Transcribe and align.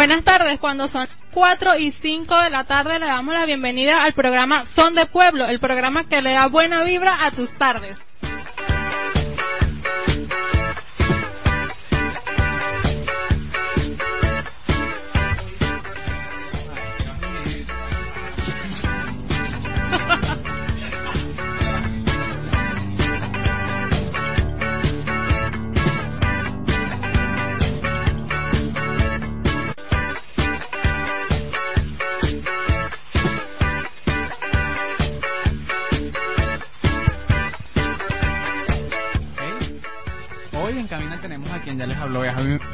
Buenas 0.00 0.24
tardes, 0.24 0.58
cuando 0.58 0.88
son 0.88 1.06
4 1.34 1.76
y 1.76 1.90
5 1.90 2.40
de 2.40 2.48
la 2.48 2.64
tarde 2.64 2.98
le 2.98 3.04
damos 3.04 3.34
la 3.34 3.44
bienvenida 3.44 4.02
al 4.02 4.14
programa 4.14 4.64
Son 4.64 4.94
de 4.94 5.04
Pueblo, 5.04 5.44
el 5.44 5.60
programa 5.60 6.08
que 6.08 6.22
le 6.22 6.32
da 6.32 6.46
buena 6.46 6.84
vibra 6.84 7.18
a 7.22 7.30
tus 7.30 7.50
tardes. 7.50 7.98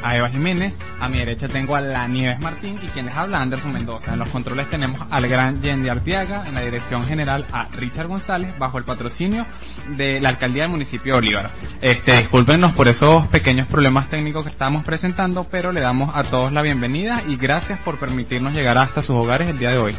A 0.07 0.15
Eva 0.15 0.29
Jiménez, 0.29 0.79
a 1.01 1.09
mi 1.09 1.17
derecha 1.17 1.49
tengo 1.49 1.75
a 1.75 1.81
la 1.81 2.07
Nieves 2.07 2.39
Martín 2.39 2.79
y 2.81 2.87
quien 2.87 3.07
les 3.07 3.15
habla 3.15 3.41
Anderson 3.41 3.73
Mendoza. 3.73 4.13
En 4.13 4.19
los 4.19 4.29
controles 4.29 4.69
tenemos 4.69 5.01
al 5.11 5.27
gran 5.27 5.61
Yendi 5.61 5.89
Artiaga, 5.89 6.45
en 6.47 6.55
la 6.55 6.61
dirección 6.61 7.03
general 7.03 7.45
a 7.51 7.67
Richard 7.73 8.07
González, 8.07 8.57
bajo 8.57 8.77
el 8.77 8.85
patrocinio 8.85 9.45
de 9.97 10.21
la 10.21 10.29
alcaldía 10.29 10.63
del 10.63 10.71
municipio 10.71 11.13
de 11.13 11.19
Bolívar. 11.19 11.51
Este, 11.81 12.17
discúlpenos 12.17 12.71
por 12.71 12.87
esos 12.87 13.27
pequeños 13.27 13.67
problemas 13.67 14.09
técnicos 14.09 14.43
que 14.43 14.49
estamos 14.49 14.85
presentando, 14.85 15.43
pero 15.43 15.73
le 15.73 15.81
damos 15.81 16.15
a 16.15 16.23
todos 16.23 16.53
la 16.53 16.61
bienvenida 16.61 17.21
y 17.27 17.35
gracias 17.35 17.77
por 17.79 17.99
permitirnos 17.99 18.53
llegar 18.53 18.77
hasta 18.77 19.01
sus 19.01 19.17
hogares 19.17 19.49
el 19.49 19.59
día 19.59 19.71
de 19.71 19.77
hoy. 19.77 19.93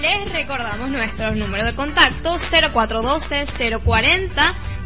Les 0.00 0.32
recordamos 0.32 0.90
nuestros 0.90 1.34
números 1.34 1.66
de 1.66 1.74
contacto 1.74 2.36
0412-040. 2.36 4.28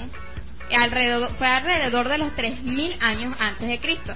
fue 1.37 1.47
alrededor 1.47 2.09
de 2.09 2.17
los 2.17 2.35
3.000 2.35 2.97
años 3.01 3.35
antes 3.39 3.67
de 3.67 3.79
Cristo, 3.79 4.13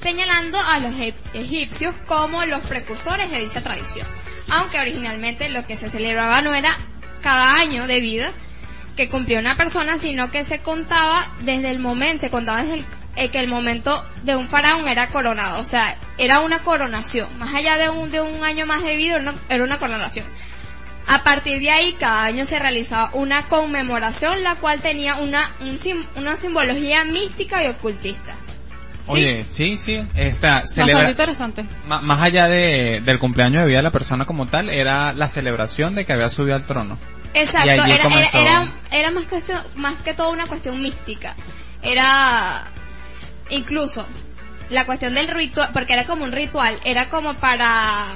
señalando 0.00 0.58
a 0.58 0.80
los 0.80 0.92
e- 0.98 1.14
egipcios 1.32 1.94
como 2.06 2.44
los 2.44 2.66
precursores 2.66 3.30
de 3.30 3.40
dicha 3.40 3.62
tradición. 3.62 4.06
Aunque 4.50 4.80
originalmente 4.80 5.48
lo 5.48 5.64
que 5.66 5.76
se 5.76 5.88
celebraba 5.88 6.42
no 6.42 6.54
era 6.54 6.76
cada 7.22 7.54
año 7.54 7.86
de 7.86 8.00
vida 8.00 8.32
que 8.96 9.08
cumplía 9.08 9.38
una 9.38 9.56
persona, 9.56 9.96
sino 9.96 10.30
que 10.30 10.44
se 10.44 10.60
contaba 10.60 11.26
desde 11.40 11.70
el 11.70 11.78
momento, 11.78 12.20
se 12.20 12.30
contaba 12.30 12.62
desde 12.62 12.74
el, 12.74 12.84
eh, 13.16 13.28
que 13.30 13.38
el 13.38 13.48
momento 13.48 14.04
de 14.24 14.36
un 14.36 14.48
faraón 14.48 14.86
era 14.88 15.08
coronado, 15.08 15.60
o 15.60 15.64
sea, 15.64 15.96
era 16.18 16.40
una 16.40 16.62
coronación, 16.62 17.38
más 17.38 17.54
allá 17.54 17.78
de 17.78 17.88
un, 17.88 18.10
de 18.10 18.20
un 18.20 18.44
año 18.44 18.66
más 18.66 18.82
de 18.82 18.96
vida, 18.96 19.20
era 19.48 19.64
una 19.64 19.78
coronación. 19.78 20.26
A 21.06 21.22
partir 21.22 21.58
de 21.60 21.70
ahí, 21.70 21.92
cada 21.98 22.24
año 22.24 22.46
se 22.46 22.58
realizaba 22.58 23.10
una 23.12 23.46
conmemoración, 23.48 24.42
la 24.42 24.54
cual 24.56 24.80
tenía 24.80 25.16
una, 25.16 25.54
un 25.60 25.76
sim- 25.78 26.06
una 26.16 26.36
simbología 26.36 27.04
mística 27.04 27.62
y 27.62 27.68
ocultista. 27.68 28.34
Oye, 29.06 29.44
sí, 29.46 29.76
sí, 29.76 30.02
esta 30.14 30.60
Bastante 30.60 30.74
celebra 30.92 31.10
interesante. 31.10 31.64
más 31.86 32.22
allá 32.22 32.48
de, 32.48 33.02
del 33.04 33.18
cumpleaños 33.18 33.62
de 33.62 33.68
vida 33.68 33.76
de 33.78 33.82
la 33.82 33.90
persona 33.90 34.24
como 34.24 34.46
tal, 34.46 34.70
era 34.70 35.12
la 35.12 35.28
celebración 35.28 35.94
de 35.94 36.06
que 36.06 36.14
había 36.14 36.30
subido 36.30 36.56
al 36.56 36.64
trono. 36.66 36.98
Exacto, 37.34 37.68
era, 37.68 37.84
era, 37.86 38.28
era, 38.32 38.72
era 38.92 39.10
más, 39.10 39.24
que, 39.26 39.42
más 39.76 39.94
que 39.96 40.14
todo 40.14 40.30
una 40.30 40.46
cuestión 40.46 40.80
mística. 40.80 41.36
Era 41.82 42.64
incluso 43.50 44.06
la 44.70 44.86
cuestión 44.86 45.14
del 45.14 45.28
ritual, 45.28 45.68
porque 45.74 45.92
era 45.92 46.04
como 46.04 46.24
un 46.24 46.32
ritual, 46.32 46.80
era 46.86 47.10
como 47.10 47.34
para 47.34 48.06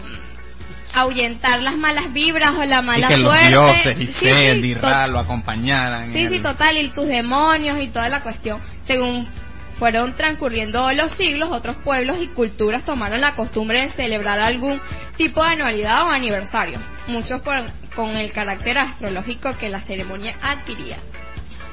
ahuyentar 1.00 1.62
las 1.62 1.76
malas 1.76 2.12
vibras 2.12 2.52
o 2.56 2.64
la 2.64 2.80
Y 2.80 2.82
mala 2.82 3.10
los 3.10 3.20
suerte. 3.20 3.48
dioses 3.48 4.00
y 4.00 4.06
Sí, 4.06 4.30
sí, 4.30 4.34
y 4.66 4.74
Ra 4.74 5.06
lo 5.06 5.18
acompañaran. 5.20 6.06
Sí, 6.06 6.38
total, 6.40 6.76
y 6.78 6.88
tus 6.90 7.06
demonios 7.08 7.80
y 7.82 7.88
toda 7.88 8.08
la 8.08 8.22
cuestión. 8.22 8.60
Según 8.82 9.28
fueron 9.78 10.12
transcurriendo 10.16 10.90
los 10.92 11.12
siglos, 11.12 11.50
otros 11.52 11.76
pueblos 11.76 12.16
y 12.20 12.26
culturas 12.28 12.84
tomaron 12.84 13.20
la 13.20 13.34
costumbre 13.36 13.82
de 13.82 13.88
celebrar 13.88 14.38
algún 14.40 14.80
tipo 15.16 15.42
de 15.44 15.50
anualidad 15.50 16.04
o 16.04 16.10
aniversario, 16.10 16.78
muchos 17.06 17.40
por- 17.40 17.70
con 17.94 18.10
el 18.16 18.32
carácter 18.32 18.78
astrológico 18.78 19.56
que 19.56 19.68
la 19.68 19.80
ceremonia 19.80 20.34
adquiría. 20.42 20.96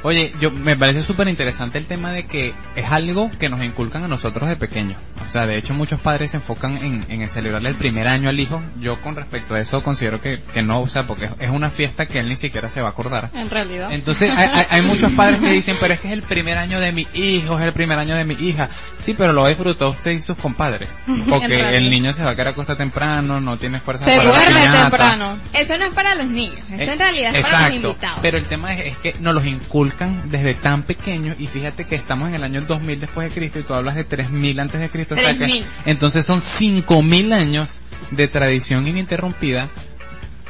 Oye, 0.06 0.32
yo 0.40 0.52
me 0.52 0.78
parece 0.78 1.02
súper 1.02 1.28
interesante 1.28 1.80
el 1.80 1.88
tema 1.88 2.12
de 2.12 2.28
que 2.28 2.54
es 2.76 2.92
algo 2.92 3.32
que 3.40 3.50
nos 3.50 3.64
inculcan 3.64 4.04
a 4.04 4.08
nosotros 4.08 4.48
de 4.48 4.56
pequeños. 4.56 4.98
O 5.26 5.30
sea, 5.30 5.48
de 5.48 5.58
hecho 5.58 5.74
muchos 5.74 6.00
padres 6.00 6.30
se 6.32 6.38
enfocan 6.38 6.78
en, 6.78 7.04
en 7.10 7.22
el 7.24 7.30
celebrarle 7.32 7.70
el 7.70 7.76
primer 7.76 8.08
año 8.08 8.30
al 8.30 8.40
hijo. 8.40 8.62
Yo 8.80 9.02
con 9.02 9.16
respecto 9.16 9.56
a 9.56 9.60
eso 9.60 9.82
considero 9.82 10.22
que, 10.22 10.40
que 10.54 10.62
no, 10.62 10.82
o 10.82 10.88
sea, 10.88 11.08
porque 11.08 11.28
es 11.40 11.50
una 11.50 11.72
fiesta 11.72 12.06
que 12.06 12.20
él 12.20 12.30
ni 12.30 12.36
siquiera 12.36 12.70
se 12.70 12.82
va 12.82 12.90
a 12.90 12.92
acordar. 12.92 13.32
En 13.34 13.50
realidad. 13.50 13.92
Entonces 13.92 14.32
hay, 14.32 14.48
hay- 14.54 14.66
hay 14.70 14.82
muchos 14.84 15.12
padres 15.14 15.40
que 15.40 15.50
dicen, 15.52 15.76
pero 15.80 15.96
es 15.96 16.00
que 16.00 16.08
es 16.10 16.14
el 16.14 16.22
primer 16.22 16.60
año 16.60 16.80
de 16.80 16.92
mi 16.92 17.08
hijo, 17.16 17.58
es 17.58 17.66
el 17.66 17.74
primer 17.74 17.98
año 17.98 18.16
de 18.16 18.26
mi 18.26 18.36
hija. 18.36 18.70
Sí, 18.98 19.16
pero 19.18 19.34
lo 19.34 19.48
disfrutó 19.48 19.90
usted 19.90 20.12
y 20.12 20.22
sus 20.22 20.38
compadres. 20.38 20.88
Porque 21.30 21.78
el 21.78 21.90
niño 21.90 22.14
se 22.14 22.24
va 22.24 22.30
a 22.32 22.36
quedar 22.36 22.50
a 22.50 22.54
costa 22.54 22.76
temprano, 22.76 23.42
no 23.42 23.58
tiene 23.58 23.80
fuerza 23.80 24.06
Se 24.06 24.12
para 24.18 24.24
la 24.24 24.30
duerme 24.30 24.60
piñata. 24.60 24.82
temprano. 24.82 25.40
Eso 25.54 25.78
no 25.80 25.86
es 25.86 25.96
para 25.96 26.14
los 26.14 26.28
niños, 26.28 26.60
eso 26.72 26.84
Eh, 26.92 26.94
en 26.94 27.00
realidad 27.00 27.36
es 27.36 27.42
para 27.42 27.52
los 27.54 27.68
Exacto, 27.70 27.88
invitados. 27.88 28.20
Pero 28.22 28.38
el 28.38 28.46
tema 28.46 28.74
es, 28.76 28.86
es 28.92 28.98
que 28.98 29.16
nos 29.20 29.34
los 29.34 29.46
inculcan 29.46 29.95
desde 30.26 30.54
tan 30.54 30.84
pequeños 30.84 31.36
y 31.40 31.48
fíjate 31.48 31.86
que 31.86 31.96
estamos 31.96 32.30
en 32.30 32.36
el 32.36 32.44
año 32.44 32.62
2000 32.62 33.00
después 33.00 33.28
de 33.30 33.34
Cristo 33.40 33.60
y 33.60 33.64
tú 33.64 33.74
hablas 33.74 33.96
de 33.96 34.04
3000 34.04 34.60
antes 34.60 34.82
de 34.82 34.90
Cristo. 34.90 35.16
o 35.16 35.18
sea 35.18 35.32
que- 35.34 35.38
3000. 35.46 35.66
entonces 35.86 36.26
son 36.26 36.42
5000 36.42 37.34
años 37.34 37.80
de 38.12 38.28
tradición 38.28 38.88
ininterrumpida 38.88 39.70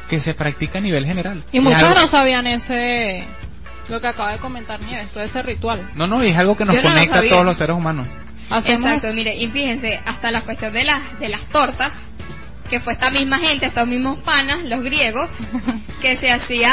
que 0.08 0.20
se 0.20 0.34
practica 0.34 0.78
a 0.78 0.82
nivel 0.82 1.04
general. 1.06 1.44
Y 1.52 1.58
Es 1.58 1.62
muchos 1.62 1.82
algo- 1.82 2.00
no 2.00 2.06
sabían 2.06 2.46
ese, 2.46 3.24
lo 3.88 4.00
que 4.00 4.06
acaba 4.08 4.32
de 4.32 4.38
comentar 4.38 4.80
Nieves, 4.82 5.08
todo 5.10 5.22
ese 5.24 5.42
ritual. 5.42 5.80
No, 5.94 6.06
no, 6.06 6.22
y 6.24 6.28
es 6.30 6.36
algo 6.36 6.56
que 6.56 6.64
nos 6.64 6.74
Yo 6.76 6.82
no 6.82 6.88
lo 6.90 6.94
conecta 6.94 7.18
a 7.18 7.22
todos 7.28 7.44
los 7.44 7.56
seres 7.56 7.76
humanos. 7.76 8.06
Hacemos 8.50 8.82
Exacto, 8.92 9.12
mire, 9.12 9.34
y 9.36 9.48
fíjense, 9.48 10.00
hasta 10.06 10.30
la 10.30 10.40
cuestión 10.42 10.72
de 10.72 10.84
las, 10.84 11.18
de 11.18 11.28
las 11.28 11.40
tortas, 11.48 12.08
que 12.70 12.78
fue 12.78 12.92
esta 12.92 13.10
misma 13.10 13.38
gente, 13.38 13.66
estos 13.66 13.86
mismos 13.88 14.18
panas, 14.18 14.60
los 14.64 14.82
griegos, 14.82 15.30
que 16.00 16.14
se 16.16 16.30
hacía 16.30 16.68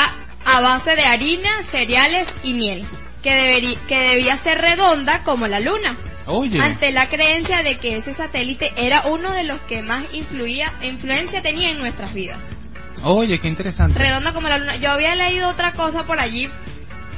a 0.46 0.60
base 0.62 0.96
de 0.96 1.04
harina, 1.06 1.50
cereales 1.72 2.34
y 2.44 2.54
miel, 2.54 2.86
que, 3.22 3.34
debería, 3.34 3.78
que 3.88 4.00
debía 4.00 4.38
ser 4.38 4.60
redonda 4.60 5.24
como 5.24 5.48
la 5.48 5.60
luna. 5.60 5.98
Oye. 6.26 6.60
Ante 6.62 6.92
la 6.92 7.10
creencia 7.10 7.64
de 7.64 7.78
que 7.78 7.98
ese 7.98 8.14
satélite 8.14 8.72
era 8.78 9.08
uno 9.08 9.32
de 9.34 9.44
los 9.44 9.60
que 9.62 9.82
más 9.82 10.04
influía, 10.14 10.72
influencia 10.82 11.42
tenía 11.42 11.70
en 11.70 11.80
nuestras 11.80 12.14
vidas. 12.14 12.52
Oye, 13.04 13.40
qué 13.40 13.50
interesante. 13.50 14.00
Redonda 14.00 14.32
como 14.34 14.48
la 14.48 14.58
luna. 14.58 14.78
Yo 14.78 14.90
había 14.92 15.16
leído 15.16 15.50
otra 15.50 15.74
cosa 15.74 16.06
por 16.06 16.20
allí, 16.22 16.48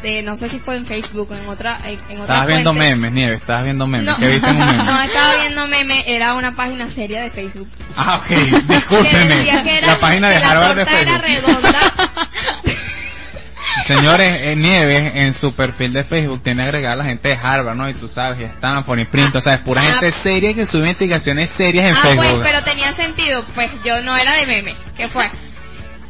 de, 0.02 0.24
no 0.24 0.36
sé 0.36 0.50
si 0.50 0.58
fue 0.60 0.76
en 0.76 0.86
Facebook 0.88 1.30
o 1.32 1.36
en 1.36 1.48
otra, 1.48 1.80
en, 1.86 1.92
en 2.10 2.22
otra 2.22 2.36
Estabas 2.36 2.48
viendo 2.48 2.74
memes, 2.74 3.12
Nieve, 3.12 3.36
estabas 3.36 3.64
viendo 3.64 3.86
memes. 3.88 4.08
No, 4.08 4.18
¿Qué 4.18 4.28
viste 4.30 4.48
en 4.50 4.56
un 4.62 4.66
meme? 4.66 4.78
no 4.84 5.02
estaba 5.02 5.36
viendo 5.36 5.68
meme, 5.68 6.04
era 6.08 6.34
una 6.34 6.56
página 6.56 6.88
seria 6.90 7.22
de 7.22 7.30
Facebook. 7.32 7.70
Ah, 7.96 8.18
ok, 8.18 8.28
Que 8.28 8.36
discúlpeme. 8.74 9.36
decía 9.36 9.64
que 9.64 9.78
era, 9.78 9.88
La 9.88 10.00
página 10.00 10.28
de 10.30 10.34
que 10.34 10.40
la 10.40 10.52
Harvard 10.52 10.76
de 10.78 10.86
torta 10.86 11.00
era 11.02 11.20
Facebook. 11.20 11.52
redonda. 11.52 11.80
Señores, 13.88 14.36
eh, 14.42 14.56
Nieves 14.56 15.12
en 15.16 15.34
su 15.34 15.54
perfil 15.56 15.94
de 15.94 16.04
Facebook 16.04 16.42
tiene 16.44 16.64
agregada 16.64 16.94
a 16.94 16.98
la 16.98 17.04
gente 17.04 17.30
de 17.30 17.36
Harvard, 17.42 17.76
¿no? 17.76 17.88
Y 17.90 17.94
tú 17.94 18.08
sabes, 18.08 18.40
y 18.42 18.44
Stanford 18.46 19.00
y 19.00 19.06
Princeton, 19.06 19.38
o 19.38 19.42
sea, 19.42 19.54
es 19.54 19.60
pura 19.60 19.82
Ah. 19.82 19.86
gente 19.86 20.12
seria 20.12 20.54
que 20.54 20.66
sube 20.66 20.82
investigaciones 20.82 21.50
serias 21.52 21.86
en 21.86 21.96
ah, 21.96 22.00
pues, 22.04 22.20
Facebook. 22.20 22.44
pero 22.44 22.64
tenía 22.64 22.92
sentido, 22.94 23.46
pues 23.54 23.70
yo 23.84 24.02
no 24.02 24.16
era 24.18 24.40
de 24.40 24.46
meme. 24.48 24.76
¿Qué 24.98 25.08
fue? 25.08 25.30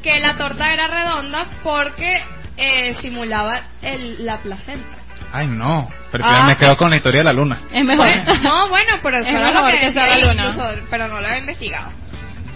Que 0.01 0.19
la 0.19 0.36
torta 0.36 0.72
era 0.72 0.88
redonda 0.88 1.48
porque 1.63 2.22
eh, 2.57 2.94
simulaba 2.94 3.62
el, 3.81 4.25
la 4.25 4.38
placenta. 4.38 4.98
Ay, 5.33 5.48
no. 5.48 5.89
Pero 6.12 6.24
Ah. 6.25 6.45
me 6.48 6.56
quedo 6.56 6.78
con 6.78 6.89
la 6.89 6.95
historia 6.95 7.19
de 7.21 7.25
la 7.25 7.33
luna. 7.33 7.57
Es 7.74 7.83
mejor. 7.83 8.07
No, 8.42 8.69
bueno, 8.69 8.94
pero 9.04 9.18
eso 9.18 9.28
Es 9.28 9.36
era 9.36 9.48
lo 9.50 9.54
mejor 9.54 9.71
que, 9.71 9.80
que 9.88 9.92
sea 9.92 10.04
decía 10.06 10.18
la 10.19 10.28
luna. 10.33 10.44
incluso, 10.45 10.69
pero 10.89 11.07
no 11.10 11.19
lo 11.19 11.28
he 11.28 11.39
investigado. 11.39 11.89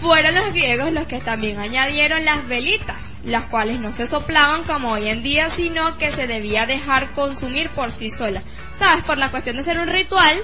Fueron 0.00 0.34
los 0.34 0.52
griegos 0.54 0.92
los 0.92 1.06
que 1.06 1.18
también 1.20 1.58
añadieron 1.58 2.24
las 2.24 2.48
velitas, 2.48 3.18
las 3.24 3.44
cuales 3.44 3.78
no 3.80 3.92
se 3.92 4.06
soplaban 4.06 4.62
como 4.64 4.92
hoy 4.92 5.08
en 5.08 5.22
día, 5.22 5.50
sino 5.50 5.98
que 5.98 6.10
se 6.10 6.26
debía 6.26 6.64
dejar 6.66 7.10
consumir 7.10 7.68
por 7.70 7.92
sí 7.92 8.10
sola. 8.10 8.42
¿Sabes? 8.74 9.04
Por 9.04 9.18
la 9.18 9.30
cuestión 9.30 9.56
de 9.56 9.62
ser 9.62 9.78
un 9.78 9.88
ritual, 9.88 10.42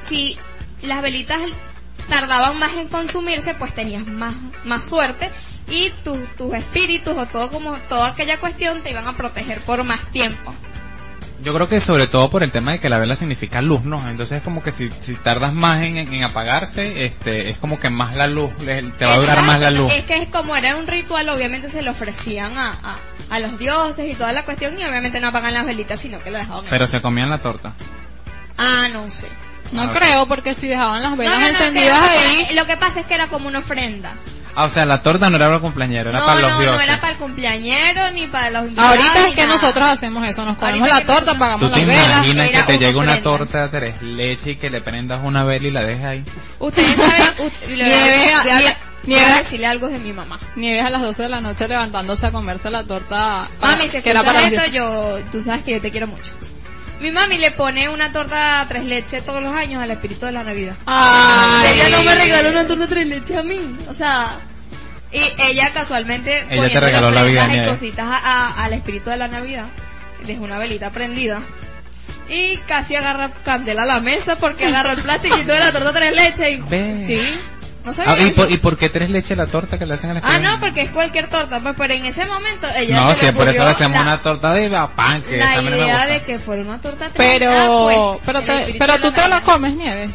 si 0.00 0.38
las 0.82 1.02
velitas 1.02 1.40
tardaban 2.08 2.58
más 2.58 2.72
en 2.74 2.88
consumirse, 2.88 3.52
pues 3.54 3.74
tenías 3.74 4.06
más, 4.06 4.34
más 4.64 4.84
suerte 4.86 5.30
y 5.68 5.90
tu- 6.02 6.24
tus 6.38 6.54
espíritus 6.54 7.14
o 7.16 7.26
todo 7.26 7.50
como 7.50 7.76
toda 7.88 8.08
aquella 8.08 8.40
cuestión 8.40 8.82
te 8.82 8.90
iban 8.90 9.06
a 9.06 9.16
proteger 9.16 9.60
por 9.60 9.84
más 9.84 10.00
tiempo. 10.12 10.54
Yo 11.42 11.52
creo 11.54 11.68
que 11.68 11.80
sobre 11.80 12.06
todo 12.06 12.30
por 12.30 12.42
el 12.42 12.50
tema 12.50 12.72
de 12.72 12.78
que 12.78 12.88
la 12.88 12.98
vela 12.98 13.14
significa 13.14 13.60
luz, 13.62 13.84
¿no? 13.84 13.96
Entonces 14.08 14.38
es 14.38 14.42
como 14.42 14.62
que 14.62 14.72
si, 14.72 14.88
si 15.02 15.14
tardas 15.16 15.52
más 15.52 15.82
en, 15.82 15.96
en 15.98 16.24
apagarse, 16.24 17.04
este, 17.04 17.50
es 17.50 17.58
como 17.58 17.78
que 17.78 17.90
más 17.90 18.14
la 18.14 18.26
luz, 18.26 18.50
le- 18.64 18.82
te 18.92 19.04
va 19.04 19.14
a 19.14 19.18
durar 19.18 19.42
más 19.42 19.60
la 19.60 19.70
luz. 19.70 19.92
Es 19.92 20.04
que 20.04 20.16
es 20.16 20.28
como 20.28 20.56
era 20.56 20.74
un 20.76 20.86
ritual, 20.86 21.28
obviamente 21.28 21.68
se 21.68 21.82
lo 21.82 21.90
ofrecían 21.92 22.56
a, 22.56 22.72
a, 22.82 22.98
a 23.28 23.38
los 23.38 23.58
dioses 23.58 24.10
y 24.10 24.14
toda 24.14 24.32
la 24.32 24.44
cuestión 24.44 24.80
y 24.80 24.84
obviamente 24.84 25.20
no 25.20 25.28
apagan 25.28 25.52
las 25.54 25.66
velitas, 25.66 26.00
sino 26.00 26.22
que 26.22 26.30
la 26.30 26.38
dejaban. 26.38 26.64
Pero 26.70 26.86
se 26.86 27.00
comían 27.02 27.28
la 27.28 27.38
torta. 27.38 27.74
Ah, 28.58 28.88
no 28.92 29.10
sé. 29.10 29.26
No 29.72 29.82
Ah, 29.82 29.92
creo, 29.92 30.26
porque 30.26 30.54
si 30.54 30.66
dejaban 30.68 31.02
las 31.02 31.16
velas 31.16 31.34
no, 31.34 31.40
no, 31.40 31.46
encendidas 31.48 32.08
que- 32.08 32.18
ahí, 32.18 32.54
Lo 32.54 32.66
que 32.66 32.76
pasa 32.76 33.00
es 33.00 33.06
que 33.06 33.14
era 33.14 33.26
como 33.28 33.48
una 33.48 33.58
ofrenda. 33.58 34.14
Ah, 34.58 34.64
o 34.64 34.70
sea, 34.70 34.86
la 34.86 35.02
torta 35.02 35.28
no 35.28 35.36
era 35.36 35.44
para 35.46 35.56
el 35.56 35.60
cumpleañero, 35.62 36.08
era 36.10 36.18
no, 36.20 36.24
para 36.26 36.40
los 36.40 36.52
no, 36.54 36.60
dioses. 36.60 36.76
no 36.78 36.82
era 36.84 37.00
para 37.00 37.12
el 37.12 37.18
cumpleañero 37.18 38.10
ni 38.12 38.26
para 38.26 38.50
los 38.50 38.62
invitados. 38.62 38.90
ahorita 38.90 39.28
es 39.28 39.34
que 39.34 39.42
nada. 39.42 39.54
nosotros 39.54 39.88
hacemos 39.88 40.28
eso, 40.28 40.44
nos 40.46 40.56
comemos 40.56 40.80
Ahorita 40.80 40.94
la 40.94 41.00
torta, 41.00 41.12
nosotros- 41.14 41.38
pagamos 41.38 41.60
¿Tú 41.60 41.74
te 41.74 41.78
las 41.80 41.86
velas. 41.86 42.26
imaginas 42.26 42.48
que 42.50 42.62
te 42.72 42.78
llega 42.78 42.98
una 42.98 43.22
torta 43.22 43.62
de 43.62 43.68
tres 43.68 44.02
leche 44.02 44.50
y 44.52 44.56
que 44.56 44.70
le 44.70 44.80
prendas 44.80 45.20
una 45.22 45.44
vela 45.44 45.68
y 45.68 45.70
la 45.70 45.82
dejes 45.84 46.04
ahí? 46.06 46.24
Ustedes 46.58 46.96
saben, 46.96 47.34
u- 47.38 47.68
le 47.68 47.74
voy 47.76 47.82
a- 47.82 47.86
Nieve, 47.86 48.16
voy 48.16 48.30
a- 48.30 48.44
nieve, 48.44 48.76
voy 49.04 49.14
a 49.14 49.18
nieve. 49.22 49.38
decirle 49.38 49.66
algo 49.66 49.88
de 49.88 49.98
mi 49.98 50.12
mamá. 50.14 50.40
Nieves 50.56 50.86
a 50.86 50.90
las 50.90 51.02
12 51.02 51.22
de 51.24 51.28
la 51.28 51.40
noche 51.42 51.68
levantándose 51.68 52.26
a 52.26 52.32
comerse 52.32 52.70
la 52.70 52.82
torta. 52.84 53.48
para- 53.60 53.76
Mami, 53.76 53.88
si 53.90 54.00
que 54.00 54.10
era 54.10 54.22
para 54.22 54.40
dioses. 54.40 54.58
esto, 54.68 54.72
yo, 54.74 55.18
tú 55.30 55.42
sabes 55.42 55.64
que 55.64 55.72
yo 55.72 55.80
te 55.82 55.90
quiero 55.90 56.06
mucho. 56.06 56.32
Mi 57.00 57.10
mami 57.10 57.36
le 57.38 57.50
pone 57.52 57.88
una 57.88 58.10
torta 58.10 58.64
tres 58.68 58.84
leches 58.84 59.24
todos 59.24 59.42
los 59.42 59.52
años 59.54 59.82
al 59.82 59.90
espíritu 59.90 60.26
de 60.26 60.32
la 60.32 60.42
Navidad. 60.44 60.76
Ay. 60.86 61.72
Ella 61.74 61.88
no 61.90 62.02
me 62.02 62.14
regaló 62.14 62.48
una 62.50 62.66
torta 62.66 62.86
tres 62.86 63.06
leches 63.06 63.36
a 63.36 63.42
mí. 63.42 63.76
O 63.88 63.92
sea, 63.94 64.40
y 65.12 65.20
ella 65.42 65.72
casualmente 65.72 66.30
te 66.48 66.56
poniéndole 66.56 66.80
regaló 66.86 67.10
la 67.10 67.22
vida, 67.22 67.42
y 67.64 67.68
cositas 67.68 68.06
a- 68.08 68.16
a- 68.58 68.64
al 68.64 68.72
espíritu 68.72 69.10
de 69.10 69.16
la 69.18 69.28
Navidad. 69.28 69.66
Dejó 70.26 70.42
una 70.44 70.58
velita 70.58 70.90
prendida. 70.90 71.42
Y 72.28 72.56
casi 72.66 72.96
agarra 72.96 73.32
candela 73.44 73.82
a 73.82 73.86
la 73.86 74.00
mesa 74.00 74.36
porque 74.38 74.64
agarró 74.66 74.90
el 74.92 75.00
plastiquito 75.02 75.52
de 75.52 75.60
la 75.60 75.72
torta 75.72 75.92
tres 75.92 76.14
leches 76.14 76.48
y... 76.50 76.56
Ve. 76.62 77.04
Sí. 77.06 77.40
No 77.86 77.92
sabía 77.94 78.12
Ah, 78.14 78.20
¿y, 78.20 78.30
por, 78.32 78.50
¿Y 78.50 78.56
por 78.58 78.76
qué 78.76 78.88
tres 78.90 79.08
leches 79.10 79.36
la 79.38 79.46
torta 79.46 79.78
que 79.78 79.86
le 79.86 79.94
hacen 79.94 80.10
a 80.10 80.14
la 80.14 80.20
Ah, 80.24 80.38
no, 80.40 80.58
porque 80.60 80.82
es 80.82 80.90
cualquier 80.90 81.28
torta, 81.30 81.60
pues, 81.62 81.74
pero 81.78 81.94
en 81.94 82.04
ese 82.04 82.26
momento 82.26 82.66
ella 82.76 82.96
No, 83.00 83.10
se 83.14 83.20
sí, 83.20 83.26
le 83.26 83.32
por 83.32 83.48
eso 83.48 83.64
le 83.64 83.70
hacemos 83.70 83.96
la- 83.96 84.02
una 84.02 84.18
torta 84.22 84.52
de 84.52 84.68
pan, 84.96 85.22
que 85.22 85.36
la 85.38 85.62
me 85.62 85.70
idea 85.70 85.84
gusta. 85.86 86.06
de 86.08 86.22
que 86.24 86.38
fuera 86.40 86.62
una 86.62 86.80
torta 86.80 87.10
Pero, 87.16 87.48
Ah, 87.50 87.82
pues, 87.84 88.22
pero, 88.26 88.38
el 88.40 88.44
te- 88.44 88.74
pero 88.78 88.94
tú 88.98 89.12
te 89.12 89.20
la 89.22 89.28
Navidad. 89.28 89.42
comes, 89.44 89.72
Nieves. 89.74 90.10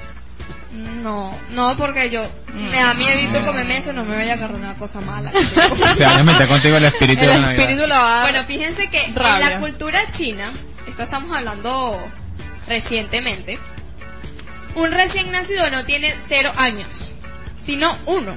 No, 0.73 1.33
no, 1.51 1.77
porque 1.77 2.09
yo 2.09 2.23
me 2.53 2.75
da 2.75 2.93
miedito 2.93 3.43
comerme 3.45 3.77
eso, 3.77 3.91
no 3.93 4.03
me 4.05 4.15
vaya 4.17 4.33
a 4.33 4.35
agarrar 4.35 4.55
una 4.57 4.75
cosa 4.75 4.99
mala. 5.01 5.31
Se 5.97 6.03
van 6.05 6.19
a 6.19 6.23
meter 6.23 6.47
contigo 6.47 6.75
el 6.77 6.85
espíritu 6.85 7.21
de 7.21 7.27
la 7.37 7.51
El 7.53 7.59
espíritu 7.59 7.87
la 7.87 7.99
va 7.99 8.19
a 8.19 8.21
bueno, 8.23 8.43
fíjense 8.43 8.89
que 8.89 9.01
en 9.05 9.15
Rabia. 9.15 9.49
la 9.49 9.59
cultura 9.59 9.99
china, 10.11 10.51
esto 10.87 11.03
estamos 11.03 11.31
hablando 11.35 11.99
recientemente, 12.67 13.59
un 14.75 14.91
recién 14.91 15.31
nacido 15.31 15.69
no 15.71 15.83
tiene 15.85 16.13
cero 16.29 16.51
años, 16.57 17.11
sino 17.63 17.95
uno. 18.05 18.35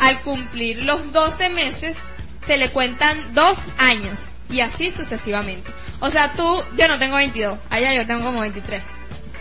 Al 0.00 0.22
cumplir 0.22 0.84
los 0.84 1.12
12 1.12 1.48
meses, 1.50 1.96
se 2.44 2.58
le 2.58 2.68
cuentan 2.68 3.34
dos 3.34 3.56
años, 3.78 4.20
y 4.50 4.60
así 4.60 4.90
sucesivamente. 4.90 5.70
O 6.00 6.10
sea, 6.10 6.32
tú, 6.32 6.62
yo 6.76 6.88
no 6.88 6.98
tengo 6.98 7.16
22, 7.16 7.58
allá 7.70 7.94
yo 7.94 8.06
tengo 8.06 8.24
como 8.24 8.40
23. 8.40 8.82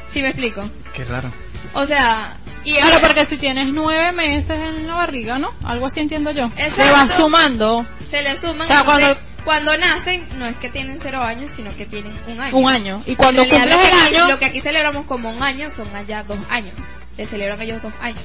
¿Sí 0.08 0.22
me 0.22 0.30
explico? 0.30 0.64
Qué 0.94 1.04
raro. 1.04 1.32
O 1.74 1.86
sea, 1.86 2.38
y 2.64 2.76
Claro, 2.76 3.00
porque 3.02 3.26
si 3.26 3.38
tienes 3.38 3.68
nueve 3.72 4.12
meses 4.12 4.60
en 4.60 4.88
la 4.88 4.96
barriga, 4.96 5.38
¿no? 5.38 5.54
Algo 5.64 5.88
así 5.88 6.00
entiendo 6.00 6.32
yo. 6.32 6.46
Exacto. 6.46 6.84
Te 6.84 6.92
vas 6.92 7.12
sumando 7.14 7.86
se 8.10 8.24
le 8.24 8.38
suman. 8.38 8.62
O 8.62 8.66
sea, 8.66 8.80
entonces, 8.80 9.18
cuando 9.44 9.78
nacen, 9.78 10.28
no 10.38 10.46
es 10.46 10.56
que 10.58 10.70
tienen 10.70 10.98
cero 11.02 11.22
años, 11.22 11.52
sino 11.52 11.76
que 11.76 11.86
tienen 11.86 12.14
un 12.28 12.40
año. 12.40 12.58
un 12.58 12.70
año. 12.70 13.04
Y 13.06 13.16
cuando 13.16 13.44
cumples 13.44 13.66
lo, 13.66 13.82
el 13.82 13.90
que 13.90 13.94
aquí, 13.94 14.16
año, 14.16 14.28
lo 14.28 14.40
que 14.40 14.46
aquí 14.46 14.62
celebramos 14.62 15.06
como 15.06 15.30
un 15.32 15.44
año 15.44 15.70
son 15.70 15.94
allá 15.96 16.24
dos 16.24 16.40
años. 16.50 16.74
Le 17.18 17.26
celebran 17.26 17.62
ellos 17.62 17.82
dos 17.82 17.94
años. 18.02 18.24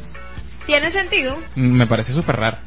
¿Tiene 0.70 0.88
sentido? 0.93 1.37
Me 1.56 1.84
parece 1.89 2.12
súper 2.12 2.36
raro. 2.36 2.58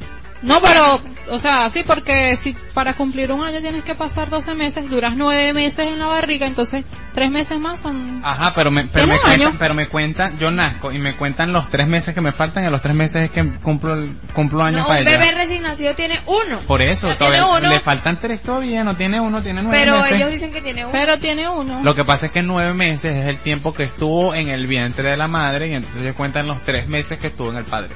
no, 0.41 0.59
pero, 0.61 0.99
o 1.29 1.39
sea, 1.39 1.69
sí, 1.69 1.83
porque 1.85 2.35
si 2.35 2.53
para 2.73 2.93
cumplir 2.93 3.31
un 3.31 3.43
año 3.43 3.61
tienes 3.61 3.83
que 3.83 3.95
pasar 3.95 4.29
12 4.29 4.55
meses, 4.55 4.89
duras 4.89 5.13
nueve 5.15 5.53
meses 5.53 5.87
en 5.87 5.99
la 5.99 6.07
barriga, 6.07 6.45
entonces 6.47 6.83
tres 7.13 7.31
meses 7.31 7.59
más 7.59 7.79
son... 7.81 8.21
Ajá, 8.23 8.53
pero 8.55 8.71
me, 8.71 8.85
pero 8.85 9.05
¿Tiene 9.05 9.13
me 9.13 9.19
cuentan, 9.21 9.57
pero 9.57 9.73
me 9.73 9.87
cuentan, 9.87 10.37
yo 10.39 10.51
nazco 10.51 10.91
y 10.91 10.99
me 10.99 11.13
cuentan 11.13 11.53
los 11.53 11.69
tres 11.69 11.87
meses 11.87 12.13
que 12.13 12.21
me 12.21 12.31
faltan 12.33 12.63
y 12.63 12.67
a 12.67 12.69
los 12.71 12.81
tres 12.81 12.95
meses 12.95 13.23
es 13.23 13.31
que 13.31 13.53
cumplo, 13.61 13.93
el- 13.93 14.17
cumplo 14.33 14.63
años 14.63 14.81
No, 14.81 14.87
para 14.87 15.01
un 15.01 15.07
ella. 15.07 15.17
bebé 15.17 15.31
recién 15.31 15.61
nacido 15.63 15.93
tiene 15.95 16.19
uno. 16.25 16.59
Por 16.67 16.81
eso, 16.81 17.07
Ya 17.07 17.17
todavía 17.17 17.39
tiene 17.43 17.57
uno. 17.59 17.69
le 17.69 17.79
faltan 17.79 18.19
tres 18.19 18.41
todavía, 18.41 18.83
no 18.83 18.95
tiene 18.97 19.21
uno, 19.21 19.41
tiene 19.41 19.61
nueve 19.63 19.77
Pero 19.79 19.97
meses. 19.99 20.11
ellos 20.13 20.31
dicen 20.31 20.51
que 20.51 20.61
tiene 20.61 20.83
uno. 20.83 20.91
Pero 20.91 21.19
tiene 21.19 21.47
uno. 21.49 21.81
Lo 21.83 21.95
que 21.95 22.03
pasa 22.03 22.25
es 22.25 22.31
que 22.31 22.41
nueve 22.43 22.73
meses 22.73 23.13
es 23.15 23.27
el 23.27 23.39
tiempo 23.39 23.73
que 23.73 23.83
estuvo 23.83 24.35
en 24.35 24.49
el 24.49 24.67
vientre 24.67 25.09
de 25.09 25.17
la 25.17 25.27
madre 25.27 25.67
y 25.69 25.73
entonces 25.75 26.01
ellos 26.01 26.15
cuentan 26.15 26.47
los 26.47 26.63
tres 26.65 26.87
meses 26.87 27.17
que 27.17 27.27
estuvo 27.27 27.49
en 27.51 27.57
el 27.57 27.65
padre. 27.65 27.89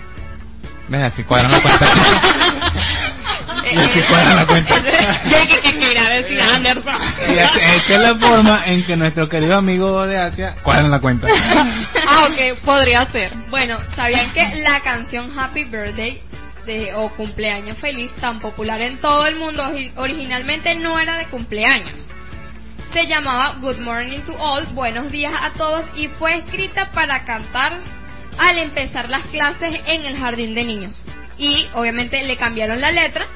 ¿Ves? 0.89 1.01
Así 1.03 1.24
cuadran 1.24 1.51
la 1.51 1.60
cuenta. 1.60 1.86
Y 3.71 3.77
así 3.77 4.00
cuadran 4.09 4.36
la 4.36 4.45
cuenta. 4.45 4.75
Ya 5.29 5.39
hay 5.39 5.47
que, 5.47 5.59
que 5.62 5.74
mirar 5.77 6.09
decir 6.13 6.41
Anderson. 6.41 6.95
Y 7.29 7.38
así- 7.39 7.59
esa 7.59 7.93
es 7.93 8.00
la 8.00 8.15
forma 8.15 8.63
en 8.65 8.83
que 8.86 8.95
nuestro 8.95 9.27
querido 9.29 9.57
amigo 9.57 10.05
de 10.05 10.17
Asia 10.19 10.55
cuadran 10.63 10.91
la 10.91 11.00
cuenta. 11.00 11.27
ah, 12.07 12.27
ok, 12.29 12.59
podría 12.63 13.05
ser. 13.05 13.33
Bueno, 13.50 13.77
¿sabían 13.95 14.31
que 14.33 14.45
la 14.57 14.79
canción 14.81 15.31
Happy 15.38 15.63
Birthday 15.65 16.21
de, 16.65 16.93
o 16.95 17.09
cumpleaños 17.09 17.77
feliz, 17.77 18.13
tan 18.13 18.39
popular 18.39 18.81
en 18.81 18.97
todo 18.97 19.25
el 19.27 19.36
mundo, 19.38 19.63
ori- 19.63 19.91
originalmente 19.95 20.75
no 20.75 21.00
era 21.00 21.17
de 21.17 21.25
cumpleaños? 21.27 22.09
Se 22.93 23.05
llamaba 23.05 23.55
Good 23.59 23.79
Morning 23.79 24.19
to 24.21 24.33
All, 24.39 24.65
buenos 24.67 25.12
días 25.12 25.33
a 25.41 25.50
todos, 25.51 25.83
y 25.95 26.07
fue 26.07 26.36
escrita 26.36 26.91
para 26.91 27.25
cantar 27.25 27.74
al 28.39 28.57
empezar 28.59 29.09
las 29.09 29.24
clases 29.24 29.81
en 29.88 30.05
el 30.05 30.17
jardín 30.17 30.55
de 30.55 30.63
niños. 30.63 31.03
Y 31.38 31.67
obviamente 31.74 32.24
le 32.24 32.38
cambiaron 32.38 32.79
la 32.81 32.91
letra 32.91 33.27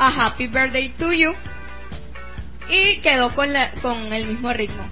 a 0.00 0.26
Happy 0.26 0.46
Birthday 0.48 0.88
to 0.96 1.12
You 1.12 1.34
y 2.68 2.96
quedó 2.98 3.34
con, 3.34 3.52
la, 3.52 3.70
con 3.82 4.12
el 4.12 4.26
mismo 4.26 4.52
ritmo. 4.52 4.82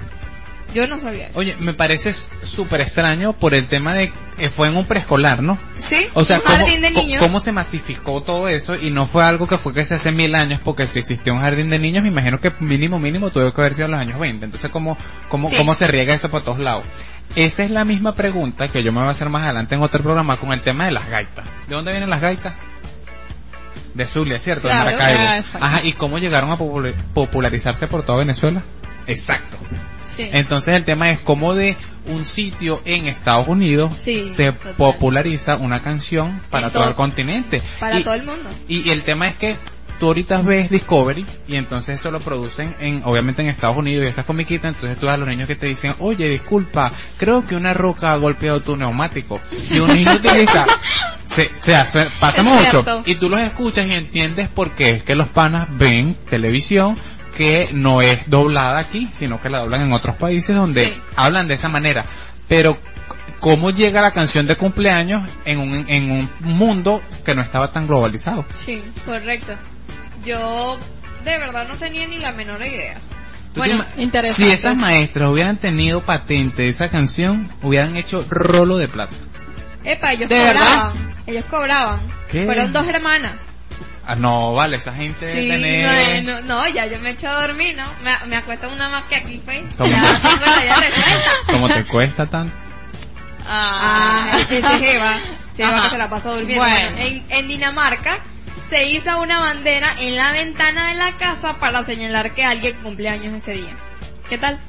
Yo 0.74 0.86
no 0.86 0.98
sabía. 0.98 1.28
eso. 1.28 1.38
Oye, 1.38 1.56
me 1.60 1.72
parece 1.72 2.12
súper 2.12 2.82
extraño 2.82 3.32
por 3.32 3.54
el 3.54 3.66
tema 3.68 3.94
de 3.94 4.12
eh, 4.36 4.50
fue 4.50 4.68
en 4.68 4.76
un 4.76 4.84
preescolar, 4.86 5.42
¿no? 5.42 5.58
Sí, 5.78 6.06
O 6.12 6.24
sea, 6.26 6.36
un 6.36 6.42
¿cómo, 6.42 6.56
jardín 6.56 6.80
de 6.82 6.90
niños. 6.90 7.22
¿cómo 7.22 7.40
se 7.40 7.52
masificó 7.52 8.20
todo 8.22 8.48
eso? 8.48 8.76
Y 8.76 8.90
no 8.90 9.06
fue 9.06 9.24
algo 9.24 9.46
que 9.46 9.56
fue 9.56 9.72
que 9.72 9.86
se 9.86 9.94
hace 9.94 10.12
mil 10.12 10.34
años, 10.34 10.60
porque 10.62 10.86
si 10.86 10.98
existía 10.98 11.32
un 11.32 11.40
jardín 11.40 11.70
de 11.70 11.78
niños, 11.78 12.02
me 12.02 12.10
imagino 12.10 12.38
que 12.38 12.52
mínimo, 12.60 13.00
mínimo 13.00 13.30
tuvo 13.30 13.50
que 13.50 13.60
haber 13.62 13.72
sido 13.74 13.86
en 13.86 13.92
los 13.92 14.00
años 14.00 14.18
20. 14.20 14.44
Entonces, 14.44 14.70
¿cómo, 14.70 14.98
cómo, 15.30 15.48
Sí. 15.48 15.56
cómo 15.56 15.72
se 15.74 15.86
riega 15.86 16.12
eso 16.12 16.28
por 16.28 16.42
todos 16.42 16.58
lados? 16.58 16.84
Esa 17.34 17.62
es 17.64 17.70
la 17.70 17.86
misma 17.86 18.14
pregunta 18.14 18.68
que 18.68 18.84
yo 18.84 18.92
me 18.92 18.98
voy 18.98 19.08
a 19.08 19.12
hacer 19.12 19.30
más 19.30 19.44
adelante 19.44 19.74
en 19.74 19.80
otro 19.82 20.02
programa 20.02 20.36
con 20.36 20.52
el 20.52 20.60
tema 20.60 20.84
de 20.84 20.90
las 20.90 21.08
gaitas. 21.08 21.46
¿De 21.66 21.74
dónde 21.74 21.92
vienen 21.92 22.10
las 22.10 22.20
gaitas? 22.20 22.52
De 23.98 24.06
Zulia, 24.06 24.38
¿cierto? 24.38 24.68
Claro, 24.68 24.90
de 24.90 24.96
Maracaibo. 24.96 25.20
ah, 25.28 25.38
exacto. 25.38 25.66
Ajá, 25.66 25.80
¿y 25.84 25.92
cómo 25.92 26.18
llegaron 26.18 26.50
a 26.52 26.56
popula- 26.56 26.94
popularizarse 27.12 27.86
por 27.88 28.02
toda 28.04 28.18
Venezuela? 28.18 28.62
Exacto. 29.06 29.56
Sí. 30.06 30.28
Entonces 30.32 30.74
el 30.76 30.84
tema 30.84 31.10
es 31.10 31.18
cómo 31.20 31.54
de 31.54 31.76
un 32.06 32.24
sitio 32.24 32.80
en 32.86 33.08
Estados 33.08 33.46
Unidos 33.48 33.92
Sí, 33.98 34.22
se 34.22 34.52
total. 34.52 34.74
populariza 34.76 35.56
una 35.56 35.80
canción 35.82 36.40
para 36.48 36.70
todo 36.70 36.82
todo- 36.82 36.90
el 36.90 36.94
continente. 36.96 37.60
Para 37.80 37.98
y, 37.98 38.02
todo 38.04 38.14
el 38.14 38.22
mundo. 38.24 38.48
y 38.68 38.88
el 38.90 39.02
tema 39.02 39.26
es 39.28 39.36
que 39.36 39.56
tú 39.98 40.06
ahorita 40.06 40.42
ves 40.42 40.70
Discovery 40.70 41.24
y 41.46 41.56
entonces 41.56 41.98
eso 42.00 42.10
lo 42.10 42.20
producen 42.20 42.74
en, 42.80 43.02
obviamente 43.04 43.42
en 43.42 43.48
Estados 43.48 43.76
Unidos 43.76 44.04
y 44.06 44.08
esas 44.08 44.24
comiquitas, 44.24 44.74
entonces 44.74 44.98
tú 44.98 45.06
ves 45.06 45.14
a 45.14 45.18
los 45.18 45.28
niños 45.28 45.46
que 45.46 45.56
te 45.56 45.66
dicen, 45.66 45.94
oye 45.98 46.28
disculpa, 46.28 46.92
creo 47.16 47.46
que 47.46 47.56
una 47.56 47.74
roca 47.74 48.12
ha 48.12 48.16
golpeado 48.16 48.60
tu 48.62 48.76
neumático. 48.76 49.40
Y 49.70 49.78
un 49.78 49.94
niño 49.94 50.12
utiliza, 50.12 50.66
se, 51.26 51.50
se 51.58 51.74
hace, 51.76 52.06
pasa 52.20 52.42
mucho. 52.42 52.84
Y 53.06 53.16
tú 53.16 53.28
los 53.28 53.40
escuchas 53.40 53.86
y 53.86 53.94
entiendes 53.94 54.48
por 54.48 54.70
qué 54.72 54.90
es 54.90 55.02
que 55.02 55.14
los 55.14 55.28
panas 55.28 55.68
ven 55.76 56.14
televisión 56.30 56.96
que 57.36 57.68
no 57.72 58.02
es 58.02 58.28
doblada 58.28 58.78
aquí, 58.78 59.08
sino 59.12 59.40
que 59.40 59.48
la 59.48 59.60
doblan 59.60 59.82
en 59.82 59.92
otros 59.92 60.16
países 60.16 60.56
donde 60.56 60.86
Sí. 60.86 61.00
hablan 61.14 61.46
de 61.46 61.54
esa 61.54 61.68
manera. 61.68 62.04
Pero, 62.48 62.76
¿cómo 63.38 63.70
llega 63.70 64.00
la 64.00 64.10
canción 64.10 64.46
de 64.48 64.56
cumpleaños 64.56 65.22
en 65.44 65.58
un, 65.60 65.84
en 65.88 66.10
un 66.10 66.28
mundo 66.40 67.00
que 67.24 67.34
no 67.36 67.42
estaba 67.42 67.70
tan 67.70 67.86
globalizado? 67.86 68.44
Sí, 68.54 68.82
correcto. 69.06 69.52
Yo 70.28 70.78
de 71.24 71.38
verdad 71.38 71.66
no 71.68 71.74
tenía 71.76 72.06
ni 72.06 72.18
la 72.18 72.32
menor 72.32 72.60
idea. 72.60 72.94
¿Tú 73.54 73.60
Bueno, 73.60 73.84
interesante. 73.96 74.44
Si 74.44 74.50
esas 74.50 74.76
maestras 74.78 75.30
hubieran 75.30 75.56
tenido 75.56 76.02
patente 76.04 76.62
de 76.62 76.68
esa 76.68 76.90
canción, 76.90 77.50
hubieran 77.62 77.96
hecho 77.96 78.24
rolo 78.28 78.76
de 78.76 78.88
plata. 78.88 79.14
epa, 79.84 80.12
ellos 80.12 80.28
¿De 80.28 80.36
cobraban. 80.38 81.14
Ellos 81.26 81.44
cobraban. 81.46 82.00
¿Qué? 82.30 82.44
Fueron 82.44 82.72
dos 82.72 82.86
hermanas. 82.86 83.34
Ah, 84.06 84.16
no, 84.16 84.54
vale, 84.54 84.76
esa 84.78 84.92
gente 84.94 85.24
Sí, 85.26 85.32
tiene- 85.48 86.22
no, 86.22 86.40
no, 86.40 86.40
no, 86.42 86.68
ya 86.68 86.86
yo 86.86 86.98
me 86.98 87.10
echo 87.10 87.28
a 87.28 87.46
dormir, 87.46 87.76
¿no? 87.76 87.90
Me, 88.02 88.10
me 88.28 88.36
acuesta 88.36 88.68
una 88.68 88.88
más 88.88 89.04
que 89.04 89.16
aquí 89.16 89.40
fue. 89.44 89.64
Resuelta. 89.78 90.80
¿Cómo 91.52 91.68
te 91.68 91.84
cuesta 91.86 92.26
tanto? 92.26 92.54
Ah, 93.46 94.30
ese 94.50 94.62
Jeva. 94.78 95.18
Se 95.56 95.62
va 95.62 95.68
Ajá. 95.76 95.82
que 95.84 95.90
se 95.90 95.98
la 95.98 96.08
pasa 96.10 96.30
durmiendo. 96.32 96.64
Bueno. 96.64 96.90
Bueno, 96.96 96.98
en, 97.06 97.26
en 97.30 97.48
Dinamarca 97.48 98.18
se 98.70 98.88
hizo 98.88 99.20
una 99.20 99.40
bandera 99.40 99.88
en 100.00 100.16
la 100.16 100.32
ventana 100.32 100.88
de 100.90 100.94
la 100.96 101.16
casa 101.16 101.54
para 101.58 101.84
señalar 101.84 102.32
que 102.32 102.44
alguien 102.44 102.76
cumple 102.82 103.08
años 103.08 103.34
ese 103.34 103.52
día. 103.52 103.76
¿Qué 104.28 104.38
tal? 104.38 104.60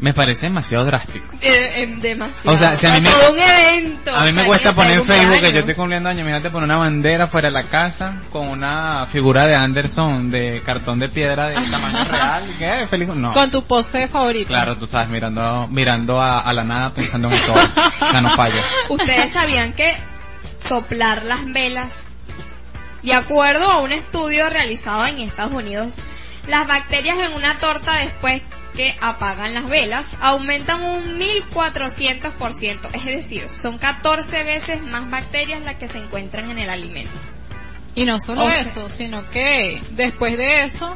Me 0.00 0.14
parece 0.14 0.46
demasiado 0.46 0.84
drástico. 0.84 1.26
Eh, 1.42 1.72
eh, 1.82 1.96
demasiado. 2.00 2.52
O 2.52 2.56
sea, 2.56 2.76
si 2.76 2.86
a 2.86 2.94
mí 2.94 3.00
me- 3.00 3.10
todo 3.10 3.32
un 3.32 3.38
evento. 3.40 4.16
A 4.16 4.24
mí 4.26 4.32
me 4.32 4.44
cuesta 4.46 4.72
poner 4.72 4.98
en 5.00 5.04
Facebook 5.04 5.40
que 5.40 5.52
yo 5.52 5.58
estoy 5.58 5.74
cumpliendo 5.74 6.08
años. 6.08 6.20
Imagínate 6.20 6.50
poner 6.50 6.66
una 6.68 6.78
bandera 6.78 7.26
fuera 7.26 7.48
de 7.48 7.52
la 7.52 7.64
casa 7.64 8.14
con 8.30 8.46
una 8.46 9.06
figura 9.06 9.48
de 9.48 9.56
Anderson 9.56 10.30
de 10.30 10.62
cartón 10.64 11.00
de 11.00 11.08
piedra 11.08 11.48
de 11.48 11.54
tamaño 11.70 12.04
real. 12.04 12.44
¿Qué? 12.60 12.86
Feliz? 12.88 13.08
No. 13.08 13.32
Con 13.32 13.50
tu 13.50 13.64
pose 13.64 14.06
favorita. 14.06 14.46
Claro, 14.48 14.76
tú 14.76 14.86
sabes, 14.86 15.08
mirando, 15.08 15.66
mirando 15.68 16.22
a, 16.22 16.40
a 16.42 16.52
la 16.52 16.62
nada 16.62 16.90
pensando 16.90 17.28
en 17.28 17.40
todo. 17.44 17.56
O 18.00 18.10
sea, 18.12 18.20
no 18.20 18.30
falla. 18.36 18.62
Ustedes 18.90 19.32
sabían 19.32 19.72
que 19.72 19.92
soplar 20.68 21.24
las 21.24 21.44
velas, 21.52 22.04
de 23.08 23.14
acuerdo 23.14 23.64
a 23.70 23.80
un 23.80 23.90
estudio 23.92 24.50
realizado 24.50 25.06
en 25.06 25.20
Estados 25.20 25.54
Unidos, 25.54 25.94
las 26.46 26.66
bacterias 26.66 27.16
en 27.18 27.32
una 27.32 27.58
torta 27.58 27.94
después 27.96 28.42
que 28.76 28.94
apagan 29.00 29.54
las 29.54 29.66
velas 29.68 30.14
aumentan 30.20 30.84
un 30.84 31.18
1400%, 31.18 32.90
es 32.92 33.04
decir, 33.06 33.48
son 33.48 33.78
14 33.78 34.44
veces 34.44 34.82
más 34.82 35.10
bacterias 35.10 35.62
las 35.62 35.76
que 35.76 35.88
se 35.88 35.98
encuentran 35.98 36.50
en 36.50 36.58
el 36.58 36.68
alimento. 36.68 37.10
Y 37.94 38.04
no 38.04 38.18
solo 38.20 38.44
O 38.44 38.50
sea- 38.50 38.60
eso, 38.60 38.90
sino 38.90 39.26
que 39.30 39.80
después 39.92 40.36
de 40.36 40.64
eso 40.64 40.94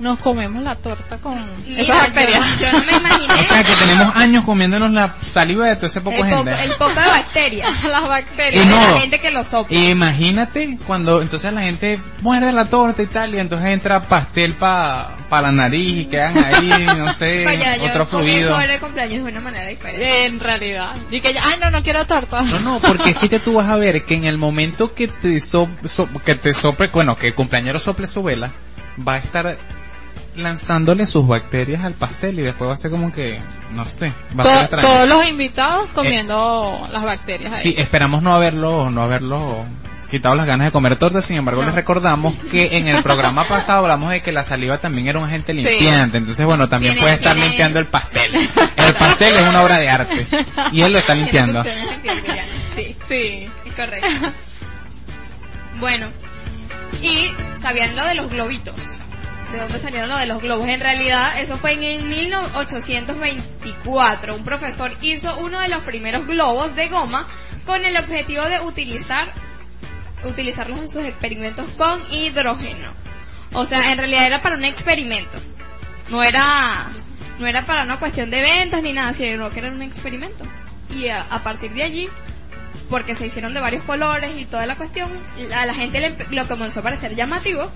nos 0.00 0.18
comemos 0.18 0.62
la 0.62 0.74
torta 0.74 1.18
con 1.18 1.34
Mira, 1.66 1.82
esas 1.82 1.96
bacterias. 1.98 2.58
Yo, 2.58 2.66
yo 2.66 2.72
no 2.72 2.84
me 2.84 2.92
imaginé 2.96 3.34
O 3.40 3.44
sea, 3.44 3.62
que 3.62 3.72
tenemos 3.74 4.16
años 4.16 4.44
comiéndonos 4.44 4.90
la 4.90 5.14
saliva 5.22 5.66
de 5.68 5.76
todo 5.76 5.86
ese 5.86 6.00
poco 6.00 6.16
el, 6.16 6.24
gente. 6.34 6.50
el 6.64 6.70
poco 6.72 6.88
de 7.00 7.06
bacterias. 7.08 7.84
las 7.90 8.08
bacterias. 8.08 8.64
Y 8.64 8.68
no. 8.68 8.76
la 8.76 9.00
gente 9.00 9.20
que 9.20 9.30
lo 9.30 9.44
sopla. 9.44 9.78
Imagínate 9.78 10.78
cuando 10.86 11.22
entonces 11.22 11.52
la 11.52 11.62
gente 11.62 12.00
muerde 12.22 12.52
la 12.52 12.64
torta 12.64 13.02
y 13.02 13.06
tal 13.06 13.34
y 13.34 13.38
entonces 13.38 13.68
entra 13.68 14.08
pastel 14.08 14.54
para 14.54 15.10
pa 15.28 15.40
la 15.40 15.52
nariz 15.52 16.00
y 16.00 16.04
quedan 16.06 16.36
ahí, 16.44 16.86
no 16.98 17.12
sé, 17.12 17.42
Vaya, 17.46 17.76
yo 17.76 17.86
otro 17.86 18.06
fluido. 18.06 18.26
comienzo 18.26 18.54
a 18.54 18.58
ver 18.58 18.70
el 18.70 18.80
cumpleaños 18.80 19.24
de 19.24 19.30
una 19.30 19.40
manera 19.40 19.66
diferente. 19.68 20.26
En 20.26 20.40
realidad. 20.40 20.94
Y 21.10 21.20
que 21.20 21.32
ya, 21.32 21.40
ay 21.44 21.56
no, 21.60 21.70
no 21.70 21.82
quiero 21.82 22.04
torta. 22.06 22.42
No, 22.42 22.60
no, 22.60 22.78
porque 22.80 23.10
es 23.10 23.16
que 23.16 23.38
tú 23.38 23.54
vas 23.54 23.68
a 23.68 23.76
ver 23.76 24.04
que 24.04 24.14
en 24.16 24.24
el 24.24 24.38
momento 24.38 24.92
que 24.92 25.08
te 25.08 25.40
so, 25.40 25.68
so- 25.84 26.08
que 26.24 26.34
te 26.34 26.52
sople, 26.52 26.88
bueno, 26.88 27.16
que 27.16 27.28
el 27.28 27.34
cumpleañero 27.34 27.78
sople 27.78 28.06
su 28.06 28.22
vela, 28.22 28.50
va 29.06 29.14
a 29.14 29.18
estar 29.18 29.56
lanzándole 30.36 31.06
sus 31.06 31.26
bacterias 31.26 31.84
al 31.84 31.94
pastel 31.94 32.38
y 32.38 32.42
después 32.42 32.68
va 32.70 32.74
a 32.74 32.76
ser 32.76 32.90
como 32.90 33.12
que, 33.12 33.40
no 33.72 33.84
sé, 33.86 34.12
va 34.38 34.44
a 34.44 34.46
ser 34.46 34.60
extraño. 34.62 34.88
todos 34.88 35.08
los 35.08 35.28
invitados 35.28 35.90
comiendo 35.92 36.88
las 36.90 37.04
bacterias 37.04 37.54
ahí. 37.54 37.62
Sí, 37.62 37.74
esperamos 37.78 38.22
no 38.22 38.34
haberlo, 38.34 38.90
no 38.90 39.02
haberlo 39.02 39.64
quitado 40.10 40.34
las 40.36 40.46
ganas 40.46 40.66
de 40.66 40.70
comer 40.72 40.96
torta, 40.96 41.22
sin 41.22 41.36
embargo 41.36 41.60
No. 41.62 41.66
les 41.66 41.74
recordamos 41.74 42.34
que 42.50 42.76
en 42.76 42.86
el 42.88 43.02
programa 43.02 43.44
pasado 43.48 43.80
hablamos 43.80 44.10
de 44.10 44.20
que 44.22 44.32
la 44.32 44.44
saliva 44.44 44.78
también 44.78 45.08
era 45.08 45.18
un 45.18 45.24
agente 45.24 45.52
limpiante, 45.54 46.18
entonces 46.18 46.44
bueno, 46.46 46.68
también 46.68 46.94
Tiene- 46.94 47.02
puede 47.02 47.14
estar 47.14 47.36
limpiando 47.36 47.78
el 47.78 47.86
pastel. 47.86 48.30
El 48.76 48.92
pastel 48.94 49.34
es 49.34 49.48
una 49.48 49.62
obra 49.62 49.78
de 49.78 49.88
arte 49.88 50.26
y 50.72 50.82
él 50.82 50.92
lo 50.92 50.98
está 50.98 51.14
limpiando. 51.14 51.62
Sí, 51.62 51.70
Sí. 53.08 53.48
es 53.64 53.72
correcto. 53.74 54.06
Bueno, 55.80 56.06
y 57.02 57.30
sabían 57.58 57.96
lo 57.96 58.04
de 58.04 58.14
los 58.14 58.30
globitos. 58.30 58.74
¿De 59.54 59.60
dónde 59.60 59.78
salieron 59.78 60.08
lo 60.08 60.16
de 60.16 60.26
los 60.26 60.42
globos? 60.42 60.66
En 60.66 60.80
realidad, 60.80 61.40
eso 61.40 61.56
fue 61.56 61.74
en 61.74 61.84
el 61.84 62.02
1824. 62.06 64.34
Un 64.34 64.42
profesor 64.42 64.90
hizo 65.00 65.38
uno 65.38 65.60
de 65.60 65.68
los 65.68 65.84
primeros 65.84 66.26
globos 66.26 66.74
de 66.74 66.88
goma 66.88 67.28
con 67.64 67.84
el 67.84 67.96
objetivo 67.96 68.42
de 68.46 68.58
utilizar, 68.58 69.32
utilizarlos 70.24 70.80
en 70.80 70.88
sus 70.88 71.04
experimentos 71.04 71.66
con 71.78 72.02
hidrógeno. 72.12 72.90
O 73.52 73.64
sea, 73.64 73.92
en 73.92 73.98
realidad 73.98 74.26
era 74.26 74.42
para 74.42 74.56
un 74.56 74.64
experimento. 74.64 75.38
No 76.08 76.24
era, 76.24 76.88
no 77.38 77.46
era 77.46 77.64
para 77.64 77.84
una 77.84 78.00
cuestión 78.00 78.30
de 78.30 78.40
eventos 78.40 78.82
ni 78.82 78.92
nada, 78.92 79.12
sino 79.12 79.50
que 79.50 79.60
era 79.60 79.68
un 79.68 79.82
experimento. 79.82 80.44
Y 80.96 81.06
a, 81.06 81.22
a 81.22 81.44
partir 81.44 81.70
de 81.74 81.84
allí, 81.84 82.08
porque 82.90 83.14
se 83.14 83.26
hicieron 83.26 83.54
de 83.54 83.60
varios 83.60 83.84
colores 83.84 84.32
y 84.36 84.46
toda 84.46 84.66
la 84.66 84.74
cuestión, 84.74 85.12
a 85.54 85.64
la 85.64 85.74
gente 85.74 86.00
le, 86.00 86.16
lo 86.30 86.48
comenzó 86.48 86.80
a 86.80 86.82
parecer 86.82 87.14
llamativo 87.14 87.70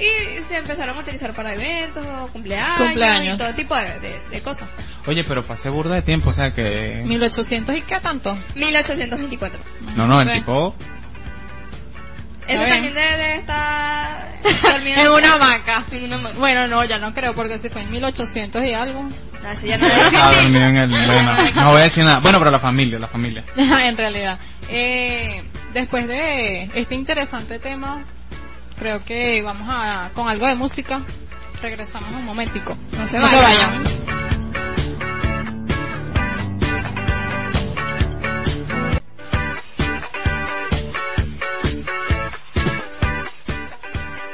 y 0.00 0.42
se 0.42 0.56
empezaron 0.56 0.96
a 0.96 1.00
utilizar 1.00 1.34
para 1.34 1.54
eventos, 1.54 2.04
cumpleaños, 2.30 2.76
Cumpleaños. 2.78 3.34
y 3.34 3.38
todo 3.38 3.54
tipo 3.54 3.76
de, 3.76 4.00
de- 4.00 4.20
de 4.30 4.40
cosas. 4.42 4.68
Oye, 5.06 5.24
pero 5.24 5.42
fue 5.42 5.54
hace 5.54 5.68
burda 5.70 5.94
de 5.94 6.02
tiempo, 6.02 6.30
o 6.30 6.32
sea 6.32 6.52
que... 6.52 7.02
1800 7.06 7.76
y 7.76 7.82
qué 7.82 7.98
tanto. 8.00 8.36
1824. 8.54 9.58
No, 9.96 10.06
no, 10.06 10.20
el 10.20 10.28
Sí. 10.28 10.34
tipo... 10.38 10.74
Eso 12.46 12.62
también 12.62 12.94
debe, 12.94 13.16
debe 13.18 13.36
estar 13.36 14.26
dormido 14.72 15.00
En 15.02 15.08
una 15.24 15.34
hamaca. 15.34 15.84
En 15.90 16.04
una 16.04 16.16
hamaca. 16.16 16.38
Bueno, 16.38 16.66
no, 16.66 16.82
ya 16.84 16.98
no 16.98 17.12
creo 17.12 17.34
porque 17.34 17.58
si 17.58 17.68
fue 17.68 17.82
en 17.82 17.90
1800 17.90 18.64
y 18.64 18.72
algo. 18.72 19.02
No, 19.42 19.50
eso 19.50 19.66
ya 19.66 19.76
no 19.76 19.86
dormido 19.86 20.64
en 20.68 20.76
el... 20.76 20.88
Bueno, 20.90 21.32
no 21.56 21.70
voy 21.72 21.80
a 21.80 21.84
decir 21.84 22.04
nada. 22.04 22.20
Bueno, 22.20 22.38
pero 22.38 22.50
la 22.50 22.58
familia, 22.58 22.98
la 22.98 23.08
familia. 23.08 23.44
en 23.56 23.96
realidad. 23.98 24.38
Eh, 24.70 25.42
después 25.74 26.08
de 26.08 26.70
este 26.74 26.94
interesante 26.94 27.58
tema, 27.58 28.02
creo 28.78 29.04
que 29.04 29.42
vamos 29.42 29.68
a 29.70 30.10
con 30.14 30.28
algo 30.28 30.46
de 30.46 30.54
música. 30.54 31.02
Regresamos 31.60 32.10
un 32.12 32.24
momentico. 32.24 32.76
No 32.96 33.06
se 33.06 33.18
No 33.18 33.28
se 33.28 33.36
vayan. 33.36 33.82
vayan. 33.82 33.98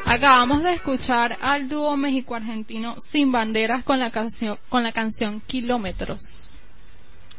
Acabamos 0.06 0.62
de 0.62 0.74
escuchar 0.74 1.36
al 1.40 1.68
dúo 1.68 1.96
México-Argentino 1.96 2.94
Sin 3.00 3.32
Banderas 3.32 3.82
con 3.82 3.98
la 3.98 4.10
canción, 4.10 4.58
con 4.68 4.84
la 4.84 4.92
canción 4.92 5.40
Kilómetros. 5.40 6.58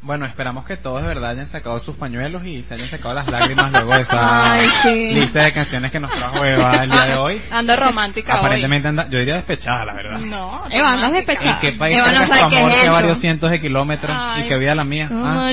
Bueno, 0.05 0.27
esperamos 0.27 0.65
que 0.65 0.77
todos 0.77 1.01
de 1.01 1.07
verdad 1.07 1.31
hayan 1.31 1.47
sacado 1.47 1.79
sus 1.79 1.95
pañuelos 1.95 2.45
y 2.45 2.61
se 2.61 2.75
hayan 2.75 2.87
sacado 2.87 3.15
las 3.15 3.27
lágrimas 3.27 3.71
luego 3.71 3.95
de 3.95 4.01
esa 4.01 4.53
Ay, 4.53 4.67
sí. 4.83 5.13
lista 5.15 5.43
de 5.43 5.51
canciones 5.51 5.91
que 5.91 5.99
nos 5.99 6.11
trajo 6.11 6.45
Eva 6.45 6.83
el 6.83 6.91
día 6.91 7.05
de 7.05 7.15
hoy. 7.15 7.41
Ando 7.49 7.75
romántica 7.75 8.35
Aparentemente 8.37 8.87
anda, 8.87 9.09
yo 9.09 9.17
diría 9.17 9.33
despechada, 9.33 9.83
la 9.83 9.93
verdad. 9.95 10.19
No. 10.19 10.63
Eva, 10.69 10.93
andas 10.93 11.11
despechada. 11.11 11.57
¿Y 11.57 11.59
qué 11.59 11.71
país 11.71 11.97
Eva 11.97 12.11
no 12.11 12.25
sabe 12.27 12.49
qué 12.51 12.57
amor 12.59 12.69
es 12.71 12.77
que 12.77 12.83
eso. 12.83 12.93
varios 12.93 13.17
cientos 13.17 13.49
de 13.49 13.59
kilómetros 13.59 14.15
Ay. 14.19 14.43
y 14.43 14.47
que 14.47 14.57
vida 14.57 14.75
la 14.75 14.83
mía? 14.83 15.09
Ah. 15.11 15.49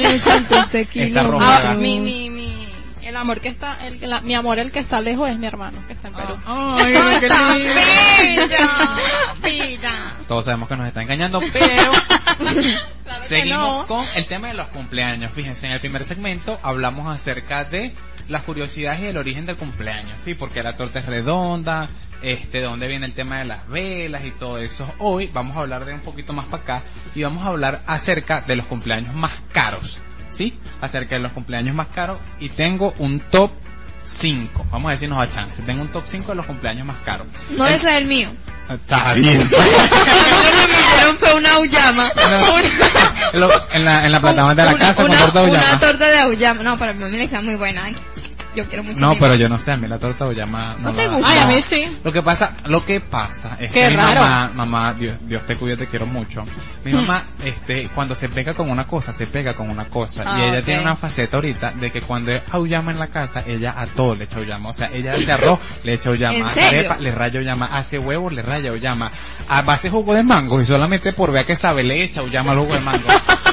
Ah, 1.40 1.74
mi, 1.78 1.98
mi, 2.00 2.28
mi, 2.28 2.68
el 3.04 3.16
amor 3.16 3.40
que 3.40 3.48
está, 3.48 3.78
el, 3.86 3.98
la- 4.08 4.20
mi 4.20 4.34
amor 4.34 4.58
el 4.58 4.70
que 4.70 4.80
está 4.80 5.00
lejos 5.00 5.30
es 5.30 5.38
mi 5.38 5.46
hermano, 5.46 5.78
que 5.86 5.94
está 5.94 6.08
en 6.08 6.14
Perú. 6.14 6.36
Ay, 6.46 6.92
qué 7.20 7.28
lindo. 7.28 7.74
Todos 10.28 10.44
sabemos 10.44 10.68
que 10.68 10.76
nos 10.76 10.86
está 10.86 11.02
engañando, 11.02 11.40
pero 11.52 11.92
Claro 13.04 13.22
seguimos 13.22 13.80
no. 13.80 13.86
con 13.86 14.04
el 14.16 14.26
tema 14.26 14.48
de 14.48 14.54
los 14.54 14.66
cumpleaños. 14.68 15.32
Fíjense, 15.32 15.66
en 15.66 15.72
el 15.72 15.80
primer 15.80 16.04
segmento 16.04 16.58
hablamos 16.62 17.14
acerca 17.14 17.64
de 17.64 17.92
las 18.28 18.42
curiosidades 18.42 19.00
y 19.00 19.06
el 19.06 19.16
origen 19.16 19.46
del 19.46 19.56
cumpleaños, 19.56 20.22
¿sí? 20.22 20.34
Porque 20.34 20.62
la 20.62 20.76
torta 20.76 21.00
es 21.00 21.06
redonda, 21.06 21.88
este, 22.22 22.58
de 22.58 22.64
dónde 22.64 22.86
viene 22.88 23.06
el 23.06 23.14
tema 23.14 23.38
de 23.38 23.44
las 23.44 23.68
velas 23.68 24.24
y 24.24 24.30
todo 24.30 24.58
eso. 24.58 24.92
Hoy 24.98 25.28
vamos 25.32 25.56
a 25.56 25.60
hablar 25.60 25.84
de 25.84 25.94
un 25.94 26.00
poquito 26.00 26.32
más 26.32 26.46
para 26.46 26.62
acá 26.62 26.82
y 27.14 27.22
vamos 27.22 27.44
a 27.44 27.48
hablar 27.48 27.82
acerca 27.86 28.40
de 28.42 28.56
los 28.56 28.66
cumpleaños 28.66 29.14
más 29.14 29.32
caros, 29.52 30.00
¿sí? 30.30 30.56
Acerca 30.80 31.16
de 31.16 31.22
los 31.22 31.32
cumpleaños 31.32 31.74
más 31.74 31.88
caros 31.88 32.20
y 32.38 32.48
tengo 32.48 32.94
un 32.98 33.20
top 33.20 33.50
5, 34.04 34.66
vamos 34.70 34.88
a 34.88 34.92
decirnos 34.92 35.18
a 35.18 35.30
chance, 35.30 35.62
tengo 35.62 35.82
un 35.82 35.88
top 35.92 36.04
5 36.10 36.32
de 36.32 36.34
los 36.36 36.46
cumpleaños 36.46 36.86
más 36.86 36.98
caros. 37.04 37.26
No, 37.56 37.66
ese 37.66 37.90
es 37.90 37.96
el 37.98 38.06
mío. 38.06 38.30
Está 38.68 39.14
bien. 39.14 39.48
Fue 41.18 41.34
una 41.34 41.52
auyama. 41.54 42.10
En 43.32 43.40
la, 43.86 44.04
en 44.04 44.12
la 44.12 44.20
plataforma 44.20 44.54
de 44.54 44.64
la 44.64 44.74
Una- 44.74 44.78
casa 44.78 45.04
una, 45.04 45.14
con 45.16 45.24
torta 45.24 45.40
Una 45.42 45.50
Uyama. 45.52 45.80
torta 45.80 46.10
de 46.10 46.18
auyama. 46.20 46.62
No, 46.62 46.78
para 46.78 46.92
mí 46.92 47.04
me 47.10 47.22
está 47.24 47.40
muy 47.40 47.54
buena. 47.54 47.90
Yo 48.54 48.66
quiero 48.68 48.84
mucho. 48.84 49.00
No, 49.00 49.14
pero 49.14 49.34
yo 49.34 49.48
no 49.48 49.56
sé, 49.58 49.72
a 49.72 49.76
mí 49.78 49.88
la 49.88 49.98
torta 49.98 50.26
Uyama 50.26 50.74
no, 50.78 50.90
¿No 50.90 50.92
te 50.92 51.06
la- 51.06 51.14
gusta? 51.14 51.28
Ay, 51.30 51.38
a 51.38 51.46
mí 51.46 51.62
sí. 51.62 51.84
Lo 52.04 52.12
que 52.12 52.22
pasa, 52.22 52.54
lo 52.66 52.84
que 52.84 53.00
pasa 53.00 53.56
es 53.58 53.72
Qué 53.72 53.80
que 53.80 53.90
mi 53.90 53.96
raro. 53.96 54.20
mamá, 54.20 54.50
mamá, 54.54 54.92
Dios, 54.94 55.16
Dios 55.26 55.46
te 55.46 55.56
cuide, 55.56 55.76
te 55.78 55.86
quiero 55.86 56.06
mucho. 56.06 56.44
Mi 56.84 56.92
mamá, 56.92 57.22
este, 57.44 57.88
cuando 57.94 58.14
se 58.14 58.28
pega 58.28 58.52
con 58.52 58.68
una 58.70 58.86
cosa, 58.86 59.12
se 59.14 59.26
pega 59.26 59.54
con 59.54 59.70
una 59.70 59.86
cosa. 59.86 60.22
Ah, 60.26 60.38
y 60.38 60.42
ella 60.50 60.58
ok. 60.58 60.64
tiene 60.66 60.82
una 60.82 60.96
faceta 60.96 61.36
ahorita 61.38 61.72
de 61.72 61.90
que 61.90 62.02
cuando 62.02 62.30
es 62.30 62.42
auyama 62.50 62.92
en 62.92 62.98
la 62.98 63.06
casa, 63.06 63.42
ella 63.46 63.74
a 63.76 63.86
todo 63.86 64.14
le 64.16 64.24
echa 64.24 64.36
auyama. 64.38 64.68
O 64.68 64.72
sea, 64.74 64.90
ella 64.92 65.14
hace 65.14 65.32
arroz, 65.32 65.58
le 65.82 65.94
echa 65.94 66.10
¿En 66.10 66.16
auyama. 66.16 66.46
Hace 66.48 66.62
arepa, 66.62 66.96
le 66.98 67.10
raya 67.12 67.38
auyama. 67.38 67.66
Hace 67.72 67.98
huevos, 67.98 68.32
le 68.34 68.42
raya 68.42 68.70
auyama. 68.70 69.10
A 69.48 69.62
base 69.62 69.84
de 69.84 69.90
jugo 69.92 70.12
de 70.14 70.24
mango 70.24 70.60
y 70.60 70.66
solamente 70.66 71.12
por 71.14 71.32
ver 71.32 71.46
que 71.46 71.56
sabe, 71.56 71.82
le 71.84 72.02
echa 72.04 72.20
auyama 72.20 72.52
al 72.52 72.58
jugo 72.58 72.74
de 72.74 72.80
mango. 72.80 73.08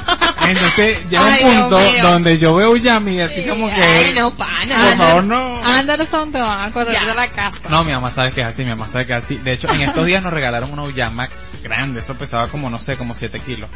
Entonces, 0.50 1.10
llega 1.10 1.25
Ay, 1.34 1.44
un 1.44 1.50
Dios 1.51 1.62
punto 1.62 1.79
mío. 1.79 2.03
donde 2.03 2.38
yo 2.38 2.56
veo 2.56 2.68
auyama 2.68 3.10
y 3.12 3.22
así 3.22 3.46
como 3.48 3.68
que... 3.68 3.82
Ay, 3.82 4.13
no, 4.15 4.32
pana. 4.36 4.75
Por 4.75 4.98
favor, 5.08 5.24
no. 5.24 5.62
Anderson 5.63 6.32
te 6.32 6.41
va 6.41 6.65
a 6.65 6.72
correr 6.72 6.94
Ya. 6.94 7.06
de 7.06 7.15
la 7.15 7.27
casa. 7.27 7.70
No, 7.70 7.84
mi 7.84 7.91
mamá 7.91 8.10
sabe 8.12 8.32
que 8.32 8.41
es 8.41 8.48
así, 8.48 8.63
mi 8.63 8.72
mamá 8.72 8.88
sabe 8.88 9.06
que 9.06 9.13
es 9.18 9.24
así. 9.24 9.38
De 9.38 9.53
hecho, 9.53 9.72
en 9.74 9.82
estos 9.82 10.06
días 10.06 10.22
nos 10.24 10.34
regalaron 10.34 10.72
una 10.72 10.84
Uyama 10.84 11.29
grande, 11.63 12.00
eso 12.00 12.15
pesaba 12.15 12.48
como, 12.48 12.70
no 12.70 12.79
sé, 12.79 12.98
como 12.98 13.13
7 13.15 13.39
kilos. 13.39 13.70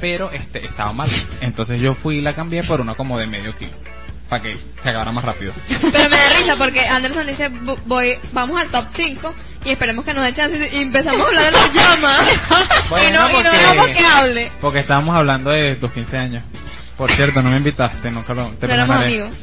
Pero 0.00 0.30
este, 0.32 0.64
estaba 0.64 0.92
mal. 0.92 1.08
Entonces 1.40 1.80
yo 1.80 1.94
fui 1.94 2.16
y 2.18 2.20
la 2.22 2.34
cambié 2.34 2.62
por 2.64 2.80
una 2.80 2.94
como 2.94 3.18
de 3.18 3.26
medio 3.26 3.54
kilo. 3.56 3.70
Para 4.28 4.42
que 4.42 4.56
se 4.80 4.88
acabara 4.88 5.12
más 5.12 5.24
rápido. 5.24 5.52
Pero 5.68 6.08
me 6.08 6.16
da 6.16 6.28
risa 6.38 6.56
porque 6.56 6.80
Anderson 6.86 7.26
dice, 7.26 7.50
"Vo- 7.50 7.78
voy, 7.86 8.18
vamos 8.32 8.58
al 8.60 8.68
top 8.68 8.86
5 8.90 9.34
y 9.64 9.70
esperemos 9.70 10.04
que 10.04 10.14
nos 10.14 10.24
dé 10.24 10.32
chance 10.32 10.70
y 10.72 10.82
empezamos 10.82 11.20
a 11.20 11.24
hablar 11.26 11.44
de 11.46 11.50
los 11.52 11.72
llamas. 11.74 12.20
Bueno, 12.90 13.08
y 13.08 13.12
no, 13.12 13.28
y 13.28 13.32
no 13.32 13.38
porque- 13.38 13.50
dejamos 13.58 13.88
que 13.88 14.04
hable. 14.06 14.52
Porque 14.60 14.78
estábamos 14.80 15.14
hablando 15.16 15.50
de 15.50 15.74
tus 15.76 15.90
15 15.92 16.18
años. 16.18 16.44
Por 16.96 17.10
cierto, 17.10 17.42
no 17.42 17.50
me 17.50 17.56
invitaste, 17.56 18.10
nunca 18.10 18.34
lo, 18.34 18.46
te 18.50 18.70
amigos. 18.72 19.34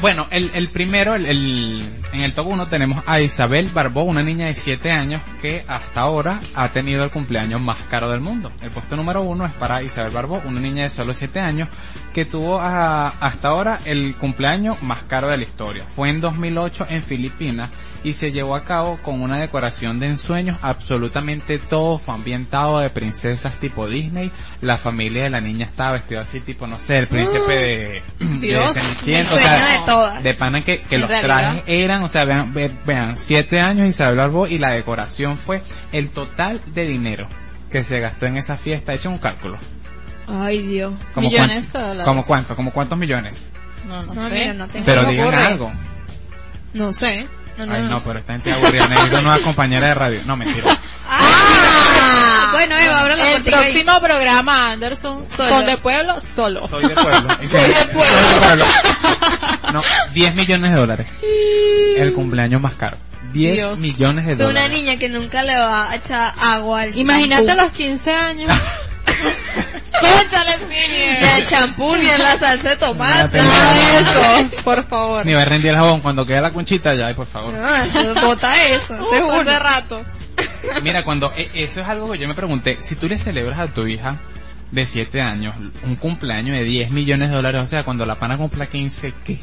Bueno, 0.00 0.26
el, 0.30 0.50
el 0.54 0.70
primero, 0.70 1.14
el, 1.14 1.26
el- 1.26 1.82
en 2.12 2.20
el 2.22 2.32
top 2.32 2.46
1 2.46 2.68
tenemos 2.68 3.02
a 3.06 3.20
Isabel 3.20 3.68
Barbó, 3.72 4.04
una 4.04 4.22
niña 4.22 4.46
de 4.46 4.54
7 4.54 4.90
años 4.90 5.20
que 5.42 5.64
hasta 5.68 6.00
ahora 6.00 6.40
ha 6.54 6.68
tenido 6.70 7.04
el 7.04 7.10
cumpleaños 7.10 7.60
más 7.60 7.76
caro 7.90 8.10
del 8.10 8.20
mundo. 8.20 8.50
El 8.62 8.70
puesto 8.70 8.96
número 8.96 9.22
1 9.22 9.46
es 9.46 9.52
para 9.52 9.82
Isabel 9.82 10.10
Barbó, 10.12 10.40
una 10.46 10.60
niña 10.60 10.84
de 10.84 10.90
solo 10.90 11.12
7 11.12 11.38
años 11.40 11.68
que 12.14 12.24
tuvo 12.24 12.60
a- 12.60 13.08
hasta 13.08 13.48
ahora 13.48 13.80
el 13.84 14.14
cumpleaños 14.14 14.82
más 14.82 15.02
caro 15.02 15.28
de 15.30 15.36
la 15.36 15.42
historia. 15.42 15.84
Fue 15.96 16.08
en 16.08 16.20
2008 16.20 16.86
en 16.88 17.02
Filipinas 17.02 17.70
y 18.04 18.12
se 18.14 18.30
llevó 18.30 18.54
a 18.54 18.62
cabo 18.64 18.98
con 19.02 19.20
una 19.20 19.36
decoración 19.38 19.98
de 19.98 20.06
ensueños. 20.06 20.56
Absolutamente 20.62 21.58
todo 21.58 21.98
fue 21.98 22.14
ambientado 22.14 22.78
de 22.78 22.88
princesas 22.90 23.58
tipo 23.58 23.88
Disney. 23.88 24.30
La 24.60 24.78
familia 24.78 25.24
de 25.24 25.30
la 25.30 25.40
niña 25.40 25.66
estaba 25.66 25.92
vestida 25.92 26.20
así 26.20 26.40
tipo, 26.40 26.66
no 26.68 26.78
sé, 26.78 26.98
el 26.98 27.08
príncipe 27.08 27.52
de, 27.52 28.02
de 28.20 28.38
Dios, 28.46 28.72
sueño 29.28 29.46
de 29.46 29.78
todas. 29.84 30.22
de 30.22 30.34
pana 30.34 30.60
que, 30.64 30.82
que 30.82 30.98
los 30.98 31.08
realidad. 31.08 31.34
trajes 31.52 31.62
eran, 31.66 32.02
o 32.04 32.08
sea, 32.08 32.24
vean, 32.24 32.54
ve- 32.54 32.70
vean, 32.86 33.16
siete 33.16 33.60
años 33.60 33.88
Isabel 33.88 34.16
Barbó 34.18 34.46
y 34.46 34.58
la 34.58 34.70
decoración 34.70 35.36
fue 35.36 35.62
el 35.92 36.10
total 36.10 36.62
de 36.66 36.86
dinero 36.86 37.26
que 37.70 37.82
se 37.82 37.98
gastó 37.98 38.26
en 38.26 38.36
esa 38.36 38.56
fiesta. 38.56 38.94
Echen 38.94 39.10
un 39.12 39.18
cálculo. 39.18 39.58
Ay, 40.26 40.62
Dios. 40.62 40.92
¿Como 41.14 41.28
Millones 41.28 41.68
cuánto? 41.70 41.78
de 41.78 41.84
dólares. 41.84 42.04
¿Como 42.06 42.24
cuánto? 42.24 42.56
¿Como 42.56 42.72
cuántos 42.72 42.98
millones? 42.98 43.50
No, 43.86 44.02
no, 44.04 44.14
No, 44.14 44.28
sé. 44.28 44.34
mira, 44.34 44.54
no 44.54 44.68
tengo. 44.68 44.86
Pero 44.86 45.04
digan 45.04 45.26
ocurre. 45.28 45.44
algo. 45.44 45.72
No 46.72 46.92
sé. 46.92 47.28
No, 47.58 47.66
no, 47.66 47.74
Ay, 47.74 47.82
no. 47.82 47.88
no, 47.90 48.00
pero 48.00 48.18
esta 48.18 48.32
gente 48.32 48.52
aburrida. 48.52 48.88
Necesito 48.88 49.18
una 49.20 49.38
compañera 49.38 49.86
de 49.88 49.94
radio. 49.94 50.20
No, 50.26 50.36
mentira. 50.36 50.76
Ah, 51.06 52.48
bueno, 52.52 52.76
Eva, 52.76 53.00
abra 53.00 53.16
la 53.16 53.26
El 53.28 53.32
cortina 53.34 53.58
ahí. 53.58 53.72
próximo 53.72 54.00
programa, 54.00 54.72
Anderson, 54.72 55.24
Solo. 55.28 55.50
con 55.50 55.66
de 55.66 55.76
pueblo, 55.78 56.20
solo. 56.20 56.68
Soy 56.68 56.82
de 56.86 56.94
pueblo. 56.94 57.28
Soy 57.36 57.46
de 57.48 57.48
pueblo. 57.92 58.04
Soy 58.04 58.40
de 58.40 58.40
pueblo. 58.40 58.64
No, 59.72 59.82
10 60.12 60.34
millones 60.36 60.70
de 60.72 60.76
dólares. 60.78 61.08
El 61.96 62.12
cumpleaños 62.12 62.60
más 62.60 62.74
caro. 62.74 62.96
10 63.32 63.56
Dios. 63.56 63.78
millones 63.80 64.26
de 64.26 64.32
Es 64.34 64.38
una 64.38 64.46
dólares. 64.48 64.70
niña 64.70 64.96
que 64.98 65.08
nunca 65.08 65.42
le 65.42 65.56
va 65.56 65.90
a 65.90 65.96
echar 65.96 66.32
agua 66.40 66.82
al 66.82 66.96
Imagínate 66.96 67.46
champú. 67.46 67.62
los 67.62 67.72
15 67.72 68.12
años. 68.12 68.50
Ni 70.68 71.26
al 71.28 71.46
champú, 71.46 71.94
ni 71.96 72.08
a 72.08 72.18
la 72.18 72.38
salsa 72.38 72.70
de 72.70 72.76
tomate. 72.76 73.38
Nada, 73.38 73.74
de 73.74 73.98
eso. 74.00 74.56
de 74.56 74.62
por 74.62 74.84
favor. 74.84 75.24
Ni 75.26 75.32
va 75.32 75.42
a 75.42 75.44
rendir 75.44 75.70
el 75.70 75.76
jabón 75.76 76.00
cuando 76.00 76.26
quede 76.26 76.40
la 76.40 76.50
conchita 76.50 76.94
ya, 76.94 77.06
ay, 77.08 77.14
por 77.14 77.26
favor. 77.26 77.52
No, 77.54 77.74
eso, 77.76 78.14
bota 78.26 78.62
eso, 78.66 78.94
Uh, 79.00 79.10
seguro. 79.14 79.40
hace 79.40 79.58
rato. 79.58 80.04
Mira, 80.82 81.04
cuando 81.04 81.32
e- 81.36 81.50
eso 81.54 81.80
es 81.80 81.88
algo 81.88 82.10
que 82.10 82.18
yo 82.18 82.26
me 82.28 82.34
pregunté, 82.34 82.78
si 82.80 82.96
tú 82.96 83.08
le 83.08 83.18
celebras 83.18 83.58
a 83.58 83.68
tu 83.68 83.86
hija 83.86 84.16
de 84.70 84.86
7 84.86 85.20
años 85.22 85.54
un 85.84 85.96
cumpleaños 85.96 86.56
de 86.56 86.64
10 86.64 86.90
millones 86.90 87.30
de 87.30 87.36
dólares, 87.36 87.62
o 87.62 87.66
sea, 87.66 87.84
cuando 87.84 88.04
la 88.06 88.16
pana 88.16 88.36
cumpla 88.36 88.66
15, 88.66 89.12
¿qué? 89.24 89.38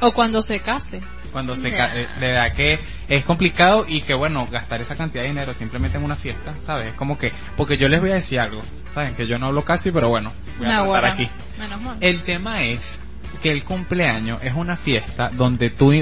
O 0.00 0.12
cuando 0.12 0.40
se 0.42 0.60
case. 0.60 1.00
Cuando 1.32 1.54
se 1.56 1.70
de 1.70 2.06
verdad 2.20 2.52
que 2.52 2.78
es 3.08 3.24
complicado 3.24 3.84
y 3.86 4.00
que 4.00 4.14
bueno, 4.14 4.46
gastar 4.50 4.80
esa 4.80 4.96
cantidad 4.96 5.22
de 5.22 5.28
dinero 5.28 5.52
simplemente 5.54 5.98
en 5.98 6.04
una 6.04 6.16
fiesta, 6.16 6.54
¿sabes? 6.60 6.88
Es 6.88 6.94
como 6.94 7.16
que, 7.18 7.32
porque 7.56 7.76
yo 7.76 7.88
les 7.88 8.00
voy 8.00 8.10
a 8.10 8.14
decir 8.14 8.40
algo, 8.40 8.62
¿saben? 8.92 9.14
Que 9.14 9.28
yo 9.28 9.38
no 9.38 9.46
hablo 9.46 9.62
casi, 9.64 9.90
pero 9.90 10.08
bueno, 10.08 10.32
voy 10.58 10.66
a 10.66 10.70
Naguará. 10.70 11.12
aquí. 11.12 11.28
Menos 11.58 11.80
mal. 11.80 11.96
El 12.00 12.22
tema 12.22 12.62
es 12.64 12.98
que 13.42 13.50
el 13.52 13.64
cumpleaños 13.64 14.40
es 14.42 14.54
una 14.54 14.76
fiesta 14.76 15.30
donde 15.32 15.70
tú 15.70 15.92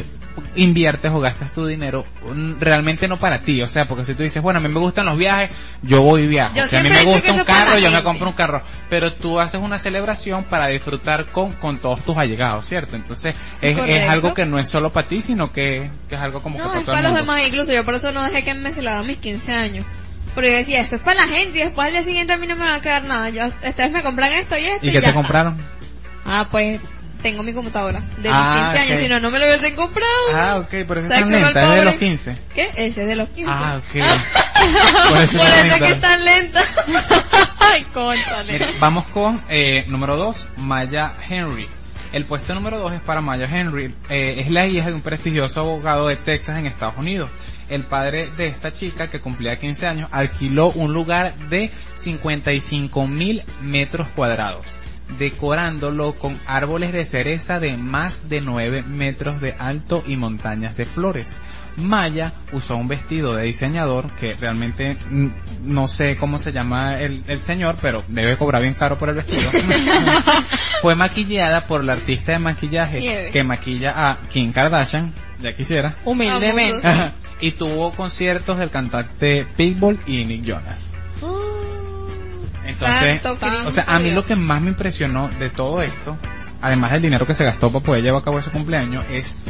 inviertes 0.54 1.10
o 1.12 1.20
gastas 1.20 1.52
tu 1.52 1.66
dinero 1.66 2.06
mm, 2.22 2.54
realmente 2.60 3.08
no 3.08 3.18
para 3.18 3.42
ti, 3.42 3.62
o 3.62 3.66
sea, 3.66 3.86
porque 3.86 4.04
si 4.04 4.14
tú 4.14 4.22
dices, 4.22 4.42
bueno, 4.42 4.58
a 4.58 4.62
mí 4.62 4.68
me 4.68 4.80
gustan 4.80 5.06
los 5.06 5.16
viajes, 5.16 5.50
yo 5.82 6.02
voy 6.02 6.22
y 6.22 6.26
viajo. 6.26 6.54
Yo 6.54 6.66
si 6.66 6.76
a 6.76 6.82
mí 6.82 6.90
me 6.90 7.04
gusta 7.04 7.20
que 7.20 7.30
un 7.30 7.44
carro, 7.44 7.78
yo 7.78 7.90
me 7.90 8.02
compro 8.02 8.28
un 8.28 8.34
carro, 8.34 8.62
pero 8.88 9.12
tú 9.12 9.40
haces 9.40 9.60
una 9.60 9.78
celebración 9.78 10.44
para 10.44 10.68
disfrutar 10.68 11.26
con, 11.26 11.52
con 11.52 11.78
todos 11.78 12.00
tus 12.00 12.16
allegados, 12.16 12.66
¿cierto? 12.66 12.96
Entonces, 12.96 13.34
es, 13.60 13.78
es 13.78 14.08
algo 14.08 14.34
que 14.34 14.46
no 14.46 14.58
es 14.58 14.68
solo 14.68 14.92
para 14.92 15.08
ti, 15.08 15.20
sino 15.20 15.52
que, 15.52 15.90
que 16.08 16.14
es 16.14 16.20
algo 16.20 16.42
como 16.42 16.56
que 16.56 16.62
No, 16.62 16.68
para 16.68 16.80
es 16.80 16.86
todo 16.86 16.96
el 16.96 17.02
para 17.02 17.12
los 17.12 17.20
demás, 17.20 17.46
incluso 17.46 17.72
yo 17.72 17.84
por 17.84 17.94
eso 17.94 18.12
no 18.12 18.22
dejé 18.22 18.44
que 18.44 18.54
me 18.54 18.72
celebraran 18.72 19.06
mis 19.06 19.18
15 19.18 19.52
años. 19.52 19.86
Porque 20.34 20.50
yo 20.50 20.56
decía, 20.58 20.80
eso 20.80 20.96
es 20.96 21.02
para 21.02 21.26
la 21.26 21.28
gente 21.28 21.58
y 21.58 21.62
después 21.62 21.86
al 21.86 21.92
día 21.92 22.02
siguiente 22.02 22.32
a 22.32 22.38
mí 22.38 22.46
no 22.46 22.54
me 22.54 22.64
va 22.64 22.76
a 22.76 22.80
quedar 22.80 23.04
nada. 23.04 23.30
Yo, 23.30 23.46
ustedes 23.46 23.90
me 23.90 24.02
compran 24.02 24.32
esto 24.32 24.56
y 24.56 24.66
esto 24.66 24.86
y, 24.86 24.90
¿Y 24.90 24.92
qué 24.92 25.00
ya 25.00 25.08
te 25.08 25.14
compraron? 25.14 25.60
Ah, 26.24 26.48
pues 26.50 26.80
tengo 27.22 27.42
mi 27.42 27.52
computadora 27.52 28.00
de 28.18 28.28
Ah, 28.32 28.54
mis 28.54 28.62
15 28.72 28.78
años, 28.78 28.96
ok. 28.96 29.02
si 29.02 29.08
no, 29.08 29.20
no 29.20 29.30
me 29.30 29.38
lo 29.38 29.46
hubiesen 29.46 29.74
comprado. 29.76 30.08
Ah, 30.34 30.56
ok, 30.58 30.68
pero 30.86 31.00
es 31.00 31.08
¿Sabes 31.08 31.22
tan 31.22 31.30
qué 31.30 31.38
fue 31.38 31.48
el 31.48 31.54
lenta, 31.54 31.70
es 31.72 31.78
de 31.78 31.84
los 31.84 31.94
15. 31.94 32.38
¿Qué? 32.54 32.68
Ese 32.76 33.02
es 33.02 33.08
de 33.08 33.16
los 33.16 33.28
15. 33.30 33.50
Ah, 33.52 33.78
ok. 33.78 33.92
Por 33.92 35.08
Por 35.10 35.18
eso, 35.22 35.38
eso 35.38 35.74
es 35.74 35.82
que 35.82 35.88
es 35.92 36.00
tan 36.00 36.24
lenta. 36.24 36.62
Ay, 37.60 37.82
conchale. 37.92 38.66
Vamos 38.80 39.04
con 39.06 39.42
eh, 39.48 39.84
número 39.88 40.16
2, 40.16 40.48
Maya 40.58 41.14
Henry. 41.28 41.68
El 42.12 42.24
puesto 42.24 42.54
número 42.54 42.78
2 42.78 42.94
es 42.94 43.00
para 43.02 43.20
Maya 43.20 43.46
Henry. 43.50 43.94
Eh, 44.08 44.36
es 44.38 44.50
la 44.50 44.66
hija 44.66 44.86
de 44.86 44.94
un 44.94 45.02
prestigioso 45.02 45.60
abogado 45.60 46.08
de 46.08 46.16
Texas 46.16 46.58
en 46.58 46.66
Estados 46.66 46.94
Unidos. 46.96 47.30
El 47.68 47.84
padre 47.84 48.30
de 48.38 48.46
esta 48.46 48.72
chica, 48.72 49.10
que 49.10 49.20
cumplía 49.20 49.58
15 49.58 49.86
años, 49.86 50.08
alquiló 50.12 50.68
un 50.70 50.94
lugar 50.94 51.34
de 51.50 51.70
55 51.96 53.06
mil 53.06 53.42
metros 53.60 54.08
cuadrados. 54.08 54.64
Decorándolo 55.18 56.12
con 56.12 56.38
árboles 56.46 56.92
de 56.92 57.04
cereza 57.04 57.60
de 57.60 57.76
más 57.76 58.28
de 58.28 58.40
9 58.40 58.82
metros 58.82 59.40
de 59.40 59.54
alto 59.58 60.04
y 60.06 60.16
montañas 60.16 60.76
de 60.76 60.86
flores. 60.86 61.36
Maya 61.76 62.32
usó 62.52 62.76
un 62.76 62.88
vestido 62.88 63.36
de 63.36 63.44
diseñador 63.44 64.10
que 64.16 64.34
realmente 64.34 64.96
no 65.62 65.86
sé 65.88 66.16
cómo 66.16 66.38
se 66.38 66.52
llama 66.52 66.98
el, 66.98 67.22
el 67.28 67.40
señor, 67.40 67.76
pero 67.80 68.04
debe 68.08 68.36
cobrar 68.36 68.62
bien 68.62 68.74
caro 68.74 68.98
por 68.98 69.08
el 69.08 69.14
vestido. 69.14 69.40
Fue 70.82 70.94
maquillada 70.94 71.66
por 71.66 71.84
la 71.84 71.94
artista 71.94 72.32
de 72.32 72.38
maquillaje 72.40 73.00
Nieve. 73.00 73.30
que 73.30 73.44
maquilla 73.44 74.10
a 74.10 74.18
Kim 74.28 74.52
Kardashian, 74.52 75.12
ya 75.40 75.52
quisiera. 75.52 75.96
Humildemente. 76.04 76.86
Y 77.40 77.52
tuvo 77.52 77.92
conciertos 77.92 78.58
del 78.58 78.68
cantante 78.68 79.46
Pitbull 79.56 80.00
y 80.08 80.24
Nick 80.24 80.42
Jonas. 80.42 80.90
Entonces, 82.68 83.22
Santo 83.22 83.66
o 83.66 83.70
sea, 83.70 83.84
a 83.88 83.98
mí 83.98 84.10
lo 84.10 84.22
que 84.22 84.36
más 84.36 84.60
me 84.60 84.68
impresionó 84.68 85.28
de 85.38 85.48
todo 85.48 85.82
esto, 85.82 86.18
además 86.60 86.92
del 86.92 87.02
dinero 87.02 87.26
que 87.26 87.32
se 87.32 87.44
gastó 87.44 87.72
para 87.72 87.84
poder 87.84 88.02
llevar 88.02 88.20
a 88.20 88.24
cabo 88.24 88.38
ese 88.38 88.50
cumpleaños, 88.50 89.04
es 89.10 89.44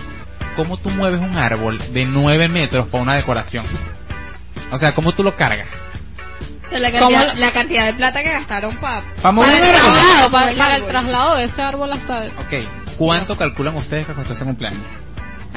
cómo 0.55 0.77
tú 0.77 0.91
mueves 0.91 1.21
un 1.21 1.37
árbol 1.37 1.79
de 1.93 2.05
9 2.05 2.49
metros 2.49 2.87
para 2.87 3.03
una 3.03 3.15
decoración. 3.15 3.65
O 4.71 4.79
sea, 4.79 4.95
cómo 4.95 5.13
tú 5.13 5.25
lo 5.25 5.35
cargas. 5.35 5.67
O 6.65 6.71
sea, 6.71 6.79
la, 6.79 6.93
¿Cómo 6.93 7.11
cantidad, 7.11 7.35
la 7.39 7.51
cantidad 7.51 7.87
de 7.87 7.95
plata 7.95 8.23
que 8.23 8.31
gastaron 8.31 8.77
para... 8.77 9.03
Pa' 9.21 9.33
mover 9.33 9.51
Para 9.51 9.67
el 9.67 9.73
traslado, 9.73 10.31
para, 10.31 10.51
el 10.51 10.59
para 10.59 10.77
el 10.77 10.87
traslado 10.87 11.37
de 11.37 11.45
ese 11.45 11.63
árbol 11.63 11.93
hasta... 11.93 12.27
Ok, 12.27 12.69
¿cuánto 12.97 13.37
calculan 13.37 13.75
ustedes 13.75 14.07
que 14.07 14.13
costó 14.13 14.33
ese 14.35 14.45
cumpleaños? 14.45 14.83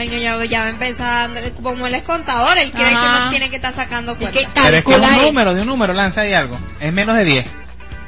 Ay, 0.01 0.09
no, 0.09 0.17
ya, 0.17 0.45
ya 0.45 0.59
va 0.61 0.69
empezando. 0.69 1.39
Como 1.61 1.85
él 1.87 1.95
es 1.95 2.03
contador, 2.03 2.57
él 2.57 2.71
cree 2.71 2.89
que 2.89 2.95
Ajá. 2.95 3.25
no 3.25 3.29
tiene 3.29 3.49
que 3.49 3.55
estar 3.57 3.73
sacando 3.73 4.13
¿Y 4.13 4.15
cuenta. 4.15 4.39
qué 4.39 4.47
Pero 4.53 4.77
es 4.77 4.83
que 4.83 4.95
un 4.95 5.21
número, 5.25 5.53
de 5.53 5.61
un 5.61 5.67
número, 5.67 5.93
lanza 5.93 6.21
ahí 6.21 6.33
algo. 6.33 6.57
Es 6.79 6.91
menos 6.91 7.15
de 7.15 7.23
10. 7.23 7.45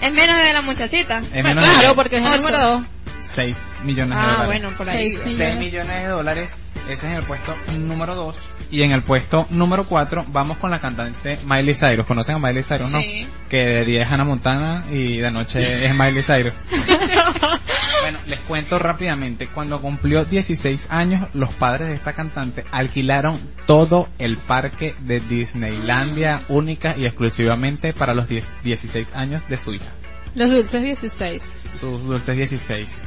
Es 0.02 0.12
menos 0.12 0.36
de 0.44 0.54
la 0.54 0.62
muchachita. 0.62 1.20
Es 1.20 1.44
menos 1.44 1.64
de 1.64 1.70
Claro, 1.70 1.80
10. 1.82 1.94
porque 1.94 2.18
es 2.18 2.24
el 2.26 2.42
número 2.42 2.60
dos. 2.60 2.86
6 3.22 3.58
millones 3.84 4.10
de 4.18 4.22
Ah, 4.22 4.26
dólares. 4.32 4.46
bueno, 4.48 4.72
por 4.78 4.90
ahí. 4.90 5.12
Seis. 5.12 5.20
6 5.24 5.38
millones. 5.38 5.58
millones 5.60 6.04
de 6.04 6.08
dólares. 6.10 6.60
Ese 6.84 6.94
es 6.94 7.04
en 7.04 7.14
el 7.14 7.24
puesto 7.24 7.56
número 7.80 8.14
2. 8.16 8.36
Y 8.72 8.82
en 8.84 8.92
el 8.92 9.02
puesto 9.04 9.48
número 9.52 9.86
4 9.86 10.26
vamos 10.30 10.58
con 10.58 10.72
la 10.72 10.80
cantante 10.80 11.38
Miley 11.46 11.74
Cyrus. 11.76 12.06
¿Conocen 12.06 12.36
a 12.36 12.40
Miley 12.40 12.64
Cyrus, 12.64 12.90
no? 12.92 13.00
Sí. 13.00 13.26
Que 13.50 13.58
de 13.60 13.86
día 13.86 14.02
es 14.02 14.12
Hannah 14.12 14.26
Montana 14.26 14.84
y 14.92 15.18
de 15.18 15.32
noche 15.32 15.86
es 15.86 15.94
Miley 15.96 16.22
Cyrus. 16.24 16.54
bueno, 18.04 18.20
les 18.28 18.42
cuento 18.42 18.80
rápidamente. 18.80 19.48
Cuando 19.48 19.80
cumplió 19.80 20.26
16 20.26 20.88
años, 20.92 21.26
los 21.34 21.54
padres 21.54 21.88
de 21.88 21.94
esta 21.94 22.12
cantante 22.12 22.66
alquilaron 22.70 23.40
todo 23.66 24.10
el 24.20 24.36
parque 24.36 24.94
de 25.06 25.22
Disneylandia 25.22 26.42
única 26.50 26.96
y 26.98 27.06
exclusivamente 27.06 27.94
para 27.94 28.14
los 28.14 28.28
10 28.28 28.46
16 28.62 29.16
años 29.16 29.48
de 29.48 29.56
su 29.56 29.74
hija. 29.74 29.90
Los 30.36 30.50
dulces 30.50 30.82
16. 30.82 31.44
Sus 31.80 32.04
dulces 32.04 32.36
16. 32.36 32.98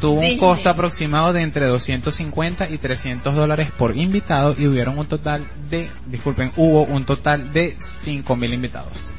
Tuvo 0.00 0.20
un 0.20 0.38
costo 0.38 0.70
aproximado 0.70 1.32
de 1.32 1.42
entre 1.42 1.66
250 1.66 2.68
y 2.68 2.78
300 2.78 3.32
dólares 3.32 3.70
por 3.70 3.96
invitado 3.96 4.56
y 4.58 4.66
hubieron 4.66 4.98
un 4.98 5.06
total 5.06 5.46
de, 5.70 5.88
disculpen, 6.06 6.50
hubo 6.56 6.82
un 6.82 7.06
total 7.06 7.52
de 7.52 7.76
5000 7.98 8.54
invitados. 8.54 9.12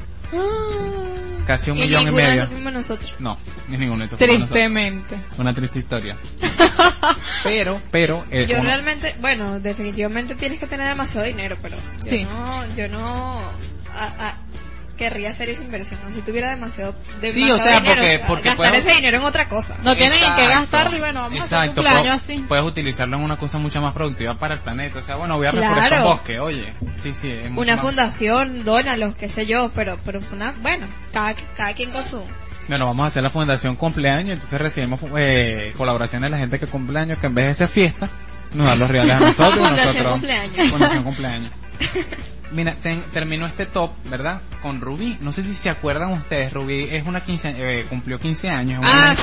Casi 1.48 1.70
un 1.70 1.78
y 1.78 1.80
millón 1.80 2.08
y 2.08 2.10
medio. 2.10 2.46
fuimos 2.46 2.72
nosotros. 2.74 3.14
No, 3.18 3.38
ni 3.68 3.78
ninguno 3.78 4.00
de 4.00 4.04
esos 4.06 4.18
fuimos 4.18 4.38
nosotros. 4.40 4.50
Tristemente. 4.50 5.16
Una 5.38 5.54
triste 5.54 5.78
historia. 5.80 6.16
pero, 7.42 7.80
pero, 7.90 8.24
eh, 8.30 8.46
Yo 8.48 8.56
uno- 8.60 8.64
realmente, 8.68 9.14
bueno, 9.20 9.58
definitivamente 9.58 10.34
tienes 10.34 10.60
que 10.60 10.66
tener 10.66 10.88
demasiado 10.88 11.26
dinero, 11.26 11.56
pero 11.62 11.76
yo 11.76 11.82
Sí. 12.00 12.24
no, 12.24 12.76
yo 12.76 12.86
no 12.88 13.00
a- 13.00 14.28
a- 14.28 14.36
querría 14.98 15.30
hacer 15.30 15.48
esa 15.48 15.62
inversión. 15.62 15.98
Si 16.14 16.20
tuviera 16.20 16.50
demasiado, 16.50 16.94
Sí, 17.22 17.40
demasiado 17.40 17.54
o 17.54 17.58
sea, 17.58 17.80
dinero, 17.80 17.94
porque- 18.02 18.20
porque 18.28 18.48
gastar 18.50 18.56
puedes- 18.70 18.84
ese 18.84 18.94
dinero 18.96 19.16
en 19.18 19.24
otra 19.24 19.48
cosa. 19.48 19.76
No 19.82 19.96
tienen 19.96 20.18
en 20.22 20.34
qué 20.34 20.44
Exacto. 20.44 20.60
gastar 20.76 20.94
y 20.94 20.98
bueno, 20.98 21.20
vamos 21.22 21.40
a 21.40 21.44
hacer 21.44 21.58
Exacto, 21.58 21.74
cumpleaños 21.82 22.02
puedo- 22.22 22.38
así. 22.38 22.44
Puedes 22.48 22.64
utilizarlo 22.66 23.16
en 23.16 23.22
una 23.22 23.36
cosa 23.38 23.56
mucho 23.58 23.80
más 23.80 23.94
productiva 23.94 24.34
para 24.34 24.54
el 24.54 24.60
planeta. 24.60 24.98
O 24.98 25.02
sea, 25.02 25.16
bueno, 25.16 25.36
voy 25.38 25.46
a 25.46 25.52
reforestar 25.52 25.88
Claro. 25.88 26.04
un 26.04 26.10
bosque, 26.16 26.40
oye. 26.40 26.74
Sí, 26.96 27.12
sí. 27.14 27.30
es 27.30 27.48
Una 27.56 27.76
más- 27.76 27.84
fundación, 27.84 28.64
dónalos, 28.64 29.14
qué 29.16 29.28
sé 29.28 29.46
yo, 29.46 29.70
pero, 29.74 29.98
pero 30.04 30.20
una, 30.32 30.52
bueno, 30.60 30.86
cada, 31.12 31.34
cada 31.56 31.72
quien 31.72 31.90
con 31.90 32.04
su... 32.04 32.22
Bueno, 32.68 32.84
vamos 32.86 33.04
a 33.04 33.08
hacer 33.08 33.22
la 33.22 33.30
fundación 33.30 33.76
cumpleaños, 33.76 34.34
entonces 34.34 34.60
recibimos 34.60 35.00
eh, 35.16 35.72
colaboraciones 35.76 36.26
de 36.26 36.30
la 36.32 36.38
gente 36.38 36.58
que 36.58 36.66
cumpleaños, 36.66 37.16
que 37.18 37.26
en 37.28 37.34
vez 37.34 37.44
de 37.46 37.50
hacer 37.52 37.68
fiesta, 37.68 38.10
nos 38.52 38.66
dan 38.66 38.78
los 38.78 38.90
reales 38.90 39.14
a 39.14 39.20
nosotros. 39.20 39.54
Fundación 39.58 39.86
nosotros- 39.86 40.12
cumpleaños. 40.12 40.70
Fundación 40.70 41.04
cumpleaños. 41.04 41.52
Mira, 42.52 42.74
ten- 42.82 43.02
terminó 43.12 43.46
este 43.46 43.66
top, 43.66 43.90
¿verdad? 44.10 44.40
Con 44.62 44.80
Rubí. 44.80 45.18
No 45.20 45.32
sé 45.32 45.42
si 45.42 45.54
se 45.54 45.70
acuerdan 45.70 46.12
ustedes, 46.12 46.52
Rubí 46.52 46.88
es 46.90 47.06
una 47.06 47.20
15, 47.22 47.54
eh, 47.56 47.86
cumplió 47.88 48.18
15 48.18 48.48
años, 48.50 48.80
es 48.82 48.88
una 48.88 49.10
Ah, 49.10 49.14
sí. 49.16 49.22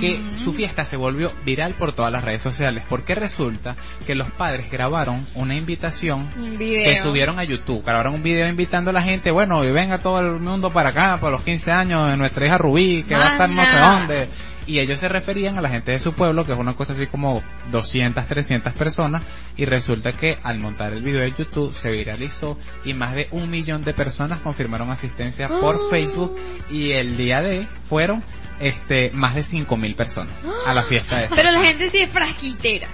que 0.00 0.20
su 0.44 0.52
fiesta 0.52 0.84
se 0.84 0.96
volvió 0.98 1.32
viral 1.46 1.74
por 1.74 1.92
todas 1.92 2.12
las 2.12 2.22
redes 2.22 2.42
sociales, 2.42 2.84
porque 2.90 3.14
resulta 3.14 3.74
que 4.06 4.14
los 4.14 4.30
padres 4.30 4.70
grabaron 4.70 5.24
una 5.34 5.54
invitación 5.54 6.28
Un 6.38 6.58
que 6.58 6.98
subieron 7.02 7.38
a 7.38 7.44
YouTube. 7.44 7.82
Grabaron 7.86 8.14
un 8.16 8.22
video 8.22 8.46
invitando 8.48 8.90
a 8.90 8.92
la 8.92 9.02
gente, 9.02 9.30
bueno, 9.30 9.64
y 9.64 9.70
venga 9.70 9.96
todo 9.98 10.20
el 10.20 10.40
mundo 10.40 10.70
para 10.72 10.90
acá, 10.90 11.18
para 11.18 11.30
los 11.32 11.42
15 11.42 11.70
años 11.72 12.06
de 12.10 12.18
nuestra 12.18 12.44
hija 12.44 12.58
Rubí, 12.58 13.04
que 13.04 13.14
va 13.14 13.28
a 13.28 13.32
estar 13.32 13.48
no 13.48 13.62
sé 13.62 13.78
dónde. 13.78 14.28
Y 14.68 14.80
ellos 14.80 15.00
se 15.00 15.08
referían 15.08 15.56
a 15.56 15.62
la 15.62 15.70
gente 15.70 15.92
de 15.92 15.98
su 15.98 16.12
pueblo, 16.12 16.44
que 16.44 16.52
es 16.52 16.58
una 16.58 16.74
cosa 16.76 16.92
así 16.92 17.06
como 17.06 17.42
200, 17.72 18.26
300 18.26 18.72
personas, 18.74 19.22
y 19.56 19.64
resulta 19.64 20.12
que 20.12 20.38
al 20.42 20.60
montar 20.60 20.92
el 20.92 21.02
video 21.02 21.22
de 21.22 21.32
YouTube 21.36 21.74
se 21.74 21.90
viralizó 21.90 22.58
y 22.84 22.92
más 22.92 23.14
de 23.14 23.28
un 23.30 23.48
millón 23.50 23.82
de 23.82 23.94
personas 23.94 24.40
confirmaron 24.40 24.90
asistencia 24.90 25.48
por 25.48 25.76
Oh. 25.76 25.88
Facebook 25.90 26.38
y 26.70 26.92
el 26.92 27.16
día 27.16 27.40
de 27.40 27.66
fueron 27.88 28.22
este 28.60 29.10
más 29.14 29.34
de 29.34 29.42
5000 29.42 29.94
personas 29.94 30.34
a 30.66 30.74
la 30.74 30.82
fiesta 30.82 31.18
de 31.22 31.28
Pero 31.34 31.50
la 31.50 31.62
gente 31.64 31.88
sí 31.88 31.98
es 32.00 32.10
frasquitera. 32.10 32.88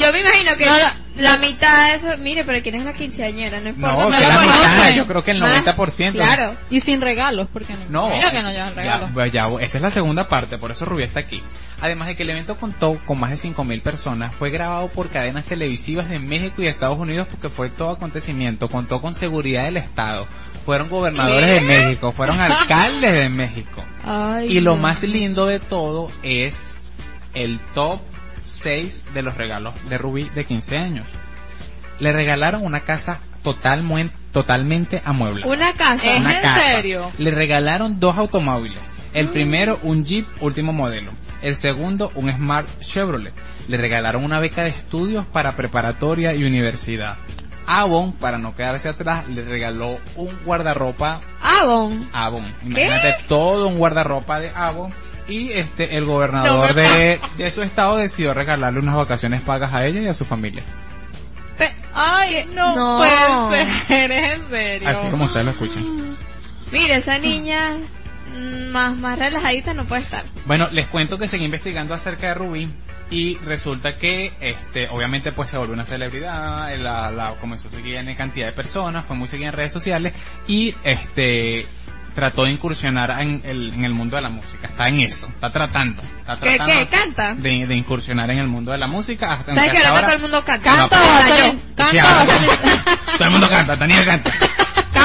Yo 0.00 0.12
me 0.12 0.20
imagino 0.20 0.56
que 0.56 0.64
No, 0.64 0.72
la 1.18 1.36
mitad 1.38 1.88
de 1.90 1.96
eso, 1.96 2.06
mire, 2.18 2.44
pero 2.44 2.62
¿quién 2.62 2.76
es 2.76 2.84
la 2.84 2.92
quinceañera? 2.92 3.60
No 3.60 3.70
importa. 3.70 3.96
No, 3.96 4.10
no 4.10 4.16
que 4.16 4.26
la 4.26 4.40
mitad, 4.40 4.94
yo 4.96 5.06
creo 5.06 5.24
que 5.24 5.30
el 5.32 5.40
Más, 5.40 5.64
90%. 5.64 6.12
Claro. 6.12 6.56
Y 6.70 6.80
sin 6.80 7.00
regalos, 7.00 7.48
porque 7.52 7.74
no, 7.74 8.08
No, 8.08 8.14
mira 8.14 8.30
que 8.30 8.42
no 8.42 8.50
llevan 8.50 8.74
regalos. 8.74 9.08
Ya, 9.08 9.14
pues 9.14 9.32
ya, 9.32 9.44
esa 9.60 9.78
es 9.78 9.82
la 9.82 9.90
segunda 9.90 10.28
parte, 10.28 10.58
por 10.58 10.70
eso 10.70 10.84
Rubí 10.84 11.02
está 11.02 11.20
aquí. 11.20 11.42
Además 11.80 12.08
de 12.08 12.16
que 12.16 12.22
el 12.24 12.30
evento 12.30 12.56
contó 12.56 12.98
con 13.04 13.20
más 13.20 13.30
de 13.30 13.36
5.000 13.48 13.82
personas, 13.82 14.34
fue 14.34 14.50
grabado 14.50 14.88
por 14.88 15.08
cadenas 15.10 15.44
televisivas 15.44 16.08
de 16.08 16.18
México 16.18 16.62
y 16.62 16.66
Estados 16.66 16.98
Unidos 16.98 17.28
porque 17.30 17.48
fue 17.48 17.70
todo 17.70 17.90
acontecimiento, 17.90 18.68
contó 18.68 19.00
con 19.00 19.14
seguridad 19.14 19.64
del 19.64 19.76
Estado, 19.76 20.26
fueron 20.64 20.88
gobernadores 20.88 21.46
¿Qué? 21.46 21.54
de 21.54 21.60
México, 21.60 22.12
fueron 22.12 22.40
alcaldes 22.40 23.12
de 23.12 23.28
México. 23.28 23.84
Ay, 24.04 24.56
Y 24.56 24.60
lo 24.60 24.72
no. 24.76 24.82
más 24.82 25.02
lindo 25.02 25.46
de 25.46 25.60
todo 25.60 26.10
es 26.22 26.72
el 27.34 27.60
top 27.74 28.00
6 28.48 29.04
de 29.14 29.22
los 29.22 29.36
regalos 29.36 29.74
de 29.88 29.98
Rubí 29.98 30.28
de 30.30 30.44
15 30.44 30.76
años. 30.76 31.08
Le 31.98 32.12
regalaron 32.12 32.64
una 32.64 32.80
casa 32.80 33.20
total, 33.42 33.84
totalmente 34.32 35.02
amueblada 35.04 35.50
Una 35.50 35.72
casa. 35.72 36.14
¿Es 36.14 36.20
una 36.20 36.34
en 36.34 36.42
casa. 36.42 36.60
serio? 36.60 37.10
Le 37.18 37.30
regalaron 37.30 37.98
dos 38.00 38.16
automóviles. 38.16 38.80
El 39.14 39.28
primero 39.28 39.78
un 39.82 40.04
Jeep 40.04 40.26
último 40.40 40.72
modelo. 40.72 41.12
El 41.40 41.56
segundo 41.56 42.12
un 42.14 42.30
Smart 42.30 42.68
Chevrolet. 42.80 43.32
Le 43.68 43.76
regalaron 43.76 44.24
una 44.24 44.38
beca 44.38 44.64
de 44.64 44.70
estudios 44.70 45.24
para 45.26 45.56
preparatoria 45.56 46.34
y 46.34 46.44
universidad. 46.44 47.16
Avon, 47.68 48.12
para 48.14 48.38
no 48.38 48.54
quedarse 48.54 48.88
atrás, 48.88 49.28
le 49.28 49.44
regaló 49.44 49.98
un 50.16 50.38
guardarropa 50.44 51.20
Avon. 51.42 52.08
Avon. 52.12 52.54
Imagínate 52.64 53.16
todo 53.28 53.68
un 53.68 53.78
guardarropa 53.78 54.40
de 54.40 54.50
Avon. 54.54 54.92
Y 55.28 55.52
este, 55.52 55.96
el 55.98 56.06
gobernador 56.06 56.68
No 56.68 56.74
de, 56.74 57.20
de 57.36 57.50
su 57.50 57.60
estado 57.62 57.98
decidió 57.98 58.32
regalarle 58.32 58.80
unas 58.80 58.96
vacaciones 58.96 59.42
pagas 59.42 59.74
a 59.74 59.84
ella 59.84 60.00
y 60.00 60.06
a 60.08 60.14
su 60.14 60.24
familia. 60.24 60.64
Ay, 61.94 62.48
no, 62.54 62.76
No. 62.76 63.48
puede 63.48 63.66
ser, 63.66 64.12
¿es 64.12 64.30
en 64.40 64.48
serio. 64.48 64.88
Así 64.88 65.08
como 65.08 65.24
ustedes 65.24 65.46
lo 65.46 65.50
escuchan. 65.52 66.16
Mira, 66.70 66.96
esa 66.96 67.18
niña 67.18 67.76
más, 68.70 68.96
más 68.96 69.18
relajadita 69.18 69.74
no 69.74 69.84
puede 69.84 70.02
estar. 70.02 70.24
Bueno, 70.46 70.68
les 70.70 70.86
cuento 70.86 71.18
que 71.18 71.28
seguí 71.28 71.44
investigando 71.44 71.94
acerca 71.94 72.28
de 72.28 72.34
Rubí 72.34 72.68
y 73.10 73.36
resulta 73.38 73.96
que, 73.96 74.32
este, 74.40 74.88
obviamente 74.90 75.32
pues 75.32 75.50
se 75.50 75.58
volvió 75.58 75.74
una 75.74 75.84
celebridad, 75.84 76.76
la, 76.78 77.10
la 77.10 77.34
comenzó 77.40 77.68
a 77.68 77.70
seguir 77.70 77.96
en 77.96 78.14
cantidad 78.14 78.46
de 78.46 78.52
personas, 78.52 79.04
fue 79.06 79.16
muy 79.16 79.28
seguida 79.28 79.48
en 79.48 79.54
redes 79.54 79.72
sociales 79.72 80.12
y, 80.46 80.74
este, 80.84 81.66
trató 82.18 82.44
de 82.44 82.50
incursionar 82.50 83.10
en 83.20 83.40
el, 83.44 83.72
en 83.74 83.84
el 83.84 83.94
mundo 83.94 84.16
de 84.16 84.22
la 84.22 84.28
música. 84.28 84.66
Está 84.66 84.88
en 84.88 85.00
eso, 85.00 85.28
está 85.28 85.52
tratando, 85.52 86.02
está 86.02 86.38
¿Qué, 86.40 86.56
tratando 86.56 86.90
qué? 86.90 86.96
¿Canta? 86.96 87.34
de, 87.34 87.66
de 87.66 87.76
incursionar 87.76 88.28
en 88.30 88.38
el 88.38 88.48
mundo 88.48 88.72
de 88.72 88.78
la 88.78 88.88
música. 88.88 89.34
Hasta 89.34 89.54
¿Sabes 89.54 89.70
que 89.70 89.86
ahora 89.86 90.00
todo 90.02 90.16
el 90.16 90.22
mundo 90.22 90.44
canta? 90.44 90.76
¿Canta 90.76 90.98
No, 90.98 91.58
canta 91.76 91.90
Sí, 91.92 91.98
Todo 93.18 93.24
el 93.24 93.30
mundo 93.30 93.48
canta, 93.48 93.78
Tania 93.78 94.04
canta. 94.04 94.32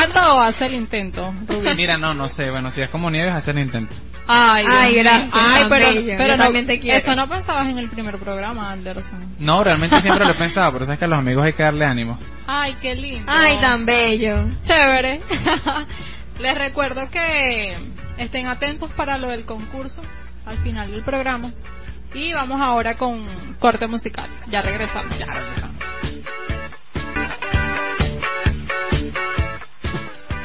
Canta 0.03 0.33
o 0.33 0.39
hacer 0.41 0.71
el 0.71 0.75
intento, 0.77 1.33
Rubí? 1.47 1.69
Mira, 1.77 1.97
no, 1.97 2.13
no 2.13 2.29
sé, 2.29 2.51
bueno, 2.51 2.71
si 2.71 2.81
es 2.81 2.89
como 2.89 3.09
Nieves, 3.09 3.33
hacer 3.33 3.57
el 3.57 3.63
intento. 3.63 3.95
Ay, 4.27 4.65
Ay, 4.69 4.95
gracias, 4.95 5.31
Ay, 5.33 5.65
pero, 5.69 5.85
bello. 5.85 6.13
pero 6.17 6.37
no, 6.37 6.43
también 6.43 6.65
te 6.65 6.79
quiero. 6.79 6.97
eso 6.97 7.15
no 7.15 7.27
pensabas 7.27 7.67
en 7.67 7.77
el 7.77 7.89
primer 7.89 8.17
programa, 8.17 8.71
Anderson. 8.71 9.35
No, 9.39 9.63
realmente 9.63 9.99
siempre 10.01 10.25
lo 10.25 10.31
he 10.31 10.35
pensado, 10.35 10.71
pero 10.71 10.85
sabes 10.85 10.99
que 10.99 11.05
a 11.05 11.09
los 11.09 11.19
amigos 11.19 11.43
hay 11.43 11.53
que 11.53 11.63
darle 11.63 11.85
ánimo. 11.85 12.17
Ay, 12.47 12.75
qué 12.81 12.95
lindo. 12.95 13.31
Ay, 13.33 13.57
tan 13.57 13.85
bello. 13.85 14.45
Chévere. 14.63 15.21
Les 16.39 16.57
recuerdo 16.57 17.09
que 17.09 17.75
estén 18.17 18.47
atentos 18.47 18.91
para 18.91 19.17
lo 19.17 19.27
del 19.29 19.45
concurso 19.45 20.01
al 20.45 20.57
final 20.57 20.91
del 20.91 21.03
programa. 21.03 21.51
Y 22.13 22.31
vamos 22.33 22.61
ahora 22.61 22.95
con 22.95 23.23
corte 23.59 23.87
musical. 23.87 24.25
Ya 24.47 24.61
regresamos. 24.61 25.17
Ya 25.17 25.25
regresamos. 25.25 25.73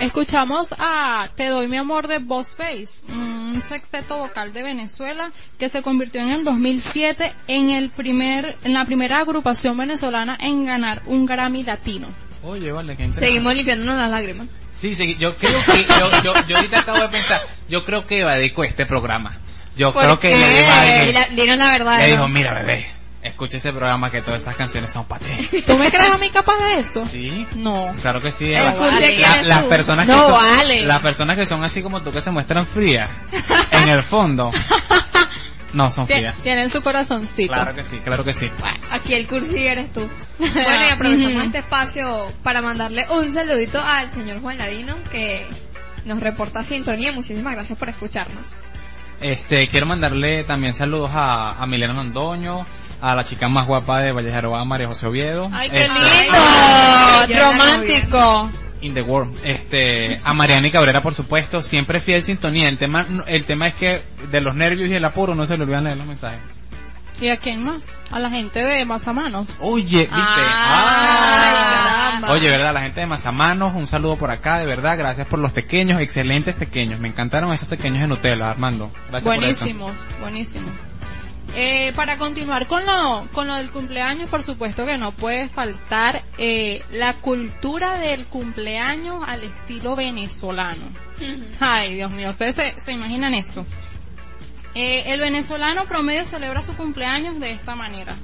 Escuchamos 0.00 0.74
a 0.78 1.28
Te 1.34 1.46
doy 1.48 1.66
mi 1.66 1.76
amor 1.76 2.06
de 2.06 2.18
Boss 2.18 2.56
Bass, 2.56 3.04
un 3.08 3.60
sexteto 3.66 4.16
vocal 4.18 4.52
de 4.52 4.62
Venezuela 4.62 5.32
que 5.58 5.68
se 5.68 5.82
convirtió 5.82 6.20
en 6.20 6.30
el 6.30 6.44
2007 6.44 7.32
en 7.48 7.70
el 7.70 7.90
primer, 7.90 8.56
en 8.62 8.74
la 8.74 8.84
primera 8.84 9.18
agrupación 9.18 9.76
venezolana 9.76 10.36
en 10.40 10.64
ganar 10.64 11.02
un 11.06 11.26
Grammy 11.26 11.64
latino. 11.64 12.06
Oye, 12.44 12.70
vale, 12.70 12.96
qué 12.96 13.02
interesante. 13.04 13.26
Seguimos 13.26 13.54
limpiándonos 13.54 13.96
las 13.96 14.10
lágrimas. 14.10 14.46
Sí, 14.72 14.94
sí, 14.94 15.16
yo 15.18 15.36
creo 15.36 15.58
que, 15.66 15.82
yo, 15.98 16.22
yo, 16.22 16.34
yo 16.46 16.56
ahorita 16.56 16.78
acabo 16.80 17.00
de 17.00 17.08
pensar, 17.08 17.40
yo 17.68 17.84
creo 17.84 18.06
que 18.06 18.18
Eva 18.18 18.34
dedicó 18.34 18.62
este 18.62 18.86
programa. 18.86 19.36
Yo 19.76 19.92
¿Por 19.92 20.02
creo 20.02 20.20
que 20.20 20.28
qué? 20.30 20.36
le 20.38 20.58
dijo 20.58 20.70
a 20.70 20.80
alguien- 20.82 21.08
Dile- 21.16 21.28
Dinos 21.42 21.58
la 21.58 21.72
verdad. 21.72 21.98
le 21.98 22.04
¿no? 22.06 22.10
dijo, 22.12 22.28
mira 22.28 22.54
bebé, 22.54 22.86
escucha 23.22 23.56
ese 23.56 23.70
programa 23.72 24.10
que 24.10 24.22
todas 24.22 24.40
esas 24.42 24.54
canciones 24.56 24.92
son 24.92 25.04
para 25.06 25.24
ti. 25.24 25.62
¿Tú 25.66 25.76
me 25.76 25.90
crees 25.90 26.10
a 26.10 26.18
mí 26.18 26.30
capaz 26.30 26.56
de 26.58 26.78
eso? 26.78 27.04
Sí. 27.06 27.46
No. 27.56 27.92
Claro 28.00 28.20
que 28.20 28.30
sí, 28.30 28.48
La- 28.48 29.42
las 29.42 29.64
personas 29.64 30.06
que 30.06 30.12
No, 30.12 30.22
son, 30.22 30.32
vale. 30.32 30.86
las 30.86 31.00
personas 31.00 31.36
que 31.36 31.46
son 31.46 31.62
así 31.64 31.82
como 31.82 32.00
tú 32.02 32.12
que 32.12 32.20
se 32.20 32.30
muestran 32.30 32.66
frías 32.66 33.10
en 33.72 33.88
el 33.88 34.02
fondo 34.02 34.50
no 35.72 35.90
son 35.90 36.06
frías. 36.06 36.34
Tienen 36.42 36.70
su 36.70 36.80
corazoncito. 36.82 37.52
Claro 37.52 37.74
que 37.74 37.84
sí, 37.84 37.98
claro 37.98 38.24
que 38.24 38.32
sí. 38.32 38.50
Bueno, 38.60 38.78
aquí 38.90 39.14
el 39.14 39.26
cursi 39.28 39.58
eres 39.66 39.92
tú. 39.92 40.08
Bueno, 40.38 40.86
y 40.86 40.90
aprovechamos 40.90 41.44
este 41.46 41.58
espacio 41.58 42.32
para 42.44 42.62
mandarle 42.62 43.04
un 43.10 43.32
saludito 43.32 43.80
al 43.82 44.08
señor 44.10 44.40
Juan 44.40 44.56
Ladino 44.56 44.94
que 45.10 45.46
nos 46.04 46.20
reporta 46.20 46.62
sintonía. 46.62 47.12
Muchísimas 47.12 47.54
gracias 47.54 47.76
por 47.78 47.88
escucharnos. 47.88 48.60
Este, 49.20 49.66
quiero 49.66 49.84
mandarle 49.86 50.44
también 50.44 50.74
saludos 50.74 51.10
a, 51.12 51.60
a 51.60 51.66
Milena 51.66 51.92
Londoño, 51.92 52.64
a 53.00 53.14
la 53.14 53.24
chica 53.24 53.48
más 53.48 53.66
guapa 53.66 54.00
de 54.00 54.12
Valle 54.12 54.32
Jaroa, 54.32 54.64
María 54.64 54.86
José 54.88 55.06
Oviedo. 55.06 55.48
Ay, 55.52 55.70
qué 55.70 55.82
Este, 55.82 55.94
lindo. 55.94 56.36
Ay, 56.38 57.34
Romántico. 57.34 58.50
In 58.80 58.94
the 58.94 59.02
world. 59.02 59.36
Este, 59.44 60.20
a 60.22 60.32
Mariana 60.34 60.68
y 60.68 60.70
Cabrera, 60.70 61.02
por 61.02 61.12
supuesto, 61.14 61.62
siempre 61.62 61.98
fiel 62.00 62.22
sintonía. 62.22 62.68
El 62.68 62.78
tema, 62.78 63.04
el 63.26 63.44
tema 63.44 63.66
es 63.66 63.74
que 63.74 64.00
de 64.30 64.40
los 64.40 64.54
nervios 64.54 64.90
y 64.90 64.94
el 64.94 65.04
apuro 65.04 65.34
no 65.34 65.46
se 65.46 65.56
le 65.56 65.64
olvidan 65.64 65.84
leer 65.84 65.96
los 65.96 66.06
mensajes. 66.06 66.40
¿Y 67.20 67.28
a 67.30 67.36
quién 67.38 67.64
más? 67.64 68.02
A 68.12 68.20
la 68.20 68.30
gente 68.30 68.64
de 68.64 68.84
Mazamanos. 68.84 69.58
Oye, 69.62 69.98
viste. 70.02 70.08
Ay, 70.12 70.22
Ah. 70.38 72.08
caramba. 72.12 72.30
Oye, 72.32 72.48
verdad, 72.48 72.72
la 72.72 72.80
gente 72.82 73.00
de 73.00 73.06
Mazamanos, 73.08 73.74
un 73.74 73.88
saludo 73.88 74.14
por 74.14 74.30
acá, 74.30 74.58
de 74.60 74.66
verdad, 74.66 74.96
gracias 74.96 75.26
por 75.26 75.40
los 75.40 75.50
pequeños, 75.50 76.00
excelentes 76.00 76.54
pequeños. 76.54 77.00
Me 77.00 77.08
encantaron 77.08 77.52
esos 77.52 77.66
pequeños 77.66 78.00
de 78.02 78.06
Nutella, 78.06 78.48
Armando. 78.48 78.92
Gracias 79.10 79.22
por 79.24 79.34
eso. 79.44 79.64
Buenísimos, 79.64 79.92
buenísimos. 80.20 80.70
Eh, 81.56 81.92
para 81.96 82.18
continuar 82.18 82.66
con 82.66 82.84
lo, 82.84 83.26
con 83.32 83.48
lo 83.48 83.56
del 83.56 83.70
cumpleaños, 83.70 84.28
por 84.28 84.42
supuesto 84.42 84.86
que 84.86 84.96
no 84.96 85.12
puede 85.12 85.48
faltar 85.48 86.22
eh, 86.36 86.82
la 86.92 87.14
cultura 87.14 87.98
del 87.98 88.26
cumpleaños 88.26 89.22
al 89.26 89.44
estilo 89.44 89.96
venezolano. 89.96 90.86
Ay, 91.58 91.94
Dios 91.94 92.10
mío, 92.10 92.30
ustedes 92.30 92.54
se, 92.54 92.78
se 92.78 92.92
imaginan 92.92 93.34
eso. 93.34 93.66
Eh, 94.74 95.12
el 95.12 95.20
venezolano 95.20 95.86
promedio 95.86 96.24
celebra 96.24 96.62
su 96.62 96.76
cumpleaños 96.76 97.40
de 97.40 97.50
esta 97.50 97.74
manera. 97.74 98.14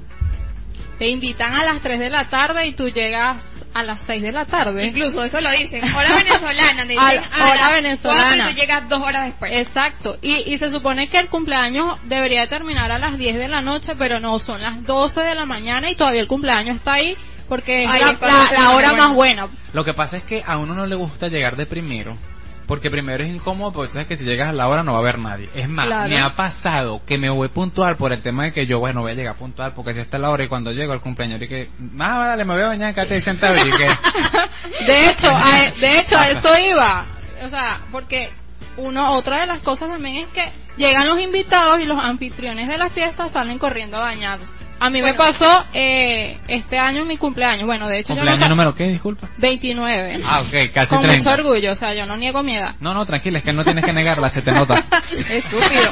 Te 0.97 1.07
invitan 1.09 1.53
a 1.55 1.63
las 1.65 1.79
3 1.81 1.99
de 1.99 2.09
la 2.09 2.29
tarde 2.29 2.65
y 2.67 2.71
tú 2.73 2.87
llegas 2.89 3.45
a 3.73 3.83
las 3.83 4.01
6 4.07 4.21
de 4.21 4.31
la 4.31 4.45
tarde. 4.45 4.85
Incluso 4.85 5.21
eso 5.23 5.41
lo 5.41 5.51
dicen. 5.51 5.83
Hora 5.93 6.15
venezolana. 6.23 6.83
Te 6.83 6.93
dicen 6.93 6.99
Al- 7.05 7.17
a 7.19 7.45
hora 7.51 7.61
las 7.65 7.73
venezolana. 7.73 8.49
y 8.49 8.53
tú 8.53 8.59
llegas 8.61 8.87
dos 8.89 9.01
horas 9.01 9.25
después. 9.25 9.51
Exacto. 9.51 10.17
Y, 10.21 10.35
y 10.53 10.57
se 10.57 10.69
supone 10.71 11.09
que 11.09 11.19
el 11.19 11.27
cumpleaños 11.27 11.97
debería 12.05 12.47
terminar 12.47 12.91
a 12.91 12.97
las 12.97 13.17
10 13.17 13.35
de 13.35 13.47
la 13.49 13.61
noche, 13.61 13.95
pero 13.97 14.19
no, 14.21 14.39
son 14.39 14.61
las 14.61 14.85
12 14.85 15.21
de 15.21 15.35
la 15.35 15.45
mañana 15.45 15.89
y 15.91 15.95
todavía 15.95 16.21
el 16.21 16.27
cumpleaños 16.27 16.77
está 16.77 16.93
ahí 16.93 17.17
porque 17.49 17.83
es 17.83 17.91
Ay, 17.91 18.01
la, 18.01 18.11
es 18.11 18.21
la- 18.21 18.27
la 18.27 18.43
pone 18.45 18.67
hora 18.75 18.89
bueno. 18.91 18.95
más 19.07 19.13
buena. 19.15 19.47
Lo 19.73 19.83
que 19.83 19.93
pasa 19.93 20.15
es 20.17 20.23
que 20.23 20.43
a 20.47 20.55
uno 20.57 20.73
no 20.73 20.85
le 20.85 20.95
gusta 20.95 21.27
llegar 21.27 21.57
de 21.57 21.65
primero. 21.65 22.17
Porque 22.67 22.89
primero 22.89 23.23
es 23.23 23.29
incómodo 23.29 23.71
porque 23.71 23.91
sabes 23.93 24.07
que 24.07 24.17
si 24.17 24.23
llegas 24.23 24.49
a 24.49 24.53
la 24.53 24.67
hora 24.67 24.83
no 24.83 24.93
va 24.93 24.97
a 24.99 25.01
haber 25.01 25.19
nadie. 25.19 25.49
Es 25.53 25.69
más, 25.69 25.85
Claro. 25.85 26.09
me 26.09 26.19
ha 26.19 26.35
pasado 26.35 27.01
que 27.05 27.17
me 27.17 27.29
voy 27.29 27.49
puntual 27.49 27.95
por 27.97 28.11
el 28.11 28.21
tema 28.21 28.45
de 28.45 28.53
que 28.53 28.65
yo, 28.65 28.79
bueno, 28.79 29.01
voy 29.01 29.11
a 29.11 29.15
llegar 29.15 29.35
puntual 29.35 29.73
porque 29.73 29.93
si 29.93 29.99
está 29.99 30.17
la 30.17 30.29
hora 30.29 30.43
y 30.43 30.47
cuando 30.47 30.71
llego 30.71 30.93
al 30.93 31.01
cumpleaños 31.01 31.41
y 31.41 31.47
que, 31.47 31.69
ah, 31.99 32.25
dale, 32.29 32.45
me 32.45 32.53
voy 32.55 32.63
a 32.63 32.67
bañar, 32.67 32.93
quédate 32.93 33.21
sentado 33.21 33.55
y 33.55 33.69
que, 33.71 33.87
De 34.85 35.09
hecho, 35.09 35.29
a, 35.31 35.71
de 35.79 35.99
hecho 35.99 36.17
a 36.17 36.29
eso 36.29 36.49
iba. 36.59 37.05
O 37.43 37.49
sea, 37.49 37.79
porque 37.91 38.31
uno, 38.77 39.13
otra 39.13 39.41
de 39.41 39.47
las 39.47 39.59
cosas 39.59 39.89
también 39.89 40.17
es 40.17 40.27
que 40.27 40.49
llegan 40.77 41.07
los 41.07 41.19
invitados 41.21 41.79
y 41.79 41.85
los 41.85 41.97
anfitriones 41.97 42.67
de 42.67 42.77
la 42.77 42.89
fiesta 42.89 43.29
salen 43.29 43.59
corriendo 43.59 43.97
a 43.97 44.01
bañarse. 44.01 44.51
A 44.79 44.89
mí 44.89 45.01
me 45.01 45.13
pasó 45.13 45.65
eh, 45.73 46.37
este 46.47 46.77
año 46.77 47.01
en 47.03 47.07
mi 47.07 47.17
cumpleaños. 47.17 47.65
Bueno, 47.65 47.87
de 47.87 47.99
hecho 47.99 48.09
yo 48.09 48.15
no 48.15 48.19
cumpleaños 48.21 48.39
sé. 48.43 48.49
número 48.49 48.75
qué, 48.75 48.83
disculpa. 48.89 49.29
29. 49.37 50.21
Ah, 50.25 50.41
ok, 50.41 50.71
casi 50.73 50.89
Con 50.89 51.01
30. 51.01 51.15
mucho 51.31 51.41
orgullo, 51.41 51.71
o 51.71 51.75
sea, 51.75 51.93
yo 51.93 52.05
no 52.05 52.17
niego 52.17 52.43
mi 52.43 52.55
edad. 52.57 52.75
No, 52.81 52.93
no, 52.93 53.05
tranquila, 53.05 53.37
es 53.39 53.43
que 53.45 53.53
no 53.53 53.63
tienes 53.63 53.85
que 53.85 53.93
negarla, 53.93 54.29
se 54.29 54.41
te 54.41 54.51
nota. 54.51 54.75
Estúpido. 55.29 55.91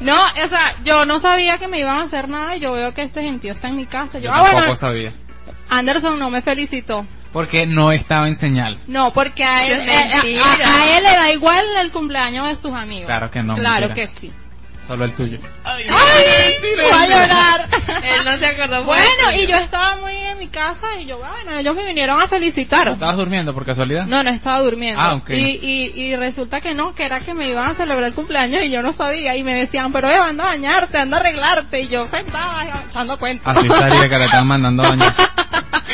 No, 0.00 0.16
o 0.20 0.48
sea, 0.48 0.76
yo 0.84 1.04
no 1.04 1.18
sabía 1.20 1.58
que 1.58 1.68
me 1.68 1.78
iban 1.78 1.96
a 1.96 2.02
hacer 2.02 2.28
nada 2.28 2.56
y 2.56 2.60
yo 2.60 2.72
veo 2.72 2.92
que 2.92 3.02
este 3.02 3.22
gentío 3.22 3.52
está 3.52 3.68
en 3.68 3.76
mi 3.76 3.86
casa. 3.86 4.18
Yo, 4.18 4.24
Yo 4.24 4.30
ah, 4.32 4.42
tampoco 4.42 4.56
bueno, 4.60 4.76
sabía. 4.76 5.12
Anderson 5.70 6.18
no 6.18 6.28
me 6.30 6.42
felicitó. 6.42 7.06
Porque 7.32 7.66
no 7.66 7.92
estaba 7.92 8.28
en 8.28 8.34
señal. 8.34 8.76
No, 8.88 9.12
porque 9.12 9.42
a 9.44 9.66
él, 9.66 9.80
es 9.80 9.88
eh, 9.88 10.08
mentira. 10.12 10.42
a, 10.44 10.82
a 10.82 10.98
él 10.98 11.04
le 11.04 11.10
da 11.10 11.32
igual 11.32 11.64
el 11.80 11.90
cumpleaños 11.90 12.46
de 12.48 12.56
sus 12.56 12.74
amigos. 12.74 13.06
Claro 13.06 13.30
que 13.30 13.42
no, 13.42 13.54
Claro 13.54 13.86
mentira. 13.88 14.06
que 14.06 14.20
sí. 14.20 14.32
Solo 14.86 15.04
el 15.04 15.14
tuyo. 15.14 15.38
¡Ay! 15.64 15.84
¡Va 15.88 17.02
a 17.02 17.06
llorar! 17.06 17.68
Él 18.04 18.24
no 18.24 18.36
se 18.38 18.46
acordó. 18.46 18.84
bueno, 18.84 19.32
y 19.36 19.46
yo 19.46 19.56
estaba 19.56 19.96
muy 19.98 20.12
en 20.14 20.38
mi 20.38 20.48
casa 20.48 20.86
y 21.00 21.04
yo, 21.06 21.18
bueno, 21.18 21.56
ellos 21.56 21.74
me 21.76 21.84
vinieron 21.84 22.20
a 22.20 22.26
felicitar. 22.26 22.88
¿Estabas 22.88 23.16
durmiendo 23.16 23.54
por 23.54 23.64
casualidad? 23.64 24.06
No, 24.06 24.22
no 24.22 24.30
estaba 24.30 24.60
durmiendo. 24.60 25.00
Ah, 25.00 25.14
ok. 25.14 25.30
y, 25.30 25.34
y, 25.62 26.02
y 26.02 26.16
resulta 26.16 26.60
que 26.60 26.74
no, 26.74 26.94
que 26.94 27.04
era 27.04 27.20
que 27.20 27.32
me 27.34 27.48
iban 27.48 27.70
a 27.70 27.74
celebrar 27.74 28.04
el 28.08 28.14
cumpleaños 28.14 28.64
y 28.64 28.70
yo 28.70 28.82
no 28.82 28.92
sabía. 28.92 29.36
Y 29.36 29.42
me 29.44 29.54
decían, 29.54 29.92
pero 29.92 30.08
Eva, 30.10 30.26
anda 30.28 30.44
a 30.44 30.48
bañarte, 30.48 30.98
anda 30.98 31.16
a 31.18 31.20
arreglarte. 31.20 31.82
Y 31.82 31.88
yo 31.88 32.06
sentada 32.06 32.66
echando 32.88 33.18
cuentos. 33.18 33.56
Así 33.56 33.66
estaría 33.66 34.08
que 34.08 34.18
le 34.18 34.24
estaban 34.24 34.46
mandando 34.48 34.82
a 34.84 34.88
bañar. 34.88 35.14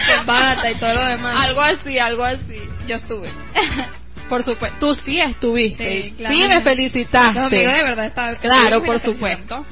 Que 0.08 0.24
bata 0.24 0.70
y 0.70 0.74
todo 0.76 0.94
lo 0.94 1.04
demás. 1.04 1.44
algo 1.44 1.60
así, 1.60 1.98
algo 1.98 2.24
así. 2.24 2.62
Yo 2.86 2.96
estuve. 2.96 3.28
Por 4.28 4.42
supuesto. 4.42 4.76
Tú 4.78 4.94
sí 4.94 5.20
estuviste. 5.20 5.84
Sí, 5.84 6.02
Sí, 6.08 6.14
claramente. 6.16 6.48
me 6.48 6.54
Los 6.54 6.62
felicitaste. 6.64 7.38
amigos 7.40 7.74
de 7.74 7.82
verdad 7.84 8.04
estaban. 8.06 8.36
Claro, 8.36 8.80
Sí, 8.80 8.86
por 8.86 8.98
supuesto. 8.98 9.66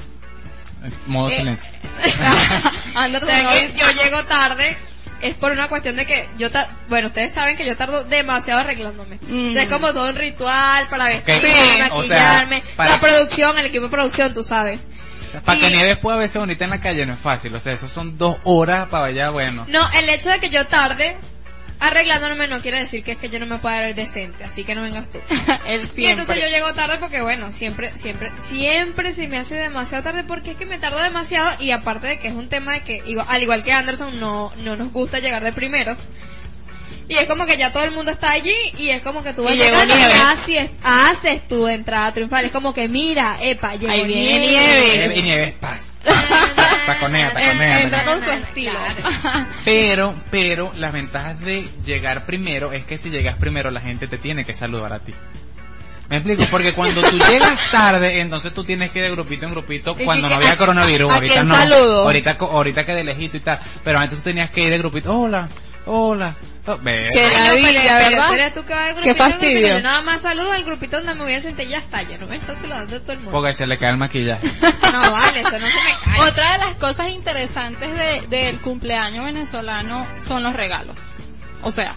Modo 1.07 1.29
Eh, 1.29 1.35
silencio. 1.37 1.71
O 2.95 2.99
Anderson, 2.99 3.29
sea 3.29 3.49
que 3.49 3.73
yo 3.77 3.85
llego 4.03 4.23
tarde 4.25 4.77
es 5.21 5.33
por 5.35 5.51
una 5.51 5.67
cuestión 5.67 5.95
de 5.95 6.05
que 6.05 6.27
yo 6.37 6.51
ta- 6.51 6.77
bueno 6.89 7.07
ustedes 7.07 7.33
saben 7.33 7.57
que 7.57 7.65
yo 7.65 7.75
tardo 7.75 8.03
demasiado 8.03 8.59
arreglándome 8.59 9.17
Mm. 9.27 9.49
o 9.49 9.51
sea 9.53 9.63
es 9.63 9.69
como 9.69 9.91
todo 9.91 10.09
un 10.09 10.15
ritual 10.15 10.87
para 10.89 11.05
vestirme 11.07 11.41
Sí, 11.41 11.47
o 11.91 12.03
sea, 12.03 12.19
maquillarme 12.19 12.63
para- 12.75 12.91
la 12.91 12.99
producción 12.99 13.57
el 13.57 13.65
equipo 13.65 13.85
de 13.85 13.89
producción 13.89 14.31
tú 14.35 14.43
sabes 14.43 14.79
Para 15.43 15.59
que 15.59 15.71
Nieves 15.71 15.97
pueda 15.97 16.17
verse 16.17 16.37
bonita 16.37 16.63
en 16.65 16.69
la 16.69 16.79
calle 16.79 17.05
no 17.05 17.13
es 17.15 17.19
fácil. 17.19 17.53
O 17.55 17.59
sea, 17.59 17.73
eso 17.73 17.87
son 17.87 18.17
dos 18.17 18.37
horas 18.43 18.87
para 18.89 19.05
allá, 19.05 19.29
bueno. 19.31 19.65
no 19.67 19.81
el 19.99 20.07
hecho 20.09 20.29
de 20.29 20.39
que 20.39 20.49
yo 20.49 20.65
tarde 20.67 21.17
arreglándome 21.79 22.47
no 22.47 22.61
quiere 22.61 22.79
decir 22.79 23.03
que 23.03 23.11
es 23.13 23.17
que 23.17 23.29
yo 23.29 23.39
no 23.39 23.45
me 23.45 23.57
pueda 23.59 23.79
ver 23.79 23.95
decente 23.95 24.43
así 24.43 24.63
que 24.63 24.73
no 24.75 24.81
vengas 24.81 25.09
tú 25.11 25.19
Él 25.67 25.81
y 25.95 26.05
entonces 26.07 26.35
yo 26.43 26.47
llego 26.49 26.73
tarde 26.73 26.97
porque 26.99 27.21
bueno, 27.21 27.51
siempre, 27.51 27.91
siempre, 27.97 28.31
siempre 28.49 29.13
se 29.13 29.27
me 29.27 29.37
hace 29.37 29.55
demasiado 29.55 30.03
tarde 30.03 30.23
porque 30.23 30.51
es 30.51 30.57
que 30.57 30.65
me 30.65 30.77
tardo 30.79 30.99
demasiado 31.01 31.49
y 31.59 31.71
aparte 31.71 32.07
de 32.07 32.19
que 32.19 32.27
es 32.29 32.33
un 32.33 32.49
tema 32.49 32.73
de 32.73 32.81
que, 32.81 33.01
igual- 33.05 33.27
al 33.29 33.43
igual 33.43 33.63
que 33.63 33.71
Anderson, 33.73 34.19
no, 34.19 34.51
no 34.57 34.75
nos 34.75 34.91
gusta 34.91 35.19
llegar 35.19 35.43
de 35.43 35.51
primero. 35.53 35.95
Y 37.09 37.15
es 37.15 37.25
como 37.25 37.45
que 37.45 37.57
ya 37.57 37.71
todo 37.71 37.83
el 37.83 37.91
mundo 37.91 38.11
está 38.11 38.31
allí 38.31 38.55
y 38.77 38.89
es 38.89 39.01
como 39.01 39.23
que 39.23 39.33
tú 39.33 39.43
Y 39.43 39.45
vas 39.45 39.53
llegó 39.53 39.81
llegando 39.83 39.95
y 39.97 40.01
haces, 40.01 40.71
haces 40.83 41.47
tu 41.47 41.67
entrada 41.67 42.11
triunfal. 42.11 42.45
Es 42.45 42.51
como 42.51 42.73
que 42.73 42.89
mira, 42.89 43.37
epa, 43.41 43.75
llegó 43.75 43.93
Ahí 43.93 44.05
viene. 44.05 44.39
Nieves 44.39 45.17
y 45.17 45.21
Nieves, 45.21 45.53
paz. 45.53 45.93
Taconea, 46.85 47.33
taconea, 47.33 47.81
Entra 47.81 48.03
con 48.03 48.21
su 48.21 48.29
estilo. 48.29 48.79
Pero, 49.65 50.15
pero, 50.31 50.71
las 50.77 50.93
ventajas 50.93 51.39
de 51.41 51.67
llegar 51.83 52.25
primero 52.25 52.71
es 52.71 52.85
que 52.85 52.97
si 52.97 53.09
llegas 53.09 53.35
primero 53.35 53.71
la 53.71 53.81
gente 53.81 54.07
te 54.07 54.17
tiene 54.17 54.45
que 54.45 54.53
saludar 54.53 54.93
a 54.93 54.99
ti. 54.99 55.13
¿Me 56.09 56.17
explico? 56.17 56.43
Porque 56.49 56.73
cuando 56.73 57.01
tú 57.01 57.17
llegas 57.17 57.69
tarde, 57.69 58.21
entonces 58.21 58.53
tú 58.53 58.63
tienes 58.63 58.91
que 58.91 58.99
ir 58.99 59.05
de 59.05 59.11
grupito 59.11 59.45
en 59.45 59.51
grupito 59.51 59.95
¿Y 59.99 60.05
cuando 60.05 60.29
no 60.29 60.35
había 60.35 60.55
coronavirus. 60.55 61.11
ahorita 61.11 61.43
no. 61.43 61.55
saludo? 61.55 62.03
Ahorita, 62.03 62.37
ahorita 62.39 62.85
que 62.85 62.93
de 62.93 63.03
lejito 63.03 63.37
y 63.37 63.41
tal. 63.41 63.59
Pero 63.83 63.99
antes 63.99 64.19
tú 64.19 64.23
tenías 64.23 64.49
que 64.49 64.61
ir 64.61 64.69
de 64.69 64.77
grupito. 64.77 65.13
Hola, 65.13 65.49
hola. 65.85 66.33
Oh, 66.67 66.77
no, 66.77 66.83
ladilla, 66.83 67.81
pero- 67.99 68.17
pero 68.17 68.29
¿verdad? 68.29 68.51
tú 68.53 68.65
que 68.65 68.73
vas 68.73 68.87
de 68.87 68.93
Qué 69.01 69.13
grupito 69.13 69.23
fastidio. 69.23 69.67
Yo 69.69 69.81
nada 69.81 70.01
más 70.01 70.21
saludo 70.21 70.51
al 70.51 70.63
grupito 70.65 70.97
donde 70.97 71.13
me 71.15 71.23
voy 71.23 71.33
a 71.33 71.41
sentar 71.41 71.65
y 71.65 71.69
ya 71.69 71.77
está. 71.77 72.01
Yo 72.03 72.17
no 72.17 72.27
me 72.27 72.35
está 72.35 72.53
saludando 72.55 72.95
a 72.95 72.99
todo 72.99 73.11
el 73.13 73.17
mundo. 73.19 73.31
Porque 73.31 73.53
se 73.53 73.65
le 73.65 73.77
cae 73.77 73.91
el 73.91 73.97
maquillaje. 73.97 74.47
No 74.91 75.11
vale, 75.11 75.41
eso 75.41 75.59
no 75.59 75.67
se 75.67 75.75
me 75.75 76.15
cae. 76.15 76.29
Otra 76.29 76.53
de 76.53 76.57
las 76.65 76.75
cosas 76.75 77.09
interesantes 77.09 77.89
de- 77.91 78.23
del 78.29 78.59
cumpleaños 78.61 79.25
venezolano 79.25 80.07
son 80.17 80.43
los 80.43 80.53
regalos. 80.53 81.11
O 81.61 81.71
sea, 81.71 81.95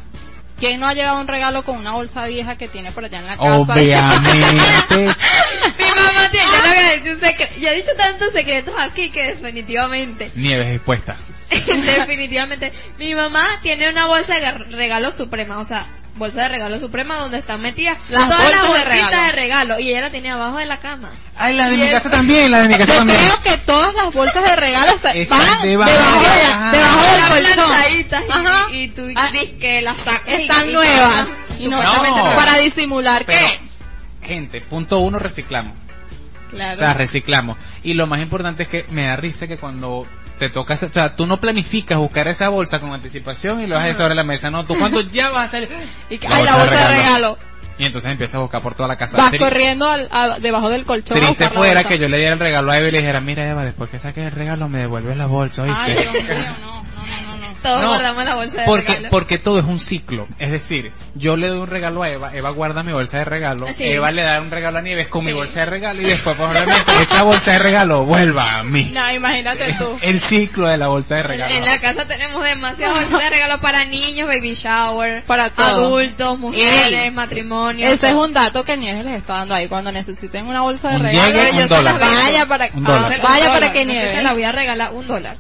¿Quién 0.59 0.79
no 0.79 0.87
ha 0.87 0.93
llegado 0.93 1.17
a 1.17 1.21
un 1.23 1.27
regalo 1.27 1.65
con 1.65 1.79
una 1.79 1.93
bolsa 1.93 2.27
vieja 2.27 2.55
que 2.57 2.69
tiene 2.69 2.93
por 2.93 3.03
allá 3.07 3.21
en 3.21 3.27
la 3.29 3.39
casa? 3.39 3.57
Obviamente. 3.57 4.95
Mi 4.99 5.85
mamá 5.97 6.31
tiene, 6.31 6.47
yo 6.47 6.63
no 6.63 6.69
voy 6.69 6.77
a 6.79 6.91
decir 6.97 7.15
un 7.15 7.21
secreto. 7.21 7.53
Ya 7.59 7.73
he 7.73 7.77
dicho 7.77 7.91
tantos 7.97 8.31
secretos 8.33 8.75
aquí 8.79 9.11
que 9.11 9.23
definitivamente, 9.29 10.31
Nieves 10.35 10.75
expuesta. 10.77 11.17
definitivamente, 11.99 12.73
mi 12.99 13.15
mamá 13.15 13.47
tiene 13.63 13.89
una 13.89 14.07
bolsa 14.07 14.35
de 14.39 14.53
regalo 14.53 15.11
suprema, 15.11 15.59
o 15.59 15.65
sea, 15.65 15.85
bolsa 16.17 16.43
de 16.43 16.49
regalo 16.51 16.79
suprema 16.79 17.17
donde 17.17 17.39
están 17.39 17.61
metidas 17.63 17.97
Las 18.11 18.25
todas 18.29 18.43
bolsas 18.43 18.51
las 18.55 18.63
de 18.63 18.69
bolsitas 18.69 19.11
regalo. 19.11 19.23
de 19.27 19.33
regalo 19.33 19.79
y 19.81 19.89
ella 19.91 20.01
la 20.03 20.11
tenía 20.11 20.35
abajo 20.35 20.59
de 20.59 20.67
la 20.67 20.77
cama. 20.79 21.11
Ay, 21.37 21.55
la 21.57 21.69
de 21.69 21.75
Y 21.75 21.79
mi 21.79 21.83
es- 21.85 21.93
casa 21.93 22.11
también, 22.11 22.51
la 22.51 22.63
de 22.63 22.69
mi 22.69 22.75
casa 22.79 22.93
Yo 22.93 22.99
también. 22.99 23.19
creo 23.19 23.43
que 23.43 23.59
todas 23.63 23.95
las 23.95 24.13
bolsas 24.13 24.45
de 24.45 24.57
regalo 24.57 24.93
van 25.03 25.13
debajo 25.15 25.63
debajo, 25.65 25.91
de 25.91 26.79
debajo 26.79 27.35
del 27.35 27.47
Están 27.47 28.27
colchón. 28.27 28.75
y- 28.75 28.77
y, 28.85 28.89
tú 28.89 29.03
Ah, 29.17 29.31
dices 29.33 29.51
que 29.61 29.83
las 29.83 29.97
sacas 29.99 30.39
Están 30.41 30.69
y- 30.69 30.73
nuevas. 30.73 31.29
Y 31.59 31.69
no, 31.69 31.77
supuestamente 31.83 32.31
No. 32.31 32.37
para 32.37 32.59
disimular 32.59 33.25
Pero, 33.27 33.47
que... 33.47 34.27
gente, 34.27 34.61
punto 34.63 34.99
uno, 35.01 35.19
reciclamos. 35.19 35.75
Claro. 36.51 36.75
O 36.75 36.79
sea, 36.79 36.95
reciclamos. 36.95 37.57
Y 37.85 37.95
lo 37.95 38.07
más 38.07 38.21
importante 38.21 38.65
es 38.65 38.69
que 38.69 38.85
me 38.91 39.07
da 39.07 39.17
risa 39.17 39.47
que 39.47 39.57
cuando 39.59 40.07
te 40.41 40.49
toca, 40.51 40.75
o 40.75 40.77
sea, 40.77 41.15
tú 41.15 41.27
no 41.27 41.39
planificas 41.41 41.99
buscar 41.99 42.27
esa 42.27 42.49
bolsa 42.49 42.81
con 42.81 42.93
anticipación 42.93 43.61
y 43.61 43.67
lo 43.69 43.79
ahí 43.79 43.93
sobre 43.95 44.15
la 44.17 44.25
mesa, 44.25 44.51
no, 44.51 44.65
tú 44.65 44.77
cuando 44.77 45.01
ya 45.11 45.29
vas 45.31 45.49
a 45.49 45.51
salir, 45.53 45.69
y 46.09 46.19
que, 46.19 46.27
ay, 46.27 46.43
la 46.45 46.57
bolsa 46.57 46.75
de 46.89 46.89
regalo. 46.89 47.39
Y 47.79 47.85
entonces 47.85 48.11
empiezas 48.11 48.35
a 48.37 48.39
buscar 48.41 48.61
por 48.61 48.75
toda 48.75 48.89
la 48.89 48.97
casa. 48.97 49.17
Vas 49.17 49.35
corriendo 49.39 49.87
al- 49.89 50.09
a- 50.11 50.39
debajo 50.39 50.69
del 50.69 50.85
colchón. 50.85 51.17
a 51.17 51.21
Triste 51.21 51.45
la 51.45 51.51
fuera 51.51 51.85
que 51.85 51.99
yo 51.99 52.09
le 52.09 52.17
diera 52.19 52.35
el 52.35 52.39
regalo 52.41 52.73
a 52.73 52.77
Eva 52.79 52.89
y 52.89 52.91
le 52.91 52.99
dijera, 52.99 53.21
mira 53.21 53.49
Eva, 53.49 53.65
después 53.65 53.91
que 53.91 53.99
saques 53.99 54.25
el 54.27 54.33
regalo 54.33 54.69
me 54.69 54.81
devuelves 54.81 55.17
la 55.17 55.27
bolsa, 55.27 55.63
¿oíste? 55.63 55.79
Ay, 55.81 55.93
Dios 55.93 56.13
mío, 56.13 56.57
no. 56.63 56.80
Todos 57.63 57.81
No, 57.83 57.89
guardamos 57.89 58.25
la 58.25 58.35
bolsa 58.37 58.61
de 58.61 58.67
porque, 58.67 58.89
regalo. 58.93 59.09
porque 59.11 59.39
todo 59.39 59.59
es 59.59 59.65
un 59.65 59.79
ciclo. 59.79 60.27
Es 60.39 60.51
decir, 60.51 60.93
yo 61.15 61.37
le 61.37 61.49
doy 61.49 61.59
un 61.59 61.67
regalo 61.67 62.03
a 62.03 62.09
Eva, 62.11 62.31
Eva 62.35 62.51
guarda 62.51 62.83
mi 62.83 62.93
bolsa 62.93 63.19
de 63.19 63.25
regalo, 63.25 63.67
Sí. 63.75 63.85
Eva 63.85 64.11
le 64.11 64.23
da 64.23 64.41
un 64.41 64.51
regalo 64.51 64.79
a 64.79 64.83
Nieves 64.83 65.09
con 65.09 65.25
mi 65.25 65.33
bolsa 65.33 65.61
de 65.61 65.67
regalo 65.67 66.01
y 66.03 66.05
después 66.07 66.37
probablemente 66.37 66.91
esa 67.03 67.23
bolsa 67.23 67.53
de 67.53 67.59
regalo 67.59 68.05
vuelva 68.05 68.57
a 68.57 68.63
mí. 68.63 68.91
No, 68.93 69.11
imagínate 69.13 69.75
tú. 69.75 69.99
El 70.03 70.21
ciclo 70.21 70.67
de 70.69 70.79
la 70.79 70.89
bolsa 70.89 71.17
de 71.17 71.23
regalo. 71.23 71.55
en 71.55 71.65
la 71.65 71.81
casa 71.81 72.07
tenemos 72.07 72.43
demasiadas 72.43 72.95
bolsas 73.11 73.21
de 73.25 73.31
regalo 73.31 73.61
para 73.61 73.85
niños, 73.85 74.27
baby 74.29 74.55
shower, 74.55 75.25
Para 75.25 75.51
todo. 75.51 75.67
adultos, 75.67 76.39
mujeres, 76.39 76.93
Ey. 77.05 77.11
matrimonios. 77.11 77.93
Ese 77.93 78.09
es 78.09 78.15
un 78.15 78.33
dato 78.33 78.65
que 78.65 78.77
Nieves 78.77 79.05
les 79.05 79.15
está 79.19 79.35
dando 79.35 79.55
ahí. 79.55 79.69
Cuando 79.69 79.93
necesiten 79.93 80.47
una 80.47 80.63
bolsa 80.63 80.89
de 80.91 80.97
Un 80.97 81.03
regalo, 81.03 81.29
llegue, 81.37 81.57
yo 81.57 81.67
se 81.69 81.83
las 81.83 81.99
vaya 81.99 82.47
para, 82.47 82.69
Un 82.75 82.85
dólar. 82.85 83.13
ah, 83.13 83.17
Un 83.17 83.23
vaya 83.23 83.45
dólar, 83.47 83.61
para 83.61 83.73
que 83.73 83.85
Nieves. 83.85 84.13
Te 84.17 84.23
la 84.23 84.33
voy 84.33 84.43
a 84.45 84.53
regalar 84.53 84.93
un 84.93 85.07
dólar. 85.07 85.37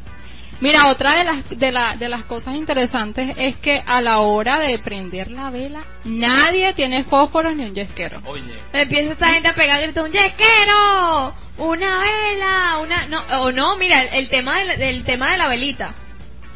Mira, 0.60 0.88
otra 0.88 1.14
de 1.14 1.24
las, 1.24 1.48
de, 1.58 1.72
la, 1.72 1.96
de 1.96 2.08
las 2.10 2.24
cosas 2.24 2.54
interesantes 2.54 3.34
es 3.38 3.56
que 3.56 3.82
a 3.86 4.00
la 4.02 4.18
hora 4.18 4.58
de 4.60 4.78
prender 4.78 5.30
la 5.30 5.48
vela, 5.50 5.84
nadie 6.04 6.74
tiene 6.74 7.02
fósforos 7.02 7.56
ni 7.56 7.64
un 7.64 7.74
yesquero. 7.74 8.20
Oye. 8.26 8.60
Empieza 8.74 9.12
esta 9.12 9.28
gente 9.32 9.48
a 9.48 9.54
pegar 9.54 9.80
gritos, 9.80 10.04
un 10.04 10.12
yesquero, 10.12 11.34
una 11.58 12.00
vela, 12.00 12.78
una, 12.82 13.06
no, 13.06 13.22
o 13.42 13.52
no, 13.52 13.76
mira, 13.76 14.02
el, 14.02 14.08
el 14.14 14.28
tema 14.28 14.58
del, 14.58 14.78
del 14.78 15.04
tema 15.04 15.30
de 15.32 15.38
la 15.38 15.48
velita. 15.48 15.94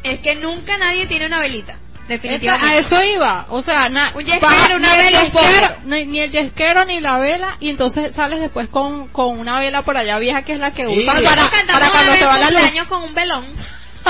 Es 0.03 0.19
que 0.19 0.35
nunca 0.35 0.77
nadie 0.77 1.07
tiene 1.07 1.25
una 1.25 1.39
velita. 1.39 1.73
Esa- 1.73 2.07
Definitivamente. 2.07 2.75
a 2.75 2.77
eso 2.77 3.03
iba, 3.03 3.47
o 3.49 3.63
sea, 3.63 3.89
na- 3.89 4.11
Un 4.15 4.23
yesquero, 4.23 4.45
baja- 4.47 4.75
una 4.75 4.87
ni 4.95 4.99
el 4.99 5.05
vela, 5.05 5.19
un 5.23 5.31
yesquero- 5.31 5.75
ni, 5.85 6.05
ni 6.05 6.19
el 6.19 6.31
yesquero 6.31 6.85
ni 6.85 6.99
la 7.01 7.17
vela, 7.17 7.57
y 7.59 7.69
entonces 7.71 8.13
sales 8.13 8.39
después 8.39 8.69
con, 8.69 9.07
con 9.07 9.39
una 9.39 9.59
vela 9.59 9.81
por 9.81 9.97
allá 9.97 10.19
vieja 10.19 10.43
que 10.43 10.53
es 10.53 10.59
la 10.59 10.69
que 10.71 10.85
Sí. 10.85 10.99
usas 10.99 11.23
Nosotros 11.23 11.49
para, 11.49 11.73
para 11.73 11.89
cuando 11.89 12.11
vez 12.11 12.23
va 12.23 12.37
la 12.37 12.49
luz. 12.51 12.87
con 12.87 13.01
un 13.03 13.13
velón. 13.15 13.45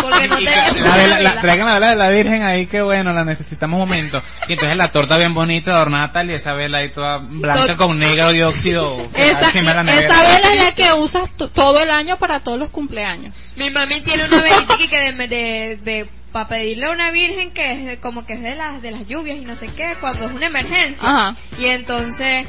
Porque 0.01 0.27
no 0.27 0.39
la 0.39 0.95
vela, 1.17 1.41
traigan 1.41 1.65
la 1.67 1.73
vela 1.75 1.89
de 1.89 1.95
la 1.95 2.09
Virgen 2.09 2.43
ahí, 2.43 2.67
que 2.67 2.81
bueno, 2.81 3.13
la 3.13 3.23
necesitamos 3.23 3.75
un 3.81 3.87
momento. 3.87 4.21
Y 4.47 4.53
entonces 4.53 4.77
la 4.77 4.91
torta 4.91 5.17
bien 5.17 5.33
bonita, 5.33 5.71
adornada 5.71 6.11
tal, 6.11 6.29
y 6.29 6.33
esa 6.33 6.53
vela 6.53 6.79
ahí 6.79 6.89
toda 6.89 7.17
blanca 7.17 7.73
Tot- 7.73 7.77
con 7.77 7.97
negro 7.97 8.31
dióxido. 8.31 8.97
Esa, 9.13 9.39
encima 9.47 9.69
de 9.71 9.75
la 9.75 9.83
nevera. 9.83 10.07
esa 10.07 10.21
vela 10.21 10.53
es 10.53 10.63
la 10.65 10.71
que 10.73 10.93
usas 10.93 11.29
todo 11.37 11.79
el 11.79 11.89
año 11.91 12.17
para 12.17 12.39
todos 12.41 12.59
los 12.59 12.69
cumpleaños. 12.69 13.33
Mi 13.55 13.69
mami 13.69 14.01
tiene 14.01 14.25
una 14.25 14.41
velita 14.41 14.77
que 14.89 14.99
de, 14.99 15.27
de, 15.27 15.77
de 15.83 16.09
para 16.31 16.49
pedirle 16.49 16.87
a 16.87 16.91
una 16.91 17.11
virgen 17.11 17.51
que 17.51 17.71
es 17.71 17.85
de- 17.85 17.99
como 17.99 18.25
que 18.25 18.33
es 18.33 18.41
de 18.41 18.55
las 18.55 18.81
de 18.81 18.91
las 18.91 19.07
lluvias 19.07 19.37
y 19.37 19.41
no 19.45 19.55
sé 19.55 19.67
qué, 19.75 19.95
cuando 20.01 20.25
es 20.27 20.33
una 20.33 20.47
emergencia. 20.47 21.07
Ajá. 21.07 21.35
Y 21.57 21.65
entonces 21.67 22.45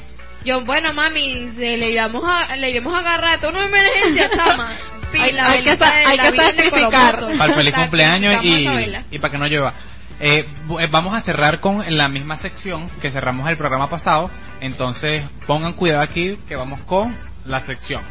yo, 0.47 0.65
bueno, 0.65 0.93
mami, 0.95 1.51
le 1.57 1.91
iremos 1.91 2.23
a 2.25 2.57
le 2.57 2.71
iremos 2.71 2.95
a 2.95 3.01
agarrar 3.01 3.35
esto 3.35 3.53
no 3.53 3.59
es 3.61 3.67
emergencia, 3.67 4.31
chama. 4.35 4.73
Pi- 5.13 5.21
Hay- 5.21 5.33
la 5.33 5.51
hay 5.51 5.63
que 5.63 5.71
velita 5.71 5.87
sa- 5.91 5.97
de 5.97 6.05
hay 6.07 6.17
la 6.17 6.23
que 6.25 6.31
de 6.33 6.39
sacrificar. 6.39 7.21
Para 7.39 7.45
el 7.53 7.55
feliz 7.55 7.75
cumpleaños 7.75 8.45
y, 8.45 8.69
y 9.11 9.19
para 9.19 9.33
que 9.33 9.39
no 9.39 9.47
llueva. 9.47 9.75
Eh, 10.19 10.49
eh, 10.81 10.89
vamos 10.91 11.15
a 11.15 11.21
cerrar 11.21 11.61
con 11.61 11.85
la 11.97 12.09
misma 12.09 12.37
sección 12.39 12.89
que 13.03 13.11
cerramos 13.11 13.49
el 13.51 13.57
programa 13.59 13.91
pasado. 13.91 14.31
Entonces 14.61 15.25
pongan 15.47 15.75
cuidado 15.75 16.01
aquí 16.03 16.39
que 16.49 16.57
vamos 16.57 16.81
con 16.83 17.17
la 17.45 17.61
sección. 17.61 18.03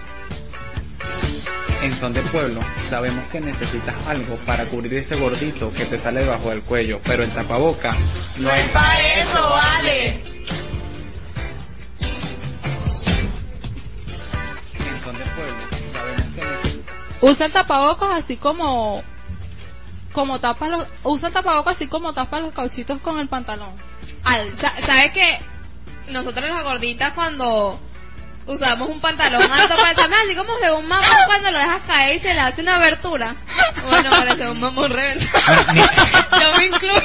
En 1.82 1.94
Son 1.96 2.14
del 2.14 2.24
Pueblo 2.26 2.62
sabemos 2.90 3.24
que 3.32 3.40
necesitas 3.40 3.94
algo 4.08 4.36
para 4.46 4.66
cubrir 4.66 4.94
ese 4.96 5.16
gordito 5.18 5.72
que 5.74 5.86
te 5.86 5.98
sale 5.98 6.22
debajo 6.24 6.50
del 6.50 6.62
cuello, 6.62 7.00
pero 7.04 7.24
el 7.24 7.30
tapaboca 7.32 7.94
no 8.38 8.50
es 8.52 8.68
para 8.70 9.20
eso, 9.20 9.50
vale. 9.50 10.20
Usa 17.30 17.46
el 17.48 17.52
tapabocas 17.52 18.10
así 18.14 18.38
como, 18.38 19.04
como 20.14 20.40
tapa 20.40 20.68
los, 20.68 20.88
usa 21.04 21.28
el 21.30 21.34
tapabocas 21.34 21.76
así 21.76 21.88
como 21.88 22.14
tapa 22.14 22.40
los 22.40 22.54
cauchitos 22.54 23.00
con 23.02 23.20
el 23.20 23.28
pantalón. 23.28 23.74
Al, 24.24 24.58
sa- 24.58 24.74
¿Sabes 24.86 25.12
que 25.12 25.40
nosotros 26.10 26.48
las 26.50 26.64
gorditas 26.64 27.14
cuando 27.14 27.80
usamos 28.48 28.90
un 28.90 29.02
pantalón 29.02 29.42
alto 29.42 29.76
parecemos 29.76 30.18
así 30.24 30.36
como 30.36 30.56
de 30.58 30.72
un 30.72 30.88
mamón 30.88 31.08
cuando 31.26 31.52
lo 31.52 31.58
dejas 31.58 31.82
caer 31.88 32.16
y 32.18 32.20
se 32.20 32.34
le 32.34 32.40
hace 32.40 32.62
una 32.62 32.76
abertura? 32.76 33.36
Bueno, 33.90 34.10
parece 34.12 34.50
un 34.50 34.60
mamón 34.60 34.92
reventado. 34.92 35.56
Yo 36.42 36.58
me 36.58 36.66
incluyo. 36.66 37.02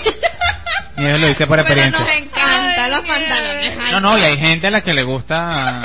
Nieves 0.96 1.20
lo 1.20 1.26
dice 1.28 1.46
por 1.46 1.56
Pero 1.64 1.80
experiencia. 1.80 2.00
nos 2.04 2.14
encantan 2.14 2.90
los 2.90 3.00
pantalones 3.06 3.78
altos. 3.78 3.92
No, 3.92 4.00
no, 4.00 4.18
y 4.18 4.22
hay 4.22 4.36
gente 4.36 4.66
a 4.66 4.70
la 4.70 4.82
que 4.82 4.92
le 4.92 5.02
gusta 5.04 5.80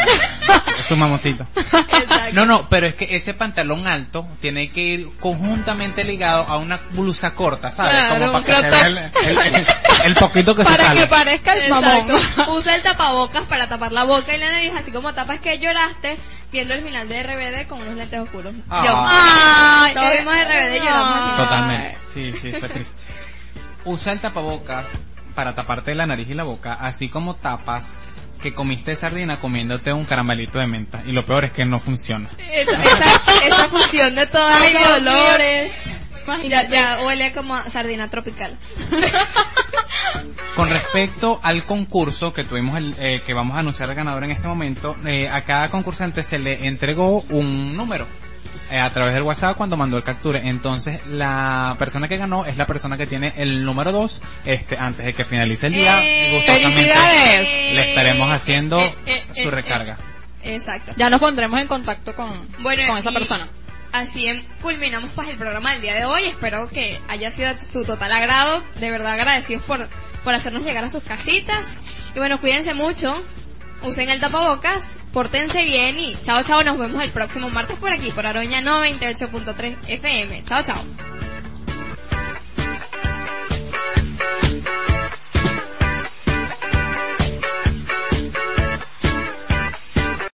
su 0.88 0.96
mamoncito. 0.96 1.46
Exacto. 1.56 2.34
No, 2.34 2.46
no, 2.46 2.70
pero 2.70 2.88
es 2.88 2.96
que 2.96 3.16
ese 3.16 3.34
pantalón 3.34 3.88
alto 3.88 4.28
tiene 4.42 4.72
que 4.72 4.82
ir 4.82 5.10
conjuntamente 5.20 6.04
ligado 6.04 6.44
a 6.48 6.58
una 6.58 6.80
blusa 6.92 7.34
corta, 7.36 7.72
¿sabes? 7.72 7.94
Claro, 7.96 8.28
Como 8.28 8.44
para 8.44 8.46
que 8.46 8.54
se 8.56 8.70
vea 8.70 8.88
el, 8.88 8.98
el- 8.98 9.56
el- 9.56 9.66
el 10.06 10.16
poquito 10.16 10.56
que 10.56 10.64
se 10.64 10.70
Para 10.70 10.94
que 10.94 11.08
parezca 11.08 11.54
el 11.54 11.70
mamón. 11.70 12.08
Usa 12.50 12.76
el 12.76 12.82
tapabocas 12.82 13.44
para 13.46 13.68
tapar 13.68 13.92
la 13.92 14.04
boca 14.06 14.36
y 14.36 14.40
la 14.40 14.52
nariz, 14.52 14.74
así 14.78 14.92
como 14.92 15.14
tapas 15.14 15.40
que 15.40 15.58
lloraste 15.60 16.18
viendo 16.52 16.74
el 16.74 16.84
final 16.84 17.08
de 17.10 17.22
RBD 17.24 17.68
con 17.68 17.82
unos 17.82 17.96
lentes 17.96 18.20
oscuros. 18.20 18.54
Ah. 18.70 18.84
Yo. 18.86 19.06
Ay, 19.08 19.94
Todos 19.94 20.08
eh, 20.12 20.16
vimos 20.20 20.36
RBD 20.36 20.76
y 20.76 20.80
lloramos. 20.80 21.36
Totalmente. 21.38 21.98
Sí, 22.14 22.34
sí, 22.34 22.52
fue 22.54 22.70
triste. 22.70 23.12
Usa 23.84 24.14
el 24.14 24.20
tapabocas 24.20 24.88
para 25.36 25.54
taparte 25.54 25.94
la 25.96 26.06
nariz 26.06 26.30
y 26.30 26.34
la 26.34 26.44
boca, 26.44 26.74
así 26.80 27.10
como 27.10 27.36
tapas 27.36 27.90
que 28.46 28.54
comiste 28.54 28.94
sardina 28.94 29.40
comiéndote 29.40 29.92
un 29.92 30.06
caramelito 30.06 30.60
de 30.60 30.68
menta. 30.68 31.02
Y 31.04 31.14
lo 31.14 31.26
peor 31.26 31.46
es 31.46 31.52
que 31.52 31.66
no 31.66 31.80
funciona. 31.80 32.30
Esa, 32.52 32.74
esa, 32.74 33.48
esa 33.48 33.68
fusión 33.70 34.14
de 34.14 34.28
todos 34.28 34.54
Ay, 34.54 34.74
los 34.74 34.88
olores. 35.00 35.72
Ya, 36.48 36.70
ya 36.70 37.00
huele 37.04 37.34
como 37.34 37.56
a 37.56 37.68
sardina 37.72 38.08
tropical. 38.12 38.56
Con 40.56 40.70
respecto 40.70 41.40
al 41.42 41.66
concurso 41.66 42.34
que 42.34 42.44
tuvimos, 42.44 42.78
el, 42.78 42.96
eh, 43.00 43.24
que 43.26 43.34
vamos 43.34 43.58
a 43.58 43.62
anunciar 43.62 43.90
el 43.90 43.96
ganador 43.96 44.24
en 44.24 44.32
este 44.32 44.48
momento, 44.48 44.96
eh, 45.08 45.28
a 45.28 45.44
cada 45.44 45.70
concursante 45.70 46.22
se 46.22 46.38
le 46.38 46.68
entregó 46.68 47.22
un 47.30 47.76
número 47.76 48.06
a 48.72 48.90
través 48.92 49.14
del 49.14 49.24
WhatsApp 49.24 49.58
cuando 49.58 49.78
mandó 49.78 49.98
el 49.98 50.04
capture. 50.04 50.42
Entonces, 50.48 51.00
la 51.08 51.76
persona 51.78 52.08
que 52.08 52.18
ganó 52.18 52.46
es 52.46 52.58
la 52.58 52.66
persona 52.68 52.98
que 52.98 53.08
tiene 53.08 53.34
el 53.38 53.64
número 53.64 53.92
2, 53.92 54.22
este, 54.46 54.78
antes 54.78 55.06
de 55.06 55.14
que 55.14 55.26
finalice 55.26 55.68
el 55.68 55.74
día. 55.74 56.00
Eh. 56.04 57.72
Le 57.74 57.90
estaremos 57.90 58.32
haciendo 58.32 58.80
Eh, 58.80 58.96
eh, 59.06 59.24
eh, 59.36 59.44
su 59.44 59.50
eh. 59.50 59.52
recarga. 59.52 59.98
Exacto. 60.44 60.94
Ya 60.98 61.10
nos 61.10 61.20
pondremos 61.20 61.60
en 61.60 61.68
contacto 61.68 62.16
con, 62.16 62.30
Bueno, 62.60 62.84
con 62.88 62.98
esa 62.98 63.12
persona. 63.12 63.48
Así 63.92 64.28
culminamos 64.62 65.10
pues 65.12 65.30
el 65.30 65.38
programa 65.38 65.72
del 65.72 65.82
día 65.82 65.94
de 65.94 66.04
hoy. 66.06 66.26
Espero 66.26 66.68
que 66.68 67.00
haya 67.08 67.32
sido 67.32 67.54
de 67.54 67.64
su 67.64 67.86
total 67.86 68.12
agrado. 68.12 68.62
De 68.80 68.92
verdad 68.92 69.14
agradecidos 69.14 69.64
por, 69.64 69.88
por 70.24 70.34
hacernos 70.34 70.64
llegar 70.66 70.84
a 70.84 70.90
sus 70.90 71.04
casitas. 71.04 71.78
Y 72.14 72.20
bueno, 72.20 72.40
cuídense 72.42 72.74
mucho. 72.74 73.24
Usen 73.84 74.10
el 74.10 74.20
tapabocas. 74.20 74.84
Pórtense 75.12 75.64
bien 75.64 76.00
y 76.00 76.16
chao 76.22 76.44
chao. 76.44 76.64
Nos 76.64 76.78
vemos 76.78 77.04
el 77.04 77.12
próximo 77.12 77.50
martes 77.50 77.78
por 77.78 77.92
aquí, 77.92 78.12
por 78.12 78.26
Aroña 78.26 78.62
98.3 78.62 79.78
FM. 79.88 80.44
Chao 80.44 80.64
chao. 80.64 81.25